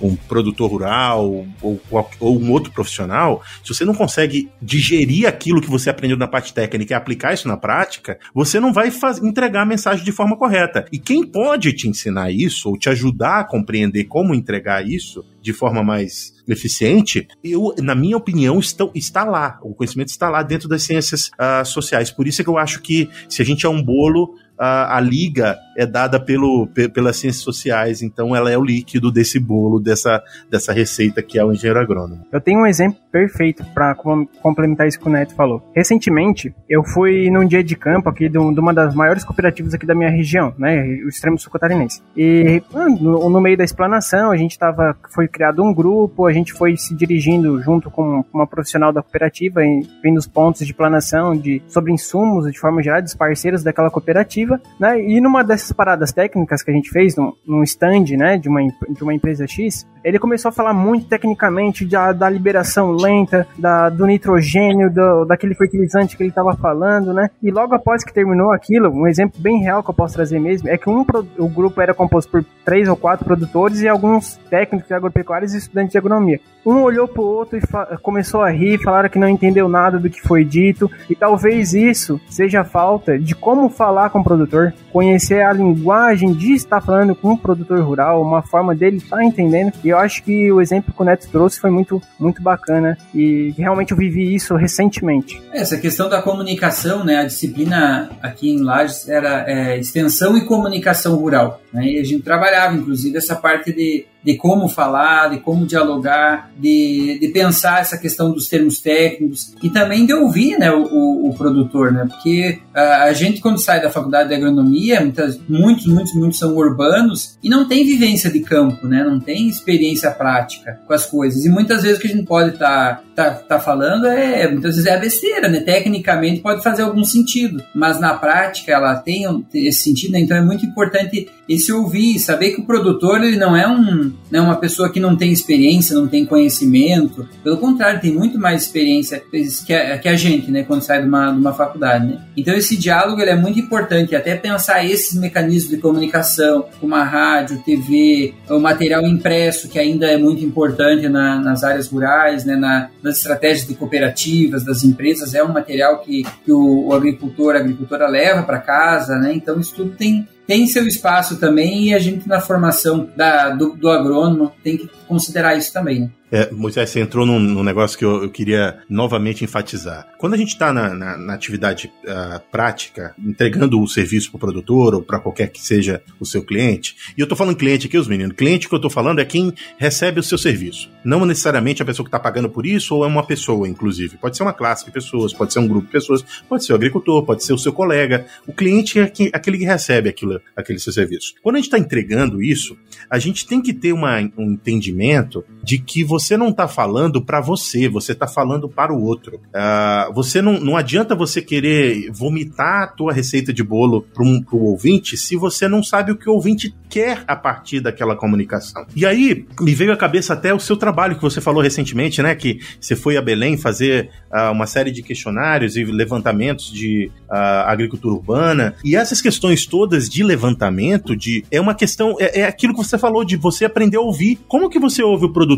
um 0.00 0.16
produtor 0.16 0.70
rural 0.70 1.46
ou, 1.62 1.80
ou, 1.90 2.40
um 2.40 2.50
outro 2.50 2.72
profissional, 2.72 3.42
se 3.64 3.74
você 3.74 3.84
não 3.84 3.94
consegue 3.94 4.50
digerir 4.60 5.26
aquilo 5.26 5.60
que 5.60 5.70
você 5.70 5.90
aprendeu 5.90 6.16
na 6.16 6.28
parte 6.28 6.52
técnica 6.54 6.94
e 6.94 6.96
aplicar 6.96 7.34
isso 7.34 7.48
na 7.48 7.56
prática, 7.56 8.18
você 8.34 8.58
não 8.58 8.72
vai 8.72 8.90
faz, 8.90 9.18
entregar 9.18 9.62
a 9.62 9.66
mensagem 9.66 10.04
de 10.04 10.12
forma 10.12 10.36
correta. 10.36 10.86
E 10.92 10.98
quem 10.98 11.24
pode 11.24 11.72
te 11.72 11.88
ensinar 11.88 12.30
isso 12.30 12.68
ou 12.68 12.78
te 12.78 12.88
ajudar 12.88 13.40
a 13.40 13.44
compreender 13.44 14.04
como 14.04 14.34
entregar 14.34 14.86
isso 14.86 15.24
de 15.40 15.52
forma 15.52 15.82
mais 15.82 16.34
eficiente, 16.48 17.26
eu, 17.42 17.74
na 17.78 17.94
minha 17.94 18.16
opinião, 18.16 18.58
estão, 18.58 18.90
está 18.94 19.24
lá. 19.24 19.58
O 19.62 19.74
conhecimento 19.74 20.08
está 20.08 20.28
lá 20.28 20.42
dentro 20.42 20.68
das 20.68 20.82
ciências 20.82 21.28
uh, 21.28 21.64
sociais. 21.64 22.10
Por 22.10 22.26
isso 22.26 22.40
é 22.40 22.44
que 22.44 22.50
eu 22.50 22.58
acho 22.58 22.80
que 22.80 23.08
se 23.28 23.40
a 23.40 23.44
gente 23.44 23.64
é 23.64 23.68
um 23.68 23.82
bolo, 23.82 24.34
a, 24.60 24.98
a 24.98 25.00
liga 25.00 25.58
é 25.74 25.86
dada 25.86 26.20
pelo, 26.20 26.68
pelas 26.92 27.16
ciências 27.16 27.42
sociais, 27.42 28.02
então 28.02 28.36
ela 28.36 28.50
é 28.50 28.58
o 28.58 28.62
líquido 28.62 29.10
desse 29.10 29.40
bolo, 29.40 29.80
dessa, 29.80 30.22
dessa 30.50 30.74
receita 30.74 31.22
que 31.22 31.38
é 31.38 31.44
o 31.44 31.50
engenheiro 31.50 31.80
agrônomo. 31.80 32.26
Eu 32.30 32.40
tenho 32.40 32.60
um 32.60 32.66
exemplo 32.66 33.00
perfeito 33.10 33.64
para 33.72 33.94
complementar 33.94 34.86
isso 34.86 35.00
que 35.00 35.08
o 35.08 35.10
Neto 35.10 35.34
falou. 35.34 35.62
Recentemente, 35.74 36.54
eu 36.68 36.84
fui 36.84 37.30
num 37.30 37.46
dia 37.46 37.64
de 37.64 37.74
campo 37.74 38.10
aqui 38.10 38.28
de, 38.28 38.36
uma 38.36 38.74
das 38.74 38.94
maiores 38.94 39.24
cooperativas 39.24 39.72
aqui 39.72 39.86
da 39.86 39.94
minha 39.94 40.10
região, 40.10 40.52
né, 40.58 40.82
o 41.04 41.08
extremo 41.08 41.38
sul 41.38 41.50
catarinense. 41.50 42.02
E 42.14 42.62
ah, 42.74 42.88
no, 42.88 43.30
no 43.30 43.40
meio 43.40 43.56
da 43.56 43.64
explanação, 43.64 44.30
a 44.30 44.36
gente 44.36 44.58
tava, 44.58 44.94
foi 45.14 45.26
criado 45.26 45.62
um 45.62 45.72
grupo, 45.72 46.26
a 46.26 46.32
gente 46.32 46.52
foi 46.52 46.76
se 46.76 46.94
dirigindo 46.94 47.62
junto 47.62 47.90
com 47.90 48.22
uma 48.34 48.46
profissional 48.46 48.92
da 48.92 49.02
cooperativa, 49.02 49.62
vendo 50.02 50.18
os 50.18 50.26
pontos 50.26 50.66
de 50.66 50.74
planação 50.74 51.34
de, 51.34 51.62
sobre 51.68 51.90
insumos, 51.90 52.52
de 52.52 52.58
forma 52.58 52.82
geral, 52.82 53.00
dos 53.00 53.14
parceiros 53.14 53.62
daquela 53.62 53.90
cooperativa 53.90 54.49
né? 54.78 55.00
E 55.00 55.20
numa 55.20 55.42
dessas 55.42 55.72
paradas 55.72 56.12
técnicas 56.12 56.62
que 56.62 56.70
a 56.70 56.74
gente 56.74 56.90
fez, 56.90 57.16
num, 57.16 57.32
num 57.46 57.62
stand, 57.62 58.16
né, 58.16 58.38
de 58.38 58.48
uma, 58.48 58.60
de 58.62 59.02
uma 59.02 59.14
empresa 59.14 59.46
X, 59.46 59.86
ele 60.02 60.18
começou 60.18 60.48
a 60.48 60.52
falar 60.52 60.72
muito 60.72 61.06
tecnicamente 61.06 61.84
da, 61.84 62.12
da 62.12 62.28
liberação 62.28 62.92
lenta, 62.92 63.46
da, 63.58 63.88
do 63.88 64.06
nitrogênio, 64.06 64.90
do, 64.90 65.24
daquele 65.24 65.54
fertilizante 65.54 66.16
que 66.16 66.22
ele 66.22 66.30
estava 66.30 66.56
falando, 66.56 67.12
né? 67.12 67.30
E 67.42 67.50
logo 67.50 67.74
após 67.74 68.02
que 68.02 68.12
terminou 68.12 68.52
aquilo, 68.52 68.90
um 68.90 69.06
exemplo 69.06 69.40
bem 69.40 69.58
real 69.58 69.82
que 69.82 69.90
eu 69.90 69.94
posso 69.94 70.14
trazer 70.14 70.38
mesmo, 70.38 70.68
é 70.68 70.78
que 70.78 70.88
um, 70.88 71.04
o 71.38 71.48
grupo 71.48 71.80
era 71.80 71.94
composto 71.94 72.30
por 72.30 72.44
três 72.64 72.88
ou 72.88 72.96
quatro 72.96 73.24
produtores 73.24 73.80
e 73.82 73.88
alguns 73.88 74.36
técnicos 74.48 74.90
agropecuários 74.90 75.54
e 75.54 75.58
estudantes 75.58 75.92
de 75.92 75.98
agronomia. 75.98 76.40
Um 76.64 76.82
olhou 76.82 77.08
pro 77.08 77.22
outro 77.22 77.58
e 77.58 77.96
começou 77.98 78.42
a 78.42 78.50
rir, 78.50 78.82
falaram 78.82 79.08
que 79.08 79.18
não 79.18 79.28
entendeu 79.28 79.68
nada 79.68 79.98
do 79.98 80.10
que 80.10 80.20
foi 80.20 80.44
dito, 80.44 80.90
e 81.08 81.14
talvez 81.14 81.72
isso 81.72 82.20
seja 82.28 82.64
falta 82.64 83.18
de 83.18 83.34
como 83.34 83.68
falar 83.68 84.10
com 84.10 84.20
o 84.20 84.24
produtor, 84.24 84.74
conhecer 84.92 85.42
a 85.42 85.52
linguagem 85.52 86.32
de 86.32 86.52
estar 86.52 86.80
falando 86.80 87.14
com 87.14 87.32
o 87.32 87.38
produtor 87.38 87.80
rural, 87.82 88.22
uma 88.22 88.42
forma 88.42 88.74
dele 88.74 88.98
estar 88.98 89.16
tá 89.16 89.24
entendendo. 89.24 89.72
E 89.82 89.88
eu 89.88 89.98
acho 89.98 90.22
que 90.22 90.50
o 90.52 90.60
exemplo 90.60 90.92
que 90.92 91.02
o 91.02 91.04
Neto 91.04 91.28
trouxe 91.30 91.60
foi 91.60 91.70
muito, 91.70 92.02
muito 92.18 92.42
bacana 92.42 92.96
e 93.14 93.54
realmente 93.56 93.92
eu 93.92 93.96
vivi 93.96 94.34
isso 94.34 94.54
recentemente. 94.54 95.42
Essa 95.52 95.78
questão 95.78 96.08
da 96.08 96.20
comunicação, 96.22 97.04
né? 97.04 97.18
A 97.18 97.24
disciplina 97.24 98.10
aqui 98.22 98.50
em 98.50 98.62
Lages 98.62 99.08
era 99.08 99.44
é, 99.48 99.78
extensão 99.78 100.36
e 100.36 100.44
comunicação 100.44 101.16
rural. 101.16 101.60
Né? 101.72 101.92
E 101.92 101.98
a 101.98 102.04
gente 102.04 102.22
trabalhava, 102.22 102.76
inclusive, 102.76 103.16
essa 103.16 103.36
parte 103.36 103.72
de, 103.72 104.06
de 104.22 104.36
como 104.36 104.68
falar, 104.68 105.30
de 105.30 105.38
como 105.38 105.66
dialogar, 105.66 106.50
de, 106.58 107.18
de 107.20 107.28
pensar 107.28 107.80
essa 107.80 107.96
questão 107.96 108.32
dos 108.32 108.48
termos 108.48 108.80
técnicos 108.80 109.54
e 109.62 109.70
também 109.70 110.04
de 110.04 110.12
ouvir 110.12 110.58
né, 110.58 110.70
o, 110.70 111.28
o, 111.28 111.34
produtor, 111.34 111.92
né? 111.92 112.06
Porque 112.08 112.58
a, 112.74 113.04
a, 113.04 113.12
gente, 113.12 113.40
quando 113.40 113.58
sai 113.58 113.80
da 113.80 113.90
faculdade 113.90 114.28
de 114.28 114.34
agronomia, 114.34 115.00
muitas, 115.00 115.40
muitos, 115.48 115.86
muitos, 115.86 116.14
muitos 116.14 116.38
são 116.38 116.56
urbanos 116.56 117.38
e 117.42 117.48
não 117.48 117.66
tem 117.66 117.84
vivência 117.84 118.30
de 118.30 118.40
campo, 118.40 118.86
né? 118.86 119.02
Não 119.04 119.20
tem 119.20 119.48
experiência 119.48 120.10
prática 120.10 120.80
com 120.86 120.92
as 120.92 121.06
coisas. 121.06 121.44
E 121.44 121.48
muitas 121.48 121.82
vezes 121.82 121.98
o 121.98 122.00
que 122.00 122.08
a 122.08 122.10
gente 122.10 122.26
pode 122.26 122.50
estar 122.50 123.02
tá, 123.14 123.30
tá, 123.30 123.34
tá 123.34 123.60
falando 123.60 124.06
é, 124.06 124.50
muitas 124.50 124.74
vezes 124.74 124.90
é 124.90 124.98
besteira, 124.98 125.48
né? 125.48 125.60
Tecnicamente 125.60 126.40
pode 126.40 126.62
fazer 126.62 126.82
algum 126.82 127.04
sentido, 127.04 127.62
mas 127.74 128.00
na 128.00 128.14
prática 128.14 128.72
ela 128.72 128.96
tem 128.96 129.24
esse 129.54 129.82
sentido, 129.82 130.12
né? 130.12 130.20
Então 130.20 130.36
é 130.36 130.42
muito 130.42 130.66
importante 130.66 131.28
esse 131.48 131.59
ouvir, 131.72 132.18
saber 132.18 132.52
que 132.52 132.60
o 132.60 132.64
produtor 132.64 133.22
ele 133.22 133.36
não 133.36 133.56
é 133.56 133.66
um, 133.68 134.12
né, 134.30 134.40
uma 134.40 134.56
pessoa 134.56 134.90
que 134.90 135.00
não 135.00 135.16
tem 135.16 135.32
experiência, 135.32 135.96
não 135.96 136.06
tem 136.06 136.24
conhecimento. 136.24 137.28
Pelo 137.42 137.58
contrário, 137.58 138.00
tem 138.00 138.12
muito 138.12 138.38
mais 138.38 138.62
experiência 138.62 139.22
que 139.66 139.74
a, 139.74 139.98
que 139.98 140.08
a 140.08 140.16
gente, 140.16 140.50
né, 140.50 140.62
quando 140.62 140.82
sai 140.82 141.02
de 141.02 141.08
uma, 141.08 141.32
de 141.32 141.38
uma 141.38 141.52
faculdade. 141.52 142.06
Né? 142.06 142.20
Então 142.36 142.54
esse 142.54 142.76
diálogo 142.76 143.20
ele 143.20 143.30
é 143.30 143.36
muito 143.36 143.58
importante, 143.58 144.14
até 144.14 144.36
pensar 144.36 144.84
esses 144.84 145.18
mecanismos 145.18 145.70
de 145.70 145.78
comunicação, 145.78 146.66
como 146.80 146.94
a 146.94 147.04
rádio, 147.04 147.62
TV, 147.64 148.34
o 148.48 148.58
material 148.58 149.02
impresso, 149.02 149.68
que 149.68 149.78
ainda 149.78 150.06
é 150.06 150.16
muito 150.16 150.44
importante 150.44 151.08
na, 151.08 151.40
nas 151.40 151.64
áreas 151.64 151.88
rurais, 151.88 152.44
né, 152.44 152.56
na, 152.56 152.88
nas 153.02 153.18
estratégias 153.18 153.66
de 153.66 153.74
cooperativas, 153.74 154.64
das 154.64 154.84
empresas, 154.84 155.34
é 155.34 155.42
um 155.42 155.52
material 155.52 155.98
que, 155.98 156.24
que 156.44 156.52
o, 156.52 156.86
o 156.88 156.94
agricultor, 156.94 157.56
a 157.56 157.58
agricultora 157.58 158.06
leva 158.06 158.42
para 158.42 158.58
casa, 158.58 159.16
né? 159.18 159.32
Então 159.34 159.58
isso 159.58 159.74
tudo 159.74 159.90
tem 159.96 160.28
tem 160.50 160.66
seu 160.66 160.84
espaço 160.84 161.38
também 161.38 161.90
e 161.90 161.94
a 161.94 162.00
gente 162.00 162.28
na 162.28 162.40
formação 162.40 163.08
da, 163.14 163.50
do, 163.50 163.76
do 163.76 163.88
agrônomo 163.88 164.50
tem 164.64 164.78
que 164.78 164.90
considerar 165.10 165.58
isso 165.58 165.72
também. 165.72 166.02
Né? 166.02 166.10
É, 166.32 166.48
Moisés, 166.52 166.88
você 166.88 167.00
entrou 167.00 167.26
num, 167.26 167.40
num 167.40 167.64
negócio 167.64 167.98
que 167.98 168.04
eu, 168.04 168.22
eu, 168.22 168.30
queria 168.30 168.78
novamente 168.88 169.42
enfatizar. 169.42 170.06
Quando 170.16 170.34
a 170.34 170.36
gente 170.36 170.50
está 170.50 170.72
na, 170.72 170.94
na, 170.94 171.16
na, 171.16 171.34
atividade 171.34 171.92
uh, 172.04 172.40
prática, 172.52 173.12
entregando 173.18 173.82
o 173.82 173.88
serviço 173.88 174.30
para 174.30 174.36
o 174.36 174.40
produtor 174.40 174.94
ou 174.94 175.02
para 175.02 175.18
qualquer 175.18 175.48
que 175.48 175.60
seja 175.60 176.00
o 176.20 176.24
seu 176.24 176.44
cliente, 176.44 176.94
e 177.18 177.20
eu 177.20 177.24
estou 177.24 177.36
falando 177.36 177.56
cliente 177.56 177.88
aqui, 177.88 177.98
os 177.98 178.06
meninos, 178.06 178.36
cliente 178.36 178.68
que 178.68 178.74
eu 178.74 178.76
estou 178.76 178.90
falando 178.90 179.18
é 179.18 179.24
quem 179.24 179.52
recebe 179.76 180.20
o 180.20 180.22
seu 180.22 180.38
serviço. 180.38 180.88
Não 181.04 181.26
necessariamente 181.26 181.82
a 181.82 181.84
pessoa 181.84 182.04
que 182.04 182.08
está 182.08 182.20
pagando 182.20 182.48
por 182.48 182.64
isso 182.64 182.94
ou 182.94 183.04
é 183.04 183.08
uma 183.08 183.26
pessoa, 183.26 183.68
inclusive. 183.68 184.16
Pode 184.16 184.36
ser 184.36 184.44
uma 184.44 184.52
classe 184.52 184.84
de 184.84 184.92
pessoas, 184.92 185.32
pode 185.32 185.52
ser 185.52 185.58
um 185.58 185.66
grupo 185.66 185.86
de 185.86 185.92
pessoas, 185.92 186.24
pode 186.48 186.64
ser 186.64 186.72
o 186.72 186.76
agricultor, 186.76 187.24
pode 187.24 187.42
ser 187.42 187.54
o 187.54 187.58
seu 187.58 187.72
colega. 187.72 188.24
O 188.46 188.52
cliente 188.52 189.00
é 189.00 189.08
quem, 189.08 189.30
aquele 189.32 189.58
que 189.58 189.64
recebe 189.64 190.08
aquilo, 190.08 190.40
aquele 190.54 190.78
seu 190.78 190.92
serviço. 190.92 191.34
Quando 191.42 191.56
a 191.56 191.58
gente 191.58 191.66
está 191.66 191.78
entregando 191.78 192.40
isso, 192.40 192.78
a 193.08 193.18
gente 193.18 193.44
tem 193.48 193.60
que 193.60 193.72
ter 193.72 193.92
uma, 193.92 194.20
um 194.38 194.52
entendimento 194.52 194.99
movimento 195.00 195.44
de 195.62 195.78
que 195.78 196.02
você 196.02 196.36
não 196.36 196.48
está 196.48 196.66
falando 196.66 197.22
para 197.22 197.40
você, 197.40 197.88
você 197.88 198.12
está 198.12 198.26
falando 198.26 198.68
para 198.68 198.92
o 198.92 199.02
outro. 199.02 199.36
Uh, 199.36 200.12
você 200.14 200.40
não, 200.40 200.58
não 200.60 200.76
adianta 200.76 201.14
você 201.14 201.42
querer 201.42 202.10
vomitar 202.12 202.84
a 202.84 202.86
tua 202.86 203.12
receita 203.12 203.52
de 203.52 203.62
bolo 203.62 204.02
para 204.02 204.24
um, 204.24 204.42
o 204.52 204.70
ouvinte 204.70 205.16
se 205.16 205.36
você 205.36 205.68
não 205.68 205.82
sabe 205.82 206.12
o 206.12 206.16
que 206.16 206.28
o 206.28 206.32
ouvinte 206.32 206.74
quer 206.88 207.22
a 207.26 207.36
partir 207.36 207.80
daquela 207.80 208.16
comunicação. 208.16 208.84
E 208.96 209.06
aí 209.06 209.46
me 209.60 209.74
veio 209.74 209.92
à 209.92 209.96
cabeça 209.96 210.32
até 210.32 210.52
o 210.52 210.58
seu 210.58 210.76
trabalho 210.76 211.16
que 211.16 211.22
você 211.22 211.40
falou 211.40 211.62
recentemente, 211.62 212.22
né? 212.22 212.34
Que 212.34 212.58
você 212.80 212.96
foi 212.96 213.16
a 213.16 213.22
Belém 213.22 213.56
fazer 213.56 214.10
uh, 214.32 214.50
uma 214.50 214.66
série 214.66 214.90
de 214.90 215.02
questionários 215.02 215.76
e 215.76 215.84
levantamentos 215.84 216.72
de 216.72 217.10
uh, 217.28 217.34
agricultura 217.66 218.14
urbana. 218.14 218.74
E 218.84 218.96
essas 218.96 219.20
questões 219.20 219.66
todas 219.66 220.08
de 220.08 220.22
levantamento, 220.22 221.16
de 221.16 221.44
é 221.50 221.60
uma 221.60 221.74
questão, 221.74 222.16
é, 222.18 222.40
é 222.40 222.44
aquilo 222.44 222.74
que 222.74 222.82
você 222.82 222.98
falou, 222.98 223.24
de 223.24 223.36
você 223.36 223.64
aprender 223.64 223.96
a 223.96 224.00
ouvir. 224.00 224.38
Como 224.48 224.68
que 224.68 224.78
você 224.78 225.02
ouve 225.02 225.26
o 225.26 225.32
produtor? 225.32 225.49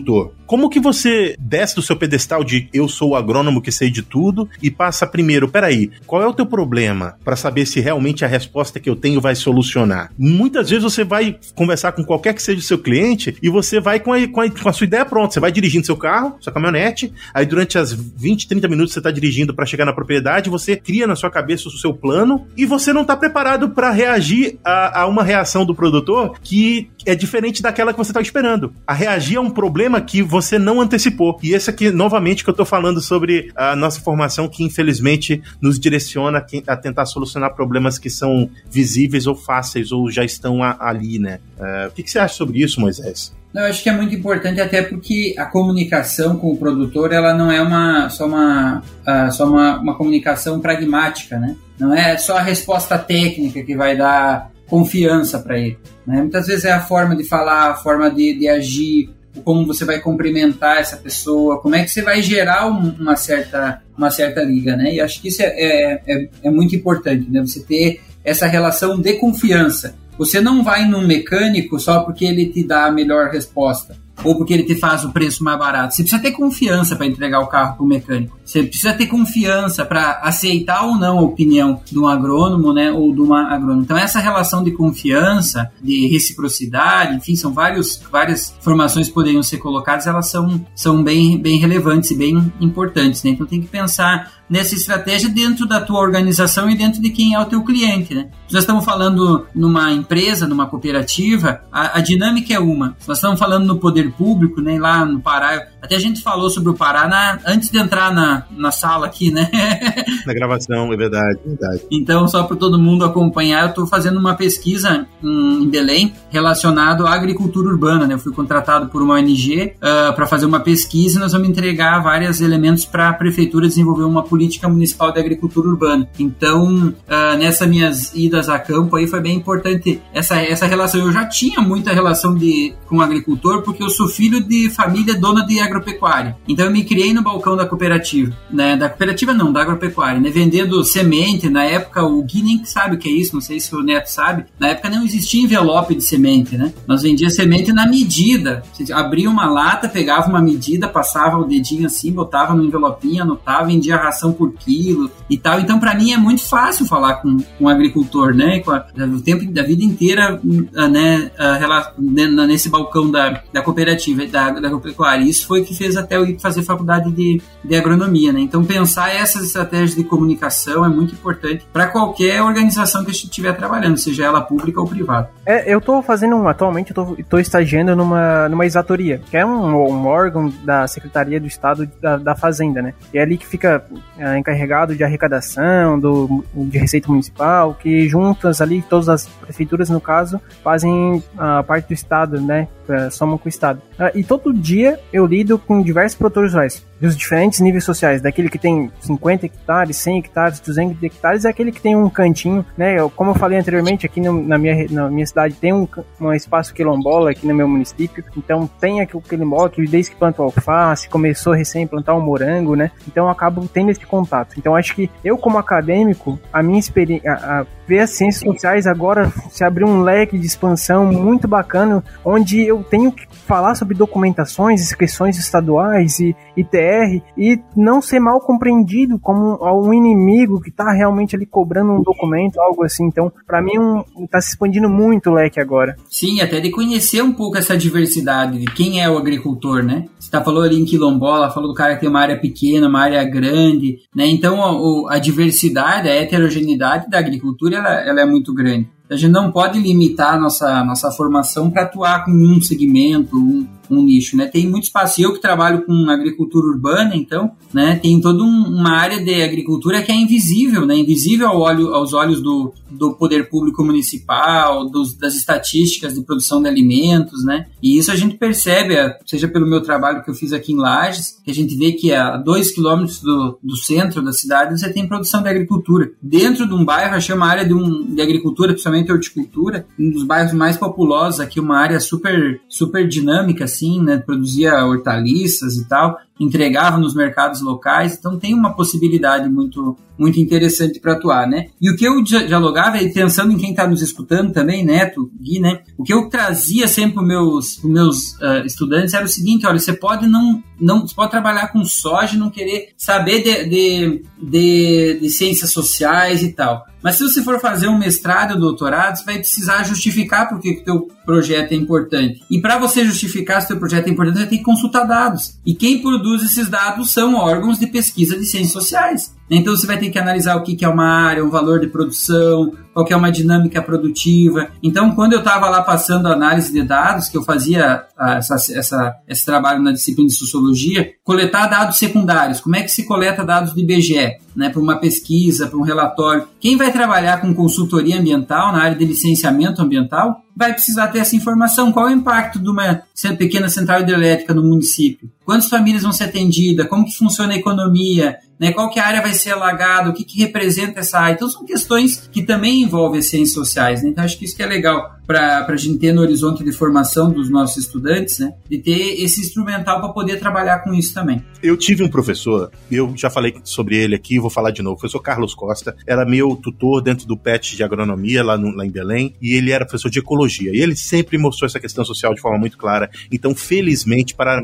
Como 0.46 0.68
que 0.68 0.78
você 0.78 1.34
desce 1.38 1.74
do 1.74 1.82
seu 1.82 1.96
pedestal 1.96 2.44
de 2.44 2.68
eu 2.74 2.86
sou 2.86 3.10
o 3.10 3.16
agrônomo 3.16 3.62
que 3.62 3.72
sei 3.72 3.90
de 3.90 4.02
tudo 4.02 4.48
e 4.62 4.70
passa 4.70 5.06
primeiro, 5.06 5.48
peraí, 5.48 5.90
qual 6.06 6.22
é 6.22 6.26
o 6.26 6.34
teu 6.34 6.44
problema 6.44 7.16
para 7.24 7.36
saber 7.36 7.64
se 7.64 7.80
realmente 7.80 8.24
a 8.24 8.28
resposta 8.28 8.78
que 8.78 8.90
eu 8.90 8.94
tenho 8.94 9.20
vai 9.20 9.34
solucionar? 9.34 10.12
Muitas 10.18 10.68
vezes 10.68 10.84
você 10.84 11.04
vai 11.04 11.38
conversar 11.54 11.92
com 11.92 12.04
qualquer 12.04 12.34
que 12.34 12.42
seja 12.42 12.58
o 12.58 12.62
seu 12.62 12.78
cliente 12.78 13.34
e 13.42 13.48
você 13.48 13.80
vai 13.80 13.98
com 13.98 14.12
a, 14.12 14.28
com 14.28 14.40
a, 14.40 14.50
com 14.50 14.68
a 14.68 14.72
sua 14.72 14.84
ideia 14.84 15.04
pronta. 15.04 15.32
Você 15.32 15.40
vai 15.40 15.50
dirigindo 15.50 15.86
seu 15.86 15.96
carro, 15.96 16.36
sua 16.40 16.52
caminhonete, 16.52 17.12
aí 17.32 17.46
durante 17.46 17.78
as 17.78 17.92
20, 17.92 18.48
30 18.48 18.68
minutos 18.68 18.92
você 18.92 19.00
está 19.00 19.10
dirigindo 19.10 19.54
para 19.54 19.64
chegar 19.64 19.84
na 19.84 19.92
propriedade, 19.92 20.50
você 20.50 20.76
cria 20.76 21.06
na 21.06 21.16
sua 21.16 21.30
cabeça 21.30 21.68
o 21.68 21.72
seu 21.72 21.94
plano 21.94 22.46
e 22.56 22.66
você 22.66 22.92
não 22.92 23.02
está 23.02 23.16
preparado 23.16 23.70
para 23.70 23.90
reagir 23.90 24.58
a, 24.64 25.02
a 25.02 25.06
uma 25.06 25.22
reação 25.22 25.64
do 25.64 25.74
produtor 25.74 26.38
que 26.42 26.90
é 27.06 27.14
diferente 27.14 27.62
daquela 27.62 27.92
que 27.92 27.98
você 27.98 28.10
está 28.10 28.20
esperando. 28.20 28.72
A 28.86 28.92
reagir 28.92 29.38
a 29.38 29.40
um 29.40 29.50
problema 29.50 29.81
que 30.00 30.22
você 30.22 30.58
não 30.58 30.80
antecipou. 30.80 31.38
E 31.42 31.54
esse 31.54 31.70
aqui, 31.70 31.90
novamente, 31.90 32.44
que 32.44 32.50
eu 32.50 32.52
estou 32.52 32.66
falando 32.66 33.00
sobre 33.00 33.50
a 33.56 33.74
nossa 33.76 34.00
formação, 34.00 34.48
que 34.48 34.64
infelizmente 34.64 35.42
nos 35.60 35.78
direciona 35.78 36.44
a 36.66 36.76
tentar 36.76 37.06
solucionar 37.06 37.54
problemas 37.54 37.98
que 37.98 38.10
são 38.10 38.50
visíveis 38.70 39.26
ou 39.26 39.34
fáceis 39.34 39.92
ou 39.92 40.10
já 40.10 40.24
estão 40.24 40.62
ali, 40.62 41.18
né? 41.18 41.38
Uh, 41.58 41.88
o 41.88 41.90
que, 41.92 42.02
que 42.02 42.10
você 42.10 42.18
acha 42.18 42.34
sobre 42.34 42.62
isso, 42.62 42.80
Moisés? 42.80 43.32
Não, 43.52 43.62
eu 43.62 43.68
acho 43.68 43.82
que 43.82 43.88
é 43.88 43.92
muito 43.92 44.14
importante 44.14 44.60
até 44.60 44.80
porque 44.82 45.34
a 45.36 45.44
comunicação 45.44 46.36
com 46.36 46.52
o 46.52 46.56
produtor 46.56 47.12
ela 47.12 47.34
não 47.34 47.52
é 47.52 47.60
uma 47.60 48.08
só 48.08 48.26
uma 48.26 48.78
uh, 48.78 49.30
só 49.30 49.46
uma, 49.46 49.78
uma 49.78 49.94
comunicação 49.94 50.58
pragmática, 50.58 51.38
né? 51.38 51.54
Não 51.78 51.92
é 51.92 52.16
só 52.16 52.38
a 52.38 52.42
resposta 52.42 52.98
técnica 52.98 53.62
que 53.62 53.76
vai 53.76 53.96
dar 53.96 54.50
confiança 54.66 55.38
para 55.38 55.58
ele. 55.58 55.78
Né? 56.06 56.20
Muitas 56.22 56.46
vezes 56.46 56.64
é 56.64 56.72
a 56.72 56.80
forma 56.80 57.14
de 57.14 57.24
falar, 57.24 57.72
a 57.72 57.74
forma 57.74 58.10
de, 58.10 58.38
de 58.38 58.48
agir, 58.48 59.10
como 59.44 59.66
você 59.66 59.84
vai 59.84 60.00
cumprimentar 60.00 60.78
essa 60.78 60.96
pessoa, 60.96 61.60
como 61.60 61.74
é 61.74 61.82
que 61.82 61.90
você 61.90 62.02
vai 62.02 62.22
gerar 62.22 62.68
um, 62.68 62.90
uma 62.98 63.16
certa 63.16 63.82
uma 63.96 64.10
certa 64.10 64.42
liga, 64.42 64.76
né? 64.76 64.94
E 64.94 65.00
acho 65.00 65.20
que 65.20 65.28
isso 65.28 65.42
é, 65.42 65.46
é, 65.46 66.02
é, 66.06 66.28
é 66.44 66.50
muito 66.50 66.74
importante, 66.74 67.30
né? 67.30 67.40
Você 67.40 67.60
ter 67.60 68.00
essa 68.24 68.46
relação 68.46 69.00
de 69.00 69.14
confiança. 69.14 69.94
Você 70.18 70.40
não 70.40 70.62
vai 70.62 70.86
num 70.86 71.06
mecânico 71.06 71.78
só 71.78 72.00
porque 72.00 72.24
ele 72.24 72.46
te 72.46 72.62
dá 72.62 72.86
a 72.86 72.92
melhor 72.92 73.30
resposta 73.30 74.01
ou 74.24 74.36
porque 74.36 74.52
ele 74.52 74.62
te 74.62 74.74
faz 74.74 75.04
o 75.04 75.12
preço 75.12 75.42
mais 75.42 75.58
barato. 75.58 75.94
Você 75.94 76.02
precisa 76.02 76.22
ter 76.22 76.32
confiança 76.32 76.94
para 76.96 77.06
entregar 77.06 77.40
o 77.40 77.46
carro 77.46 77.76
para 77.76 77.84
o 77.84 77.86
mecânico. 77.86 78.38
Você 78.44 78.62
precisa 78.62 78.92
ter 78.92 79.06
confiança 79.06 79.84
para 79.84 80.20
aceitar 80.22 80.84
ou 80.84 80.96
não 80.96 81.18
a 81.18 81.22
opinião 81.22 81.80
de 81.84 81.98
um 81.98 82.06
agrônomo, 82.06 82.72
né, 82.72 82.92
ou 82.92 83.12
de 83.12 83.20
uma 83.20 83.52
agrônoma. 83.52 83.82
Então 83.82 83.96
essa 83.96 84.20
relação 84.20 84.62
de 84.62 84.70
confiança, 84.72 85.70
de 85.82 86.06
reciprocidade, 86.08 87.16
enfim, 87.16 87.34
são 87.34 87.52
vários, 87.52 88.02
várias 88.10 88.54
formações 88.60 89.08
que 89.08 89.14
poderiam 89.14 89.42
ser 89.42 89.58
colocadas, 89.58 90.06
elas 90.06 90.28
são, 90.28 90.64
são 90.74 91.02
bem, 91.02 91.38
bem 91.38 91.58
relevantes 91.58 92.10
e 92.10 92.14
bem 92.14 92.52
importantes. 92.60 93.22
Né? 93.22 93.30
Então 93.30 93.46
tem 93.46 93.60
que 93.60 93.68
pensar 93.68 94.41
nessa 94.52 94.74
estratégia 94.74 95.30
dentro 95.30 95.66
da 95.66 95.80
tua 95.80 95.98
organização 95.98 96.68
e 96.68 96.76
dentro 96.76 97.00
de 97.00 97.08
quem 97.08 97.32
é 97.32 97.40
o 97.40 97.46
teu 97.46 97.64
cliente, 97.64 98.14
né? 98.14 98.28
Nós 98.50 98.64
estamos 98.64 98.84
falando 98.84 99.46
numa 99.54 99.90
empresa, 99.90 100.46
numa 100.46 100.66
cooperativa, 100.66 101.62
a, 101.72 101.96
a 101.96 102.00
dinâmica 102.02 102.52
é 102.52 102.58
uma. 102.58 102.94
Nós 103.08 103.16
estamos 103.16 103.38
falando 103.40 103.64
no 103.64 103.78
poder 103.78 104.12
público, 104.12 104.60
né? 104.60 104.78
Lá 104.78 105.06
no 105.06 105.20
Pará, 105.20 105.68
até 105.80 105.96
a 105.96 105.98
gente 105.98 106.20
falou 106.20 106.50
sobre 106.50 106.68
o 106.68 106.74
Pará 106.74 107.08
na, 107.08 107.38
antes 107.46 107.70
de 107.70 107.78
entrar 107.78 108.12
na, 108.12 108.42
na 108.50 108.70
sala 108.70 109.06
aqui, 109.06 109.30
né? 109.30 109.50
na 110.26 110.34
gravação, 110.34 110.92
é 110.92 110.96
verdade, 110.98 111.38
é 111.46 111.48
verdade. 111.48 111.82
Então, 111.90 112.28
só 112.28 112.42
para 112.42 112.54
todo 112.54 112.78
mundo 112.78 113.06
acompanhar, 113.06 113.62
eu 113.62 113.68
estou 113.70 113.86
fazendo 113.86 114.20
uma 114.20 114.34
pesquisa 114.34 115.06
em, 115.22 115.62
em 115.62 115.70
Belém 115.70 116.12
relacionado 116.28 117.06
à 117.06 117.14
agricultura 117.14 117.70
urbana, 117.70 118.06
né? 118.06 118.12
Eu 118.12 118.18
fui 118.18 118.34
contratado 118.34 118.90
por 118.90 119.00
uma 119.00 119.14
ONG 119.14 119.76
uh, 119.76 119.78
ah, 119.80 120.12
para 120.12 120.26
fazer 120.26 120.44
uma 120.44 120.60
pesquisa 120.60 121.16
e 121.16 121.20
nós 121.20 121.32
vamos 121.32 121.48
entregar 121.48 122.00
vários 122.02 122.42
elementos 122.42 122.84
para 122.84 123.08
a 123.08 123.14
prefeitura 123.14 123.66
desenvolver 123.66 124.04
uma 124.04 124.22
política 124.22 124.41
política 124.42 124.68
municipal 124.68 125.12
de 125.12 125.20
agricultura 125.20 125.68
urbana. 125.68 126.08
Então, 126.18 126.88
uh, 126.88 127.38
nessas 127.38 127.68
minhas 127.68 128.12
idas 128.14 128.48
a 128.48 128.58
campo 128.58 128.96
aí 128.96 129.06
foi 129.06 129.20
bem 129.20 129.36
importante 129.36 130.02
essa, 130.12 130.36
essa 130.36 130.66
relação. 130.66 131.00
Eu 131.00 131.12
já 131.12 131.24
tinha 131.26 131.60
muita 131.60 131.92
relação 131.92 132.34
de, 132.34 132.74
com 132.88 133.00
agricultor 133.00 133.62
porque 133.62 133.82
eu 133.82 133.90
sou 133.90 134.08
filho 134.08 134.42
de 134.42 134.68
família 134.68 135.14
dona 135.14 135.46
de 135.46 135.60
agropecuária. 135.60 136.36
Então 136.48 136.66
eu 136.66 136.72
me 136.72 136.82
criei 136.82 137.14
no 137.14 137.22
balcão 137.22 137.56
da 137.56 137.64
cooperativa, 137.64 138.36
né? 138.50 138.76
Da 138.76 138.88
cooperativa 138.88 139.32
não, 139.32 139.52
da 139.52 139.62
agropecuária, 139.62 140.20
né? 140.20 140.28
Vendendo 140.30 140.82
semente. 140.84 141.48
Na 141.48 141.64
época 141.64 142.02
o 142.02 142.20
Gui 142.22 142.42
nem 142.42 142.64
sabe 142.64 142.96
o 142.96 142.98
que 142.98 143.08
é 143.08 143.12
isso, 143.12 143.34
não 143.34 143.40
sei 143.40 143.60
se 143.60 143.74
o 143.76 143.82
Neto 143.82 144.06
sabe. 144.06 144.46
Na 144.58 144.68
época 144.68 144.90
não 144.90 145.04
existia 145.04 145.42
envelope 145.42 145.94
de 145.94 146.02
semente, 146.02 146.56
né? 146.56 146.72
Nós 146.86 147.02
vendia 147.02 147.30
semente 147.30 147.72
na 147.72 147.86
medida. 147.86 148.62
Você 148.72 148.92
abria 148.92 149.30
uma 149.30 149.48
lata, 149.48 149.88
pegava 149.88 150.28
uma 150.28 150.42
medida, 150.42 150.88
passava 150.88 151.38
o 151.38 151.44
dedinho 151.44 151.86
assim, 151.86 152.10
botava 152.12 152.54
no 152.54 152.64
envelopinho, 152.64 153.22
anotava, 153.22 153.66
vendia 153.66 153.96
ração 153.96 154.21
por 154.30 154.52
quilo 154.52 155.10
e 155.30 155.38
tal. 155.38 155.58
Então, 155.58 155.80
para 155.80 155.94
mim 155.94 156.12
é 156.12 156.18
muito 156.18 156.46
fácil 156.46 156.84
falar 156.84 157.14
com, 157.14 157.38
com 157.58 157.64
o 157.64 157.68
agricultor, 157.68 158.34
né? 158.34 158.60
Com 158.60 158.72
a, 158.72 158.84
o 158.98 159.22
tempo 159.22 159.50
da 159.50 159.62
vida 159.62 159.82
inteira, 159.82 160.38
ah, 160.76 160.88
né? 160.88 161.30
A, 161.38 161.92
né, 161.98 162.26
nesse 162.46 162.68
balcão 162.68 163.10
da, 163.10 163.42
da 163.50 163.62
cooperativa, 163.62 164.26
da, 164.26 164.50
da 164.50 164.68
agropecuária. 164.68 165.24
Isso 165.24 165.46
foi 165.46 165.62
o 165.62 165.64
que 165.64 165.74
fez 165.74 165.96
até 165.96 166.16
eu 166.16 166.26
ir 166.26 166.38
fazer 166.38 166.62
faculdade 166.62 167.10
de, 167.10 167.40
de 167.64 167.74
agronomia, 167.74 168.32
né? 168.32 168.40
Então, 168.40 168.62
pensar 168.62 169.14
essas 169.14 169.44
estratégias 169.44 169.94
de 169.94 170.04
comunicação 170.04 170.84
é 170.84 170.88
muito 170.88 171.14
importante 171.14 171.66
para 171.72 171.86
qualquer 171.86 172.42
organização 172.42 173.04
que 173.04 173.10
a 173.10 173.14
gente 173.14 173.24
estiver 173.24 173.56
trabalhando, 173.56 173.96
seja 173.96 174.26
ela 174.26 174.42
pública 174.42 174.80
ou 174.80 174.86
privada. 174.86 175.30
É, 175.46 175.72
eu 175.72 175.78
estou 175.78 176.02
fazendo 176.02 176.36
um, 176.36 176.46
atualmente, 176.48 176.92
eu 176.94 177.16
estou 177.18 177.40
estagiando 177.40 177.96
numa, 177.96 178.48
numa 178.48 178.66
exatoria, 178.66 179.20
que 179.30 179.36
é 179.36 179.46
um, 179.46 179.74
um 179.74 180.06
órgão 180.06 180.52
da 180.64 180.86
Secretaria 180.86 181.40
do 181.40 181.46
Estado 181.46 181.88
da, 182.00 182.16
da 182.16 182.34
Fazenda, 182.34 182.82
né? 182.82 182.94
E 183.12 183.18
é 183.18 183.22
ali 183.22 183.38
que 183.38 183.46
fica 183.46 183.84
é, 184.18 184.38
encarregado 184.38 184.94
de 184.94 185.02
arrecadação, 185.04 185.98
do, 185.98 186.44
de 186.54 186.78
receita 186.78 187.08
municipal, 187.08 187.74
que 187.74 188.08
juntas 188.08 188.60
ali, 188.60 188.82
todas 188.82 189.08
as 189.08 189.26
prefeituras, 189.26 189.88
no 189.88 190.00
caso, 190.00 190.40
fazem 190.62 191.22
a 191.36 191.62
parte 191.62 191.88
do 191.88 191.94
Estado, 191.94 192.40
né? 192.40 192.68
Somam 193.10 193.38
com 193.38 193.46
o 193.46 193.48
Estado. 193.48 193.80
Ah, 193.98 194.10
e 194.14 194.24
todo 194.24 194.52
dia 194.52 194.98
eu 195.12 195.24
lido 195.24 195.58
com 195.58 195.80
diversos 195.80 196.18
produtores 196.18 196.52
rurais 196.52 196.84
dos 197.02 197.16
diferentes 197.16 197.58
níveis 197.58 197.82
sociais, 197.82 198.22
daquele 198.22 198.48
que 198.48 198.58
tem 198.58 198.88
50 199.00 199.46
hectares, 199.46 199.96
100 199.96 200.18
hectares, 200.18 200.60
200 200.60 201.02
hectares, 201.02 201.44
é 201.44 201.48
aquele 201.48 201.72
que 201.72 201.80
tem 201.80 201.96
um 201.96 202.08
cantinho, 202.08 202.64
né? 202.76 202.96
Como 203.16 203.32
eu 203.32 203.34
falei 203.34 203.58
anteriormente, 203.58 204.06
aqui 204.06 204.20
no, 204.20 204.40
na, 204.40 204.56
minha, 204.56 204.86
na 204.88 205.10
minha 205.10 205.26
cidade 205.26 205.54
tem 205.54 205.72
um, 205.72 205.88
um 206.20 206.32
espaço 206.32 206.72
quilombola 206.72 207.32
aqui 207.32 207.44
no 207.44 207.54
meu 207.54 207.66
município, 207.66 208.24
então 208.36 208.70
tem 208.80 209.00
aqui 209.00 209.16
o 209.16 209.20
quilombola 209.20 209.68
que 209.68 209.84
desde 209.84 210.12
que 210.12 210.16
plantou 210.16 210.44
alface, 210.44 211.08
começou 211.08 211.54
recém 211.54 211.88
plantar 211.88 212.14
um 212.14 212.20
morango, 212.20 212.76
né? 212.76 212.92
Então 213.08 213.24
eu 213.24 213.30
acabo 213.30 213.68
tendo 213.72 213.90
esse 213.90 213.98
contato. 214.06 214.54
Então 214.58 214.74
acho 214.74 214.94
que 214.94 215.10
eu 215.24 215.36
como 215.38 215.58
acadêmico, 215.58 216.38
a 216.52 216.62
minha 216.62 216.78
experiência, 216.78 217.66
ver 217.86 218.00
as 218.00 218.10
ciências 218.10 218.42
sociais 218.42 218.86
agora 218.86 219.32
se 219.50 219.64
abriu 219.64 219.86
um 219.86 220.02
leque 220.02 220.38
de 220.38 220.46
expansão 220.46 221.06
muito 221.06 221.46
bacana, 221.48 222.02
onde 222.24 222.60
eu 222.62 222.82
tenho 222.82 223.12
que 223.12 223.26
falar 223.46 223.74
sobre 223.74 223.94
documentações, 223.94 224.80
inscrições 224.80 225.38
estaduais 225.38 226.18
e 226.20 226.34
ITR 226.56 227.22
e 227.36 227.58
não 227.76 228.00
ser 228.00 228.20
mal 228.20 228.40
compreendido 228.40 229.18
como 229.18 229.58
um 229.62 229.92
inimigo 229.92 230.60
que 230.60 230.70
está 230.70 230.92
realmente 230.92 231.36
ali 231.36 231.46
cobrando 231.46 231.92
um 231.92 232.02
documento, 232.02 232.60
algo 232.60 232.84
assim. 232.84 233.04
Então, 233.06 233.32
para 233.46 233.60
mim, 233.60 233.78
um, 233.78 234.26
tá 234.26 234.40
se 234.40 234.50
expandindo 234.50 234.88
muito 234.88 235.30
o 235.30 235.34
leque 235.34 235.60
agora. 235.60 235.96
Sim, 236.08 236.40
até 236.40 236.60
de 236.60 236.70
conhecer 236.70 237.22
um 237.22 237.32
pouco 237.32 237.58
essa 237.58 237.76
diversidade 237.76 238.58
de 238.58 238.66
quem 238.66 239.02
é 239.02 239.10
o 239.10 239.18
agricultor, 239.18 239.82
né? 239.82 240.06
Você 240.18 240.30
tá 240.30 240.42
falou 240.42 240.62
ali 240.62 240.80
em 240.80 240.84
quilombola, 240.84 241.50
falou 241.50 241.68
do 241.68 241.74
cara 241.74 241.94
que 241.94 242.00
tem 242.00 242.08
uma 242.08 242.20
área 242.20 242.38
pequena, 242.38 242.88
uma 242.88 243.00
área 243.00 243.24
grande, 243.24 243.98
né? 244.14 244.26
Então, 244.26 245.08
a, 245.08 245.16
a 245.16 245.18
diversidade, 245.18 246.08
a 246.08 246.14
heterogeneidade 246.14 247.10
da 247.10 247.18
agricultura, 247.18 247.81
ela, 247.90 248.20
é 248.20 248.26
muito 248.26 248.52
grande. 248.54 248.88
A 249.10 249.16
gente 249.16 249.30
não 249.30 249.52
pode 249.52 249.78
limitar 249.78 250.34
a 250.34 250.38
nossa, 250.38 250.84
nossa 250.84 251.10
formação 251.10 251.70
para 251.70 251.82
atuar 251.82 252.24
com 252.24 252.30
um 252.30 252.60
segmento, 252.60 253.36
um, 253.36 253.66
um 253.90 254.02
nicho, 254.02 254.36
né? 254.36 254.46
Tem 254.46 254.68
muito 254.68 254.84
espaço. 254.84 255.20
Eu 255.20 255.32
que 255.32 255.40
trabalho 255.40 255.84
com 255.84 256.10
agricultura 256.10 256.66
urbana, 256.66 257.14
então, 257.14 257.52
né? 257.72 257.96
Tem 257.96 258.20
toda 258.20 258.42
um, 258.42 258.66
uma 258.66 258.92
área 258.92 259.22
de 259.22 259.42
agricultura 259.42 260.02
que 260.02 260.12
é 260.12 260.14
invisível, 260.14 260.86
né? 260.86 260.96
Invisível 260.96 261.48
ao 261.48 261.60
olho, 261.60 261.94
aos 261.94 262.12
olhos 262.12 262.40
do, 262.40 262.72
do 262.90 263.14
poder 263.14 263.48
público 263.48 263.84
municipal, 263.84 264.88
dos, 264.88 265.14
das 265.14 265.34
estatísticas 265.34 266.14
de 266.14 266.22
produção 266.22 266.62
de 266.62 266.68
alimentos, 266.68 267.44
né? 267.44 267.66
E 267.82 267.98
isso 267.98 268.10
a 268.10 268.16
gente 268.16 268.36
percebe, 268.36 268.94
seja 269.26 269.48
pelo 269.48 269.66
meu 269.66 269.82
trabalho 269.82 270.22
que 270.22 270.30
eu 270.30 270.34
fiz 270.34 270.52
aqui 270.52 270.72
em 270.72 270.76
Lages, 270.76 271.40
que 271.44 271.50
a 271.50 271.54
gente 271.54 271.76
vê 271.76 271.92
que 271.92 272.12
a 272.12 272.36
dois 272.36 272.70
quilômetros 272.70 273.20
do, 273.20 273.58
do 273.62 273.76
centro 273.76 274.22
da 274.22 274.32
cidade 274.32 274.78
você 274.78 274.92
tem 274.92 275.06
produção 275.06 275.42
de 275.42 275.48
agricultura. 275.48 276.10
Dentro 276.22 276.66
de 276.66 276.74
um 276.74 276.84
bairro, 276.84 277.16
achei 277.16 277.34
uma 277.34 277.46
área 277.46 277.64
de, 277.64 277.74
um, 277.74 278.14
de 278.14 278.20
agricultura, 278.20 278.72
principalmente 278.72 279.12
horticultura, 279.12 279.86
um 279.98 280.10
dos 280.10 280.24
bairros 280.24 280.52
mais 280.52 280.76
populosos 280.76 281.40
aqui, 281.40 281.60
uma 281.60 281.78
área 281.78 282.00
super, 282.00 282.60
super 282.68 283.06
dinâmica, 283.06 283.64
assim, 283.64 283.81
assim, 283.82 284.00
né? 284.00 284.18
Produzia 284.18 284.84
hortaliças 284.84 285.76
e 285.76 285.84
tal, 285.88 286.16
entregava 286.42 286.98
nos 286.98 287.14
mercados 287.14 287.60
locais, 287.60 288.16
então 288.18 288.38
tem 288.38 288.54
uma 288.54 288.74
possibilidade 288.74 289.48
muito, 289.48 289.96
muito 290.18 290.40
interessante 290.40 290.98
para 291.00 291.12
atuar, 291.12 291.46
né? 291.46 291.68
E 291.80 291.90
o 291.90 291.96
que 291.96 292.04
eu 292.04 292.22
dialogava, 292.22 293.00
e 293.00 293.12
pensando 293.12 293.52
em 293.52 293.58
quem 293.58 293.70
está 293.70 293.86
nos 293.86 294.02
escutando 294.02 294.52
também, 294.52 294.84
Neto, 294.84 295.30
Gui, 295.40 295.60
né? 295.60 295.82
O 295.96 296.02
que 296.02 296.12
eu 296.12 296.28
trazia 296.28 296.88
sempre 296.88 297.14
para 297.14 297.22
meus, 297.22 297.78
os 297.78 297.90
meus 297.90 298.32
uh, 298.34 298.66
estudantes 298.66 299.14
era 299.14 299.24
o 299.24 299.28
seguinte, 299.28 299.66
olha, 299.66 299.78
você 299.78 299.92
pode 299.92 300.26
não, 300.26 300.62
não 300.80 301.06
pode 301.06 301.30
trabalhar 301.30 301.68
com 301.68 301.84
soja 301.84 302.34
e 302.34 302.38
não 302.38 302.50
querer 302.50 302.90
saber 302.96 303.42
de, 303.42 303.68
de, 303.68 304.22
de, 304.42 305.18
de 305.20 305.30
ciências 305.30 305.70
sociais 305.70 306.42
e 306.42 306.52
tal. 306.52 306.84
Mas 307.02 307.16
se 307.16 307.24
você 307.24 307.42
for 307.42 307.58
fazer 307.60 307.88
um 307.88 307.98
mestrado 307.98 308.52
ou 308.52 308.60
doutorado, 308.60 309.16
você 309.16 309.24
vai 309.24 309.38
precisar 309.38 309.82
justificar 309.82 310.48
por 310.48 310.60
que 310.60 310.70
o 310.70 310.84
teu 310.84 311.08
projeto 311.26 311.72
é 311.72 311.74
importante. 311.74 312.40
E 312.48 312.60
para 312.60 312.78
você 312.78 313.04
justificar 313.04 313.60
se 313.60 313.66
o 313.66 313.68
teu 313.68 313.78
projeto 313.78 314.06
é 314.06 314.10
importante, 314.10 314.38
você 314.38 314.46
tem 314.46 314.58
que 314.58 314.64
consultar 314.64 315.04
dados. 315.04 315.58
E 315.66 315.74
quem 315.74 316.00
produz 316.00 316.31
esses 316.40 316.68
dados 316.68 317.10
são 317.10 317.34
órgãos 317.34 317.80
de 317.80 317.88
pesquisa 317.88 318.38
de 318.38 318.46
ciências 318.46 318.72
sociais. 318.72 319.34
Então 319.50 319.76
você 319.76 319.86
vai 319.86 319.98
ter 319.98 320.10
que 320.10 320.18
analisar 320.18 320.56
o 320.56 320.62
que 320.62 320.84
é 320.84 320.88
uma 320.88 321.06
área, 321.06 321.44
um 321.44 321.50
valor 321.50 321.80
de 321.80 321.86
produção, 321.86 322.72
qual 322.92 323.06
é 323.08 323.16
uma 323.16 323.32
dinâmica 323.32 323.82
produtiva. 323.82 324.68
Então, 324.82 325.14
quando 325.14 325.32
eu 325.32 325.38
estava 325.40 325.68
lá 325.68 325.82
passando 325.82 326.26
a 326.26 326.32
análise 326.32 326.72
de 326.72 326.82
dados, 326.82 327.28
que 327.28 327.36
eu 327.36 327.42
fazia 327.42 328.04
a, 328.16 328.36
essa, 328.36 328.54
essa, 328.54 329.14
esse 329.28 329.44
trabalho 329.44 329.82
na 329.82 329.92
disciplina 329.92 330.28
de 330.28 330.34
sociologia, 330.34 331.12
coletar 331.24 331.66
dados 331.66 331.98
secundários. 331.98 332.60
Como 332.60 332.76
é 332.76 332.82
que 332.82 332.90
se 332.90 333.04
coleta 333.04 333.44
dados 333.44 333.72
do 333.72 333.80
IBGE? 333.80 334.40
Né, 334.54 334.68
para 334.68 334.82
uma 334.82 334.96
pesquisa, 334.96 335.66
para 335.66 335.78
um 335.78 335.82
relatório. 335.82 336.46
Quem 336.60 336.76
vai 336.76 336.92
trabalhar 336.92 337.40
com 337.40 337.54
consultoria 337.54 338.20
ambiental 338.20 338.70
na 338.70 338.82
área 338.82 338.98
de 338.98 339.06
licenciamento 339.06 339.80
ambiental 339.80 340.42
vai 340.54 340.74
precisar 340.74 341.08
ter 341.08 341.20
essa 341.20 341.34
informação. 341.34 341.90
Qual 341.90 342.06
é 342.06 342.12
o 342.12 342.16
impacto 342.16 342.58
de 342.58 342.68
uma 342.68 343.00
pequena 343.38 343.70
central 343.70 344.02
hidrelétrica 344.02 344.52
no 344.52 344.62
município? 344.62 345.30
Quantas 345.42 345.70
famílias 345.70 346.02
vão 346.02 346.12
ser 346.12 346.24
atendidas? 346.24 346.86
Como 346.86 347.06
que 347.06 347.16
funciona 347.16 347.54
a 347.54 347.56
economia? 347.56 348.36
Né? 348.62 348.72
Qual 348.72 348.88
que 348.88 349.00
área 349.00 349.20
vai 349.20 349.34
ser 349.34 349.50
alagada, 349.50 350.08
o 350.08 350.12
que, 350.12 350.22
que 350.22 350.38
representa 350.38 351.00
essa 351.00 351.18
área. 351.18 351.34
Então 351.34 351.50
são 351.50 351.66
questões 351.66 352.28
que 352.30 352.44
também 352.44 352.82
envolvem 352.82 353.18
as 353.18 353.26
ciências 353.26 353.54
sociais, 353.54 354.04
né? 354.04 354.10
Então 354.10 354.22
acho 354.22 354.38
que 354.38 354.44
isso 354.44 354.56
que 354.56 354.62
é 354.62 354.66
legal 354.66 355.16
para 355.26 355.66
a 355.66 355.76
gente 355.76 355.98
ter 355.98 356.12
no 356.12 356.20
horizonte 356.20 356.62
de 356.62 356.72
formação 356.72 357.30
dos 357.30 357.48
nossos 357.50 357.84
estudantes, 357.84 358.38
né? 358.38 358.52
De 358.68 358.78
ter 358.78 359.22
esse 359.22 359.40
instrumental 359.40 360.00
para 360.00 360.10
poder 360.10 360.38
trabalhar 360.38 360.80
com 360.80 360.92
isso 360.94 361.14
também. 361.14 361.44
Eu 361.62 361.76
tive 361.76 362.04
um 362.04 362.08
professor, 362.08 362.70
eu 362.90 363.12
já 363.16 363.30
falei 363.30 363.54
sobre 363.64 363.96
ele 363.96 364.14
aqui, 364.14 364.38
vou 364.38 364.50
falar 364.50 364.70
de 364.70 364.82
novo. 364.82 364.94
O 364.94 364.98
professor 364.98 365.20
Carlos 365.20 365.54
Costa 365.54 365.96
era 366.06 366.24
meu 366.24 366.56
tutor 366.56 367.02
dentro 367.02 367.26
do 367.26 367.36
PET 367.36 367.76
de 367.76 367.82
agronomia 367.82 368.44
lá, 368.44 368.56
no, 368.58 368.74
lá 368.74 368.84
em 368.84 368.90
Belém, 368.90 369.34
e 369.40 369.54
ele 369.54 369.70
era 369.70 369.84
professor 369.84 370.10
de 370.10 370.18
ecologia. 370.18 370.70
E 370.72 370.80
ele 370.80 370.96
sempre 370.96 371.38
mostrou 371.38 371.66
essa 371.66 371.80
questão 371.80 372.04
social 372.04 372.34
de 372.34 372.40
forma 372.40 372.58
muito 372.58 372.76
clara. 372.76 373.10
Então, 373.30 373.54
felizmente, 373.54 374.34
para, 374.34 374.62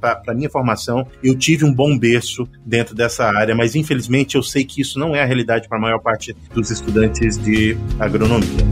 para, 0.00 0.34
minha 0.34 0.50
formação, 0.50 1.06
eu 1.22 1.36
tive 1.36 1.64
um 1.64 1.72
bom 1.72 1.98
berço 1.98 2.48
dentro 2.64 2.94
dessa 2.94 3.21
área, 3.30 3.54
mas 3.54 3.74
infelizmente 3.74 4.36
eu 4.36 4.42
sei 4.42 4.64
que 4.64 4.80
isso 4.80 4.98
não 4.98 5.14
é 5.14 5.22
a 5.22 5.26
realidade 5.26 5.68
para 5.68 5.78
a 5.78 5.80
maior 5.80 5.98
parte 5.98 6.34
dos 6.54 6.70
estudantes 6.70 7.38
de 7.38 7.76
agronomia. 7.98 8.66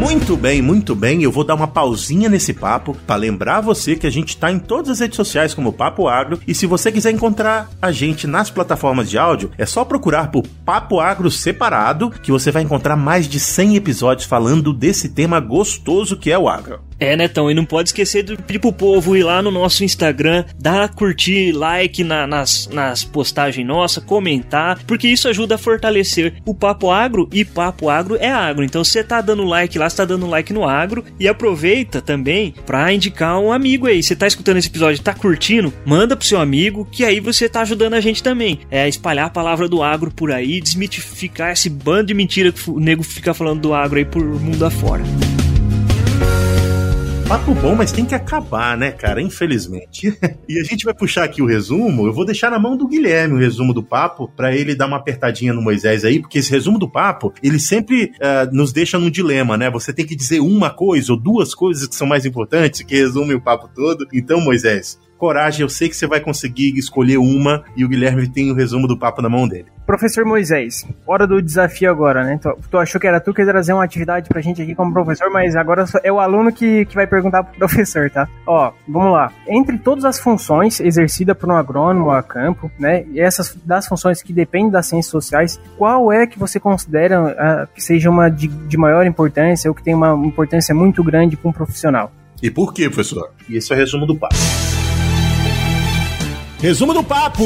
Muito 0.00 0.34
bem, 0.34 0.62
muito 0.62 0.94
bem. 0.94 1.22
Eu 1.22 1.30
vou 1.30 1.44
dar 1.44 1.54
uma 1.54 1.68
pausinha 1.68 2.26
nesse 2.26 2.54
papo 2.54 2.96
para 3.06 3.16
lembrar 3.16 3.60
você 3.60 3.94
que 3.94 4.06
a 4.06 4.10
gente 4.10 4.30
está 4.30 4.50
em 4.50 4.58
todas 4.58 4.88
as 4.92 5.00
redes 5.00 5.14
sociais 5.14 5.52
como 5.52 5.74
Papo 5.74 6.08
Agro 6.08 6.40
e 6.48 6.54
se 6.54 6.64
você 6.64 6.90
quiser 6.90 7.10
encontrar 7.10 7.68
a 7.82 7.92
gente 7.92 8.26
nas 8.26 8.50
plataformas 8.50 9.10
de 9.10 9.18
áudio, 9.18 9.50
é 9.58 9.66
só 9.66 9.84
procurar 9.84 10.30
por 10.30 10.46
Papo 10.64 11.00
Agro 11.00 11.30
separado 11.30 12.10
que 12.10 12.32
você 12.32 12.50
vai 12.50 12.62
encontrar 12.62 12.96
mais 12.96 13.28
de 13.28 13.38
100 13.38 13.76
episódios 13.76 14.26
falando 14.26 14.72
desse 14.72 15.10
tema 15.10 15.38
gostoso 15.38 16.16
que 16.16 16.30
é 16.30 16.38
o 16.38 16.48
agro. 16.48 16.89
É, 17.00 17.16
Netão, 17.16 17.50
e 17.50 17.54
não 17.54 17.64
pode 17.64 17.88
esquecer 17.88 18.22
de 18.22 18.36
pedir 18.36 18.58
pro 18.58 18.72
povo 18.74 19.16
ir 19.16 19.22
lá 19.22 19.40
no 19.40 19.50
nosso 19.50 19.82
Instagram, 19.82 20.44
dar 20.58 20.90
curtir, 20.90 21.50
like 21.50 22.04
na, 22.04 22.26
nas, 22.26 22.68
nas 22.70 23.02
postagens 23.02 23.66
nossas, 23.66 24.04
comentar, 24.04 24.78
porque 24.86 25.08
isso 25.08 25.26
ajuda 25.26 25.54
a 25.54 25.58
fortalecer 25.58 26.34
o 26.44 26.54
Papo 26.54 26.90
Agro 26.90 27.26
e 27.32 27.42
Papo 27.42 27.88
Agro 27.88 28.16
é 28.20 28.30
agro. 28.30 28.62
Então 28.62 28.84
você 28.84 29.02
tá 29.02 29.22
dando 29.22 29.44
like 29.44 29.78
lá, 29.78 29.88
você 29.88 29.96
tá 29.96 30.04
dando 30.04 30.26
like 30.26 30.52
no 30.52 30.68
agro 30.68 31.02
e 31.18 31.26
aproveita 31.26 32.02
também 32.02 32.54
para 32.66 32.92
indicar 32.92 33.38
um 33.38 33.50
amigo 33.50 33.86
aí. 33.86 34.02
Você 34.02 34.14
tá 34.14 34.26
escutando 34.26 34.58
esse 34.58 34.68
episódio, 34.68 35.02
tá 35.02 35.14
curtindo? 35.14 35.72
Manda 35.86 36.14
pro 36.14 36.26
seu 36.26 36.38
amigo 36.38 36.86
que 36.92 37.02
aí 37.02 37.18
você 37.18 37.48
tá 37.48 37.62
ajudando 37.62 37.94
a 37.94 38.00
gente 38.00 38.22
também. 38.22 38.60
É 38.70 38.86
espalhar 38.86 39.26
a 39.26 39.30
palavra 39.30 39.66
do 39.66 39.82
agro 39.82 40.10
por 40.10 40.30
aí, 40.30 40.60
desmitificar 40.60 41.52
esse 41.52 41.70
bando 41.70 42.08
de 42.08 42.14
mentira 42.14 42.52
que 42.52 42.70
o 42.70 42.78
nego 42.78 43.02
fica 43.02 43.32
falando 43.32 43.62
do 43.62 43.72
agro 43.72 43.98
aí 43.98 44.04
por 44.04 44.22
mundo 44.22 44.66
afora. 44.66 45.02
Papo 47.30 47.54
bom, 47.54 47.76
mas 47.76 47.92
tem 47.92 48.04
que 48.04 48.12
acabar, 48.12 48.76
né, 48.76 48.90
cara? 48.90 49.22
Infelizmente. 49.22 50.12
e 50.48 50.58
a 50.58 50.64
gente 50.64 50.84
vai 50.84 50.92
puxar 50.92 51.22
aqui 51.22 51.40
o 51.40 51.46
resumo. 51.46 52.04
Eu 52.04 52.12
vou 52.12 52.24
deixar 52.24 52.50
na 52.50 52.58
mão 52.58 52.76
do 52.76 52.88
Guilherme 52.88 53.34
o 53.34 53.38
resumo 53.38 53.72
do 53.72 53.84
papo, 53.84 54.26
para 54.26 54.52
ele 54.52 54.74
dar 54.74 54.88
uma 54.88 54.96
apertadinha 54.96 55.52
no 55.52 55.62
Moisés 55.62 56.04
aí, 56.04 56.18
porque 56.18 56.40
esse 56.40 56.50
resumo 56.50 56.76
do 56.76 56.90
papo, 56.90 57.32
ele 57.40 57.60
sempre 57.60 58.06
uh, 58.16 58.52
nos 58.52 58.72
deixa 58.72 58.98
num 58.98 59.08
dilema, 59.08 59.56
né? 59.56 59.70
Você 59.70 59.92
tem 59.92 60.04
que 60.04 60.16
dizer 60.16 60.40
uma 60.40 60.70
coisa 60.70 61.12
ou 61.12 61.20
duas 61.20 61.54
coisas 61.54 61.86
que 61.86 61.94
são 61.94 62.04
mais 62.04 62.26
importantes, 62.26 62.82
que 62.82 62.96
resume 62.96 63.32
o 63.32 63.40
papo 63.40 63.70
todo. 63.72 64.08
Então, 64.12 64.40
Moisés, 64.40 64.98
coragem, 65.16 65.60
eu 65.60 65.68
sei 65.68 65.88
que 65.88 65.94
você 65.94 66.08
vai 66.08 66.18
conseguir 66.18 66.76
escolher 66.76 67.18
uma 67.18 67.62
e 67.76 67.84
o 67.84 67.88
Guilherme 67.88 68.26
tem 68.26 68.50
o 68.50 68.54
resumo 68.54 68.88
do 68.88 68.98
papo 68.98 69.22
na 69.22 69.28
mão 69.28 69.46
dele. 69.46 69.66
Professor 69.90 70.24
Moisés, 70.24 70.86
hora 71.04 71.26
do 71.26 71.42
desafio 71.42 71.90
agora, 71.90 72.22
né? 72.22 72.38
Tu, 72.40 72.58
tu 72.70 72.78
achou 72.78 73.00
que 73.00 73.08
era 73.08 73.18
tu 73.18 73.34
que 73.34 73.42
ia 73.42 73.46
trazer 73.48 73.72
uma 73.72 73.82
atividade 73.82 74.28
pra 74.28 74.40
gente 74.40 74.62
aqui 74.62 74.72
como 74.72 74.92
professor, 74.92 75.28
mas 75.32 75.56
agora 75.56 75.84
é 76.04 76.12
o 76.12 76.20
aluno 76.20 76.52
que, 76.52 76.84
que 76.84 76.94
vai 76.94 77.08
perguntar 77.08 77.42
pro 77.42 77.58
professor, 77.66 78.08
tá? 78.08 78.28
Ó, 78.46 78.70
vamos 78.86 79.12
lá. 79.12 79.32
Entre 79.48 79.76
todas 79.78 80.04
as 80.04 80.20
funções 80.20 80.78
exercidas 80.78 81.36
por 81.36 81.48
um 81.48 81.56
agrônomo 81.56 82.08
a 82.12 82.22
campo, 82.22 82.70
né? 82.78 83.04
E 83.10 83.18
essas 83.18 83.52
das 83.64 83.88
funções 83.88 84.22
que 84.22 84.32
dependem 84.32 84.70
das 84.70 84.86
ciências 84.86 85.10
sociais, 85.10 85.60
qual 85.76 86.12
é 86.12 86.24
que 86.24 86.38
você 86.38 86.60
considera 86.60 87.20
uh, 87.20 87.74
que 87.74 87.82
seja 87.82 88.08
uma 88.08 88.30
de, 88.30 88.46
de 88.46 88.76
maior 88.76 89.04
importância 89.04 89.68
ou 89.68 89.74
que 89.74 89.82
tem 89.82 89.92
uma 89.92 90.14
importância 90.24 90.72
muito 90.72 91.02
grande 91.02 91.36
para 91.36 91.50
um 91.50 91.52
profissional? 91.52 92.12
E 92.40 92.48
por 92.48 92.72
quê, 92.72 92.88
professor? 92.88 93.32
E 93.48 93.56
esse 93.56 93.72
é 93.72 93.74
o 93.74 93.78
resumo 93.80 94.06
do 94.06 94.16
papo. 94.16 94.36
Resumo 96.60 96.94
do 96.94 97.02
papo! 97.02 97.44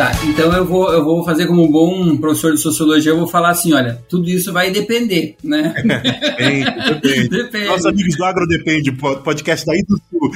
Tá, 0.00 0.12
então 0.26 0.50
eu 0.54 0.64
vou, 0.64 0.90
eu 0.90 1.04
vou 1.04 1.22
fazer 1.22 1.46
como 1.46 1.62
um 1.62 1.70
bom 1.70 2.16
professor 2.16 2.54
de 2.54 2.60
sociologia, 2.62 3.12
eu 3.12 3.18
vou 3.18 3.26
falar 3.26 3.50
assim, 3.50 3.74
olha, 3.74 4.02
tudo 4.08 4.30
isso 4.30 4.50
vai 4.50 4.70
depender, 4.70 5.36
né? 5.44 5.74
Depende, 5.84 6.64
depende. 6.88 7.28
depende. 7.36 7.66
Nossos 7.66 7.84
amigos 7.84 8.16
do 8.16 8.24
Agro 8.24 8.46
Depende, 8.46 8.92
podcast 8.92 9.66
daí 9.66 9.84
do 9.86 10.00
Sul. 10.08 10.30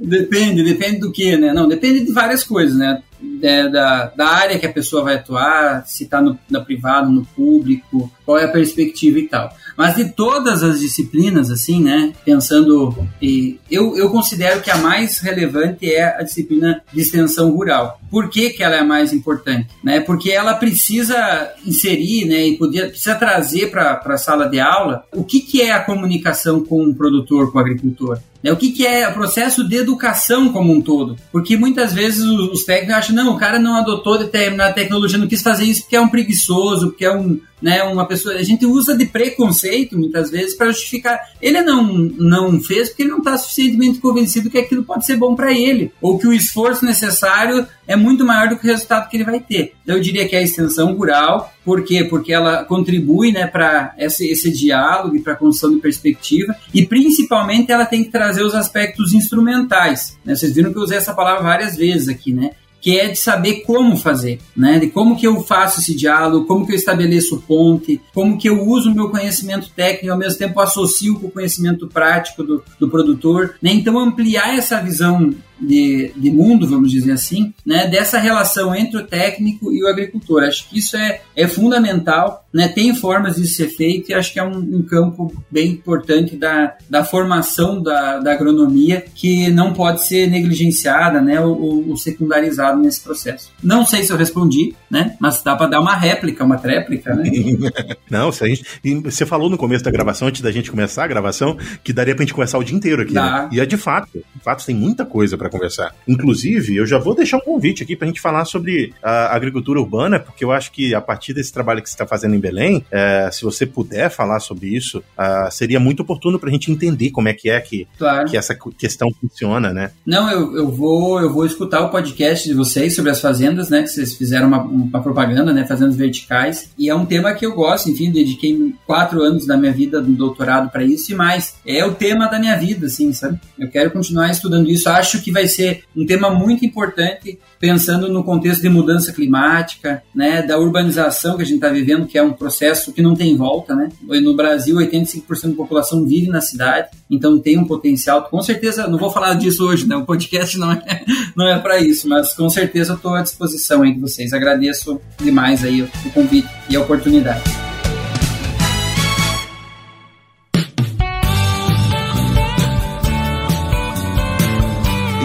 depende, 0.08 0.64
depende 0.64 1.00
do 1.00 1.12
que, 1.12 1.36
né? 1.36 1.52
Não, 1.52 1.68
depende 1.68 2.00
de 2.00 2.12
várias 2.12 2.42
coisas, 2.42 2.78
né? 2.78 3.02
É, 3.44 3.68
da, 3.68 4.06
da 4.16 4.26
área 4.26 4.58
que 4.58 4.64
a 4.64 4.72
pessoa 4.72 5.04
vai 5.04 5.16
atuar, 5.16 5.84
se 5.86 6.04
está 6.04 6.18
no, 6.18 6.38
privado, 6.64 7.10
no 7.10 7.26
público, 7.26 8.10
qual 8.24 8.38
é 8.38 8.44
a 8.44 8.48
perspectiva 8.48 9.18
e 9.18 9.28
tal. 9.28 9.54
Mas 9.76 9.96
de 9.96 10.08
todas 10.08 10.62
as 10.62 10.80
disciplinas, 10.80 11.50
assim, 11.50 11.82
né? 11.82 12.14
Pensando, 12.24 12.96
e 13.20 13.58
eu, 13.70 13.96
eu 13.98 14.08
considero 14.08 14.62
que 14.62 14.70
a 14.70 14.78
mais 14.78 15.18
relevante 15.18 15.92
é 15.92 16.04
a 16.04 16.22
disciplina 16.22 16.82
de 16.90 17.00
extensão 17.00 17.50
rural. 17.50 18.00
Por 18.10 18.30
que, 18.30 18.50
que 18.50 18.62
ela 18.62 18.76
é 18.76 18.80
a 18.80 18.84
mais 18.84 19.12
importante? 19.12 19.68
Né? 19.82 20.00
Porque 20.00 20.30
ela 20.30 20.54
precisa 20.54 21.52
inserir, 21.66 22.24
né? 22.24 22.46
E 22.46 22.56
podia, 22.56 22.88
precisa 22.88 23.14
trazer 23.14 23.70
para 23.70 24.00
a 24.02 24.16
sala 24.16 24.48
de 24.48 24.58
aula 24.58 25.04
o 25.12 25.22
que, 25.22 25.40
que 25.40 25.60
é 25.60 25.72
a 25.72 25.84
comunicação 25.84 26.64
com 26.64 26.82
o 26.84 26.94
produtor, 26.94 27.52
com 27.52 27.58
o 27.58 27.60
agricultor. 27.60 28.18
Né? 28.44 28.52
O 28.52 28.56
que, 28.56 28.70
que 28.70 28.86
é 28.86 29.08
o 29.08 29.14
processo 29.14 29.66
de 29.66 29.76
educação 29.76 30.52
como 30.52 30.70
um 30.70 30.82
todo? 30.82 31.16
Porque 31.32 31.56
muitas 31.56 31.94
vezes 31.94 32.22
os 32.22 32.64
técnicos 32.64 32.94
acham, 32.94 33.16
não, 33.16 33.34
o 33.34 33.38
cara 33.38 33.58
não 33.58 33.74
adotou 33.74 34.18
determinada 34.18 34.74
tecnologia, 34.74 35.16
não 35.16 35.26
quis 35.26 35.40
fazer 35.40 35.64
isso 35.64 35.80
porque 35.82 35.96
é 35.96 36.00
um 36.00 36.08
preguiçoso, 36.08 36.88
porque 36.88 37.06
é 37.06 37.16
um, 37.16 37.40
né, 37.64 37.82
uma 37.82 38.06
pessoa, 38.06 38.34
a 38.34 38.42
gente 38.42 38.66
usa 38.66 38.94
de 38.94 39.06
preconceito 39.06 39.98
muitas 39.98 40.30
vezes 40.30 40.54
para 40.54 40.66
justificar. 40.66 41.18
Ele 41.40 41.62
não 41.62 41.82
não 41.84 42.60
fez 42.60 42.90
porque 42.90 43.04
ele 43.04 43.10
não 43.10 43.20
está 43.20 43.38
suficientemente 43.38 44.00
convencido 44.00 44.50
que 44.50 44.58
aquilo 44.58 44.84
pode 44.84 45.06
ser 45.06 45.16
bom 45.16 45.34
para 45.34 45.50
ele, 45.50 45.90
ou 45.98 46.18
que 46.18 46.26
o 46.26 46.32
esforço 46.34 46.84
necessário 46.84 47.66
é 47.88 47.96
muito 47.96 48.22
maior 48.22 48.50
do 48.50 48.58
que 48.58 48.66
o 48.66 48.70
resultado 48.70 49.08
que 49.08 49.16
ele 49.16 49.24
vai 49.24 49.40
ter. 49.40 49.72
Então 49.82 49.96
eu 49.96 50.02
diria 50.02 50.28
que 50.28 50.36
é 50.36 50.40
a 50.40 50.42
extensão 50.42 50.94
rural, 50.94 51.50
por 51.64 51.82
quê? 51.82 52.04
Porque 52.04 52.34
ela 52.34 52.64
contribui, 52.64 53.32
né, 53.32 53.46
para 53.46 53.94
esse, 53.96 54.30
esse 54.30 54.52
diálogo 54.52 55.16
e 55.16 55.20
para 55.20 55.32
a 55.32 55.36
construção 55.36 55.74
de 55.74 55.80
perspectiva, 55.80 56.54
e 56.74 56.84
principalmente 56.84 57.72
ela 57.72 57.86
tem 57.86 58.04
que 58.04 58.10
trazer 58.10 58.42
os 58.42 58.54
aspectos 58.54 59.14
instrumentais. 59.14 60.18
Né? 60.22 60.36
Vocês 60.36 60.52
viram 60.54 60.70
que 60.70 60.78
eu 60.78 60.82
usei 60.82 60.98
essa 60.98 61.14
palavra 61.14 61.42
várias 61.42 61.76
vezes 61.76 62.08
aqui, 62.08 62.34
né? 62.34 62.50
Que 62.84 63.00
é 63.00 63.08
de 63.08 63.18
saber 63.18 63.62
como 63.62 63.96
fazer, 63.96 64.38
né? 64.54 64.78
De 64.78 64.88
como 64.88 65.16
que 65.16 65.26
eu 65.26 65.42
faço 65.42 65.80
esse 65.80 65.96
diálogo, 65.96 66.44
como 66.44 66.66
que 66.66 66.72
eu 66.72 66.76
estabeleço 66.76 67.42
ponte, 67.48 67.98
como 68.12 68.36
que 68.36 68.46
eu 68.46 68.62
uso 68.62 68.92
o 68.92 68.94
meu 68.94 69.08
conhecimento 69.08 69.70
técnico 69.74 70.04
e 70.04 70.10
ao 70.10 70.18
mesmo 70.18 70.38
tempo 70.38 70.60
associo 70.60 71.18
com 71.18 71.28
o 71.28 71.30
conhecimento 71.30 71.88
prático 71.88 72.44
do, 72.44 72.62
do 72.78 72.90
produtor, 72.90 73.54
né? 73.62 73.72
Então 73.72 73.98
ampliar 73.98 74.54
essa 74.54 74.82
visão 74.82 75.32
de, 75.66 76.12
de 76.16 76.30
mundo, 76.30 76.68
vamos 76.68 76.90
dizer 76.90 77.12
assim, 77.12 77.52
né, 77.64 77.86
dessa 77.86 78.18
relação 78.18 78.74
entre 78.74 78.98
o 78.98 79.06
técnico 79.06 79.72
e 79.72 79.82
o 79.82 79.88
agricultor. 79.88 80.44
Acho 80.44 80.68
que 80.68 80.78
isso 80.78 80.96
é, 80.96 81.20
é 81.36 81.46
fundamental, 81.46 82.46
né, 82.52 82.68
tem 82.68 82.94
formas 82.94 83.36
de 83.36 83.46
ser 83.46 83.68
feito 83.68 84.10
e 84.10 84.14
acho 84.14 84.32
que 84.32 84.38
é 84.38 84.44
um, 84.44 84.58
um 84.58 84.82
campo 84.82 85.32
bem 85.50 85.72
importante 85.72 86.36
da, 86.36 86.76
da 86.88 87.04
formação 87.04 87.82
da, 87.82 88.18
da 88.18 88.32
agronomia 88.32 89.04
que 89.14 89.50
não 89.50 89.72
pode 89.72 90.06
ser 90.06 90.28
negligenciada 90.28 91.20
né, 91.20 91.40
ou, 91.40 91.88
ou 91.88 91.96
secundarizada 91.96 92.76
nesse 92.76 93.00
processo. 93.00 93.50
Não 93.62 93.84
sei 93.84 94.02
se 94.02 94.12
eu 94.12 94.16
respondi, 94.16 94.74
né, 94.90 95.16
mas 95.20 95.42
dá 95.42 95.56
para 95.56 95.66
dar 95.66 95.80
uma 95.80 95.96
réplica, 95.96 96.44
uma 96.44 96.58
tréplica. 96.58 97.14
Né? 97.14 97.30
não, 98.10 98.30
se 98.30 98.44
a 98.44 98.48
gente, 98.48 98.64
você 99.02 99.26
falou 99.26 99.50
no 99.50 99.58
começo 99.58 99.84
da 99.84 99.90
gravação, 99.90 100.28
antes 100.28 100.40
da 100.40 100.52
gente 100.52 100.70
começar 100.70 101.04
a 101.04 101.08
gravação, 101.08 101.56
que 101.82 101.92
daria 101.92 102.14
para 102.14 102.22
a 102.22 102.26
gente 102.26 102.34
conversar 102.34 102.58
o 102.58 102.64
dia 102.64 102.76
inteiro 102.76 103.02
aqui. 103.02 103.14
Né? 103.14 103.48
E 103.52 103.60
é 103.60 103.66
de 103.66 103.76
fato, 103.76 104.10
de 104.12 104.42
fato 104.42 104.64
tem 104.64 104.74
muita 104.74 105.04
coisa 105.04 105.36
para 105.36 105.50
conversar. 105.54 105.94
Inclusive, 106.06 106.76
eu 106.76 106.86
já 106.86 106.98
vou 106.98 107.14
deixar 107.14 107.36
um 107.36 107.40
convite 107.40 107.82
aqui 107.82 107.94
para 107.94 108.06
a 108.06 108.08
gente 108.08 108.20
falar 108.20 108.44
sobre 108.44 108.92
a 109.02 109.34
agricultura 109.34 109.80
urbana, 109.80 110.18
porque 110.18 110.44
eu 110.44 110.52
acho 110.52 110.72
que 110.72 110.94
a 110.94 111.00
partir 111.00 111.32
desse 111.32 111.52
trabalho 111.52 111.82
que 111.82 111.88
você 111.88 111.94
está 111.94 112.06
fazendo 112.06 112.34
em 112.34 112.40
Belém, 112.40 112.84
é, 112.90 113.28
se 113.32 113.42
você 113.42 113.64
puder 113.64 114.10
falar 114.10 114.40
sobre 114.40 114.68
isso, 114.68 114.98
uh, 114.98 115.50
seria 115.50 115.78
muito 115.78 116.00
oportuno 116.00 116.38
para 116.38 116.48
a 116.48 116.52
gente 116.52 116.70
entender 116.70 117.10
como 117.10 117.28
é 117.28 117.34
que 117.34 117.48
é 117.48 117.60
que, 117.60 117.86
claro. 117.98 118.28
que 118.28 118.36
essa 118.36 118.56
questão 118.76 119.10
funciona, 119.20 119.72
né? 119.72 119.90
Não, 120.04 120.30
eu, 120.30 120.56
eu, 120.56 120.70
vou, 120.70 121.20
eu 121.20 121.32
vou 121.32 121.46
escutar 121.46 121.80
o 121.80 121.90
podcast 121.90 122.48
de 122.48 122.54
vocês 122.54 122.94
sobre 122.94 123.10
as 123.10 123.20
fazendas, 123.20 123.68
né? 123.70 123.82
Que 123.82 123.88
vocês 123.88 124.14
fizeram 124.14 124.48
uma, 124.48 124.62
uma 124.62 125.02
propaganda, 125.02 125.52
né? 125.52 125.64
Fazendas 125.66 125.96
verticais. 125.96 126.70
E 126.78 126.88
é 126.88 126.94
um 126.94 127.06
tema 127.06 127.34
que 127.34 127.46
eu 127.46 127.54
gosto, 127.54 127.90
enfim, 127.90 128.10
dediquei 128.10 128.74
quatro 128.86 129.22
anos 129.22 129.46
da 129.46 129.56
minha 129.56 129.72
vida 129.72 130.00
no 130.00 130.14
doutorado 130.14 130.70
para 130.70 130.84
isso 130.84 131.12
e 131.12 131.14
mais. 131.14 131.56
É 131.66 131.84
o 131.84 131.94
tema 131.94 132.28
da 132.28 132.38
minha 132.38 132.56
vida, 132.56 132.86
assim, 132.86 133.12
sabe? 133.12 133.38
Eu 133.58 133.68
quero 133.68 133.90
continuar 133.90 134.30
estudando 134.30 134.68
isso. 134.68 134.88
Acho 134.88 135.22
que 135.22 135.30
vai 135.34 135.46
ser 135.48 135.82
um 135.94 136.06
tema 136.06 136.30
muito 136.30 136.64
importante 136.64 137.38
pensando 137.58 138.08
no 138.08 138.22
contexto 138.22 138.62
de 138.62 138.68
mudança 138.68 139.12
climática, 139.12 140.02
né, 140.14 140.42
da 140.42 140.58
urbanização 140.58 141.36
que 141.36 141.42
a 141.42 141.46
gente 141.46 141.56
está 141.56 141.70
vivendo, 141.70 142.06
que 142.06 142.16
é 142.16 142.22
um 142.22 142.32
processo 142.32 142.92
que 142.92 143.02
não 143.02 143.14
tem 143.14 143.36
volta, 143.36 143.74
né? 143.74 143.88
No 144.02 144.36
Brasil, 144.36 144.76
85% 144.76 145.50
da 145.50 145.56
população 145.56 146.04
vive 146.04 146.28
na 146.28 146.40
cidade, 146.40 146.88
então 147.10 147.38
tem 147.38 147.58
um 147.58 147.64
potencial. 147.64 148.24
Com 148.24 148.42
certeza, 148.42 148.86
não 148.86 148.98
vou 148.98 149.10
falar 149.10 149.34
disso 149.34 149.66
hoje, 149.66 149.86
né? 149.86 149.96
O 149.96 150.04
podcast 150.04 150.58
não 150.58 150.72
é, 150.72 151.04
não 151.34 151.48
é 151.48 151.58
para 151.58 151.80
isso, 151.80 152.08
mas 152.08 152.32
com 152.34 152.48
certeza 152.48 152.94
estou 152.94 153.14
à 153.14 153.22
disposição 153.22 153.82
aí 153.82 153.94
de 153.94 154.00
vocês. 154.00 154.32
Agradeço 154.32 155.00
demais 155.18 155.64
aí 155.64 155.82
o 155.82 155.88
convite 156.12 156.48
e 156.68 156.76
a 156.76 156.80
oportunidade. 156.80 157.63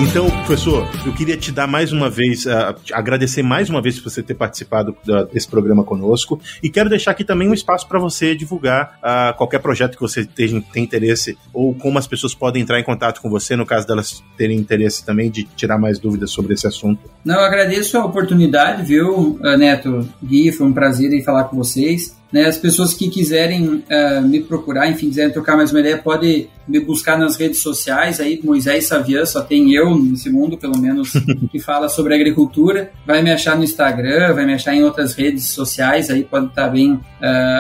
Então, 0.02 0.30
professor, 0.46 0.88
eu 1.06 1.14
queria 1.14 1.36
te 1.36 1.52
dar 1.52 1.68
mais 1.68 1.92
uma 1.92 2.10
vez, 2.10 2.46
uh, 2.46 2.74
agradecer 2.94 3.44
mais 3.44 3.70
uma 3.70 3.82
vez 3.82 4.00
por 4.00 4.10
você 4.10 4.24
ter 4.24 4.34
participado 4.34 4.96
desse 5.32 5.48
programa 5.48 5.84
conosco 5.84 6.40
e 6.64 6.70
quero 6.70 6.90
deixar 6.90 7.12
aqui 7.12 7.26
também 7.26 7.50
um 7.50 7.54
espaço 7.54 7.86
para 7.86 8.00
você 8.00 8.34
divulgar 8.34 8.98
uh, 9.00 9.38
qualquer 9.38 9.60
projeto 9.60 9.96
que 9.96 10.02
você 10.02 10.26
tenha, 10.26 10.64
interesse 10.78 11.38
ou 11.54 11.76
como 11.76 12.00
as 12.00 12.08
pessoas 12.08 12.34
podem 12.34 12.62
entrar 12.62 12.80
em 12.80 12.84
contato 12.84 13.22
com 13.22 13.30
você, 13.30 13.58
no 13.58 13.66
caso 13.66 13.86
delas 13.86 14.24
terem 14.38 14.58
interesse 14.58 15.06
também 15.06 15.30
de 15.30 15.44
tirar 15.44 15.78
mais 15.78 16.00
dúvidas 16.00 16.32
sobre 16.32 16.54
esse 16.54 16.66
assunto. 16.66 17.02
Não, 17.24 17.36
eu 17.36 17.42
agradeço 17.42 17.98
a 17.98 18.06
oportunidade, 18.06 18.84
viu, 18.84 19.38
Neto, 19.58 20.08
Gui, 20.24 20.52
foi 20.54 20.66
um 20.66 20.74
prazer 20.74 21.12
em 21.12 21.24
falar 21.24 21.44
com 21.46 21.58
vocês. 21.58 22.19
Né, 22.32 22.46
as 22.46 22.58
pessoas 22.58 22.94
que 22.94 23.10
quiserem 23.10 23.66
uh, 23.68 24.22
me 24.22 24.40
procurar, 24.40 24.88
enfim, 24.88 25.08
quiserem 25.08 25.34
trocar 25.34 25.58
mais 25.58 25.72
uma 25.72 25.80
ideia, 25.80 25.98
podem 25.98 26.48
me 26.68 26.80
buscar 26.80 27.18
nas 27.18 27.36
redes 27.36 27.60
sociais 27.60 28.20
aí, 28.20 28.40
Moisés 28.44 28.86
Savian, 28.86 29.26
só 29.26 29.42
tem 29.42 29.74
eu 29.74 29.98
nesse 29.98 30.30
mundo, 30.30 30.56
pelo 30.56 30.78
menos, 30.78 31.14
que 31.52 31.60
fala 31.60 31.90
sobre 31.90 32.14
agricultura. 32.14 32.92
Vai 33.04 33.24
me 33.24 33.32
achar 33.32 33.58
no 33.58 33.64
Instagram, 33.64 34.36
vai 34.36 34.46
me 34.46 34.54
achar 34.54 34.76
em 34.76 34.84
outras 34.84 35.16
redes 35.16 35.48
sociais, 35.48 36.12
aí 36.12 36.24
pode 36.24 36.48
estar 36.48 36.68
bem 36.68 36.94
uh, 36.94 37.02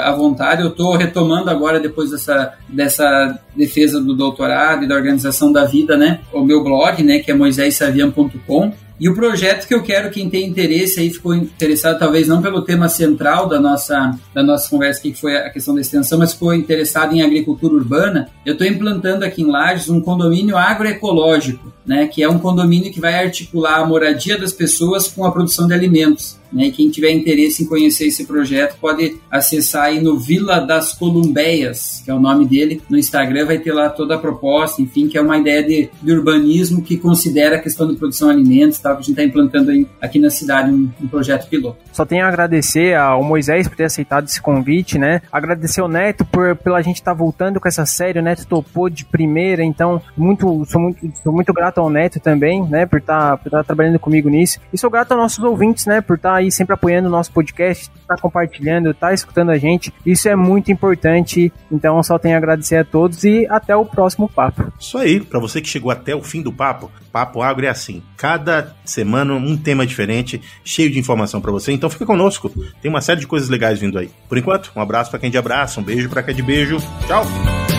à 0.04 0.12
vontade. 0.12 0.62
Eu 0.62 0.70
estou 0.70 0.96
retomando 0.96 1.50
agora, 1.50 1.80
depois 1.80 2.12
dessa, 2.12 2.54
dessa 2.68 3.40
defesa 3.56 4.00
do 4.00 4.16
doutorado 4.16 4.84
e 4.84 4.88
da 4.88 4.94
organização 4.94 5.52
da 5.52 5.66
vida, 5.66 5.98
né, 5.98 6.20
o 6.32 6.44
meu 6.44 6.64
blog, 6.64 7.02
né, 7.02 7.18
que 7.18 7.32
é 7.32 7.34
moiséssavian.com 7.34 8.72
e 9.00 9.08
o 9.08 9.16
projeto 9.16 9.68
que 9.68 9.74
eu 9.74 9.82
quero, 9.82 10.10
quem 10.10 10.30
tem 10.30 10.48
interesse 10.48 11.00
aí, 11.00 11.10
ficou 11.10 11.34
interessado 11.34 11.98
talvez 11.98 12.28
não 12.28 12.42
pelo 12.42 12.64
tema 12.64 12.90
central 12.90 13.48
da 13.48 13.60
nossa, 13.60 14.18
da 14.34 14.44
nossa 14.44 14.70
conversa 14.70 15.00
aqui, 15.00 15.12
que 15.12 15.20
foi 15.20 15.38
a 15.38 15.50
questão 15.50 15.74
da 15.74 15.82
extensão, 15.82 16.20
mas 16.20 16.34
ficou 16.34 16.54
interessado 16.54 17.14
em 17.14 17.22
agricultura 17.22 17.74
urbana, 17.74 18.30
eu 18.46 18.54
estou 18.54 18.68
implantando 18.68 19.24
aqui 19.24 19.42
em 19.42 19.50
Lages 19.50 19.90
um 19.90 20.02
condomínio 20.02 20.58
agroecológico 20.58 21.72
né, 21.90 22.06
que 22.06 22.22
é 22.22 22.30
um 22.30 22.38
condomínio 22.38 22.92
que 22.92 23.00
vai 23.00 23.16
articular 23.16 23.80
a 23.80 23.86
moradia 23.86 24.38
das 24.38 24.54
pessoas 24.54 25.08
com 25.08 25.26
a 25.26 25.32
produção 25.32 25.68
de 25.68 25.74
alimentos. 25.74 26.38
Né, 26.54 26.66
e 26.66 26.72
quem 26.72 26.90
tiver 26.90 27.12
interesse 27.12 27.64
em 27.64 27.66
conhecer 27.66 28.08
esse 28.08 28.26
projeto 28.26 28.76
pode 28.80 29.18
acessar 29.30 29.86
aí 29.86 30.02
no 30.02 30.18
Vila 30.18 30.60
das 30.60 30.94
Columbeias, 30.94 32.02
que 32.04 32.10
é 32.10 32.14
o 32.14 32.20
nome 32.20 32.46
dele. 32.46 32.82
No 32.90 32.98
Instagram 32.98 33.46
vai 33.46 33.60
ter 33.60 33.72
lá 33.72 33.90
toda 33.90 34.16
a 34.16 34.18
proposta, 34.18 34.82
enfim, 34.82 35.08
que 35.08 35.18
é 35.18 35.22
uma 35.22 35.38
ideia 35.38 35.64
de, 35.64 35.90
de 36.02 36.12
urbanismo 36.12 36.82
que 36.82 36.98
considera 36.98 37.56
a 37.56 37.60
questão 37.60 37.88
de 37.88 37.96
produção 37.96 38.30
de 38.30 38.36
alimentos, 38.36 38.80
tal, 38.80 38.94
que 38.94 39.00
a 39.00 39.02
gente 39.02 39.12
está 39.12 39.24
implantando 39.24 39.72
aí, 39.72 39.88
aqui 40.02 40.20
na 40.20 40.30
cidade 40.30 40.72
um, 40.72 40.90
um, 41.02 41.08
projeto 41.08 41.48
piloto. 41.50 41.78
Só 41.92 42.06
tenho 42.06 42.26
a 42.26 42.28
agradecer 42.28 42.96
ao 42.96 43.24
Moisés 43.24 43.68
por 43.68 43.76
ter 43.76 43.86
aceitado 43.86 44.26
esse 44.26 44.42
convite, 44.42 44.98
né? 44.98 45.22
Agradecer 45.32 45.82
ao 45.82 45.88
Neto 45.88 46.26
por 46.26 46.56
pela 46.56 46.82
gente 46.82 46.98
estar 46.98 47.12
tá 47.12 47.18
voltando 47.18 47.60
com 47.60 47.68
essa 47.68 47.86
série. 47.86 48.20
O 48.20 48.24
Neto 48.24 48.46
topou 48.48 48.90
de 48.90 49.06
primeira, 49.06 49.64
então 49.64 50.02
muito, 50.18 50.66
sou 50.66 50.82
muito, 50.82 51.00
sou 51.24 51.32
muito 51.32 51.54
grato 51.54 51.79
ao 51.80 51.90
Neto 51.90 52.20
também, 52.20 52.64
né? 52.68 52.86
Por 52.86 53.00
estar 53.00 53.38
tá, 53.38 53.50
tá 53.50 53.64
trabalhando 53.64 54.00
comigo 54.00 54.30
nisso. 54.30 54.60
E 54.72 54.78
sou 54.78 54.90
grato 54.90 55.12
aos 55.12 55.22
nossos 55.22 55.44
ouvintes, 55.44 55.86
né? 55.86 56.02
Por 56.02 56.16
estar 56.16 56.32
tá 56.32 56.36
aí 56.38 56.52
sempre 56.52 56.74
apoiando 56.74 57.08
o 57.08 57.12
nosso 57.12 57.32
podcast, 57.32 57.90
tá 58.08 58.16
compartilhando, 58.18 58.94
tá 58.94 59.14
escutando 59.14 59.52
a 59.52 59.58
gente. 59.58 59.94
Isso 60.06 60.28
é 60.28 60.36
muito 60.36 60.72
importante. 60.72 61.52
Então 61.72 62.02
só 62.04 62.18
tenho 62.18 62.36
a 62.36 62.38
agradecer 62.38 62.78
a 62.78 62.86
todos 62.86 63.24
e 63.24 63.48
até 63.50 63.76
o 63.76 63.86
próximo 63.86 64.30
papo. 64.30 64.72
Isso 64.80 64.98
aí, 64.98 65.20
para 65.20 65.40
você 65.40 65.62
que 65.62 65.70
chegou 65.70 65.92
até 65.92 66.16
o 66.16 66.24
fim 66.24 66.42
do 66.42 66.52
papo, 66.52 66.92
Papo 67.12 67.42
Agro 67.42 67.66
é 67.66 67.70
assim. 67.70 68.02
Cada 68.16 68.76
semana 68.86 69.34
um 69.34 69.58
tema 69.58 69.86
diferente, 69.86 70.42
cheio 70.64 70.92
de 70.92 71.00
informação 71.00 71.42
para 71.42 71.52
você. 71.52 71.72
Então 71.72 71.90
fica 71.90 72.06
conosco. 72.06 72.52
Tem 72.82 72.90
uma 72.90 73.02
série 73.02 73.20
de 73.20 73.28
coisas 73.28 73.50
legais 73.50 73.80
vindo 73.80 73.98
aí. 73.98 74.10
Por 74.28 74.38
enquanto, 74.38 74.72
um 74.76 74.82
abraço 74.82 75.10
para 75.10 75.20
quem 75.20 75.32
de 75.32 75.38
abraço, 75.38 75.80
um 75.80 75.84
beijo 75.84 76.10
para 76.10 76.24
quem 76.24 76.36
de 76.36 76.44
beijo. 76.44 76.78
Tchau. 77.08 77.79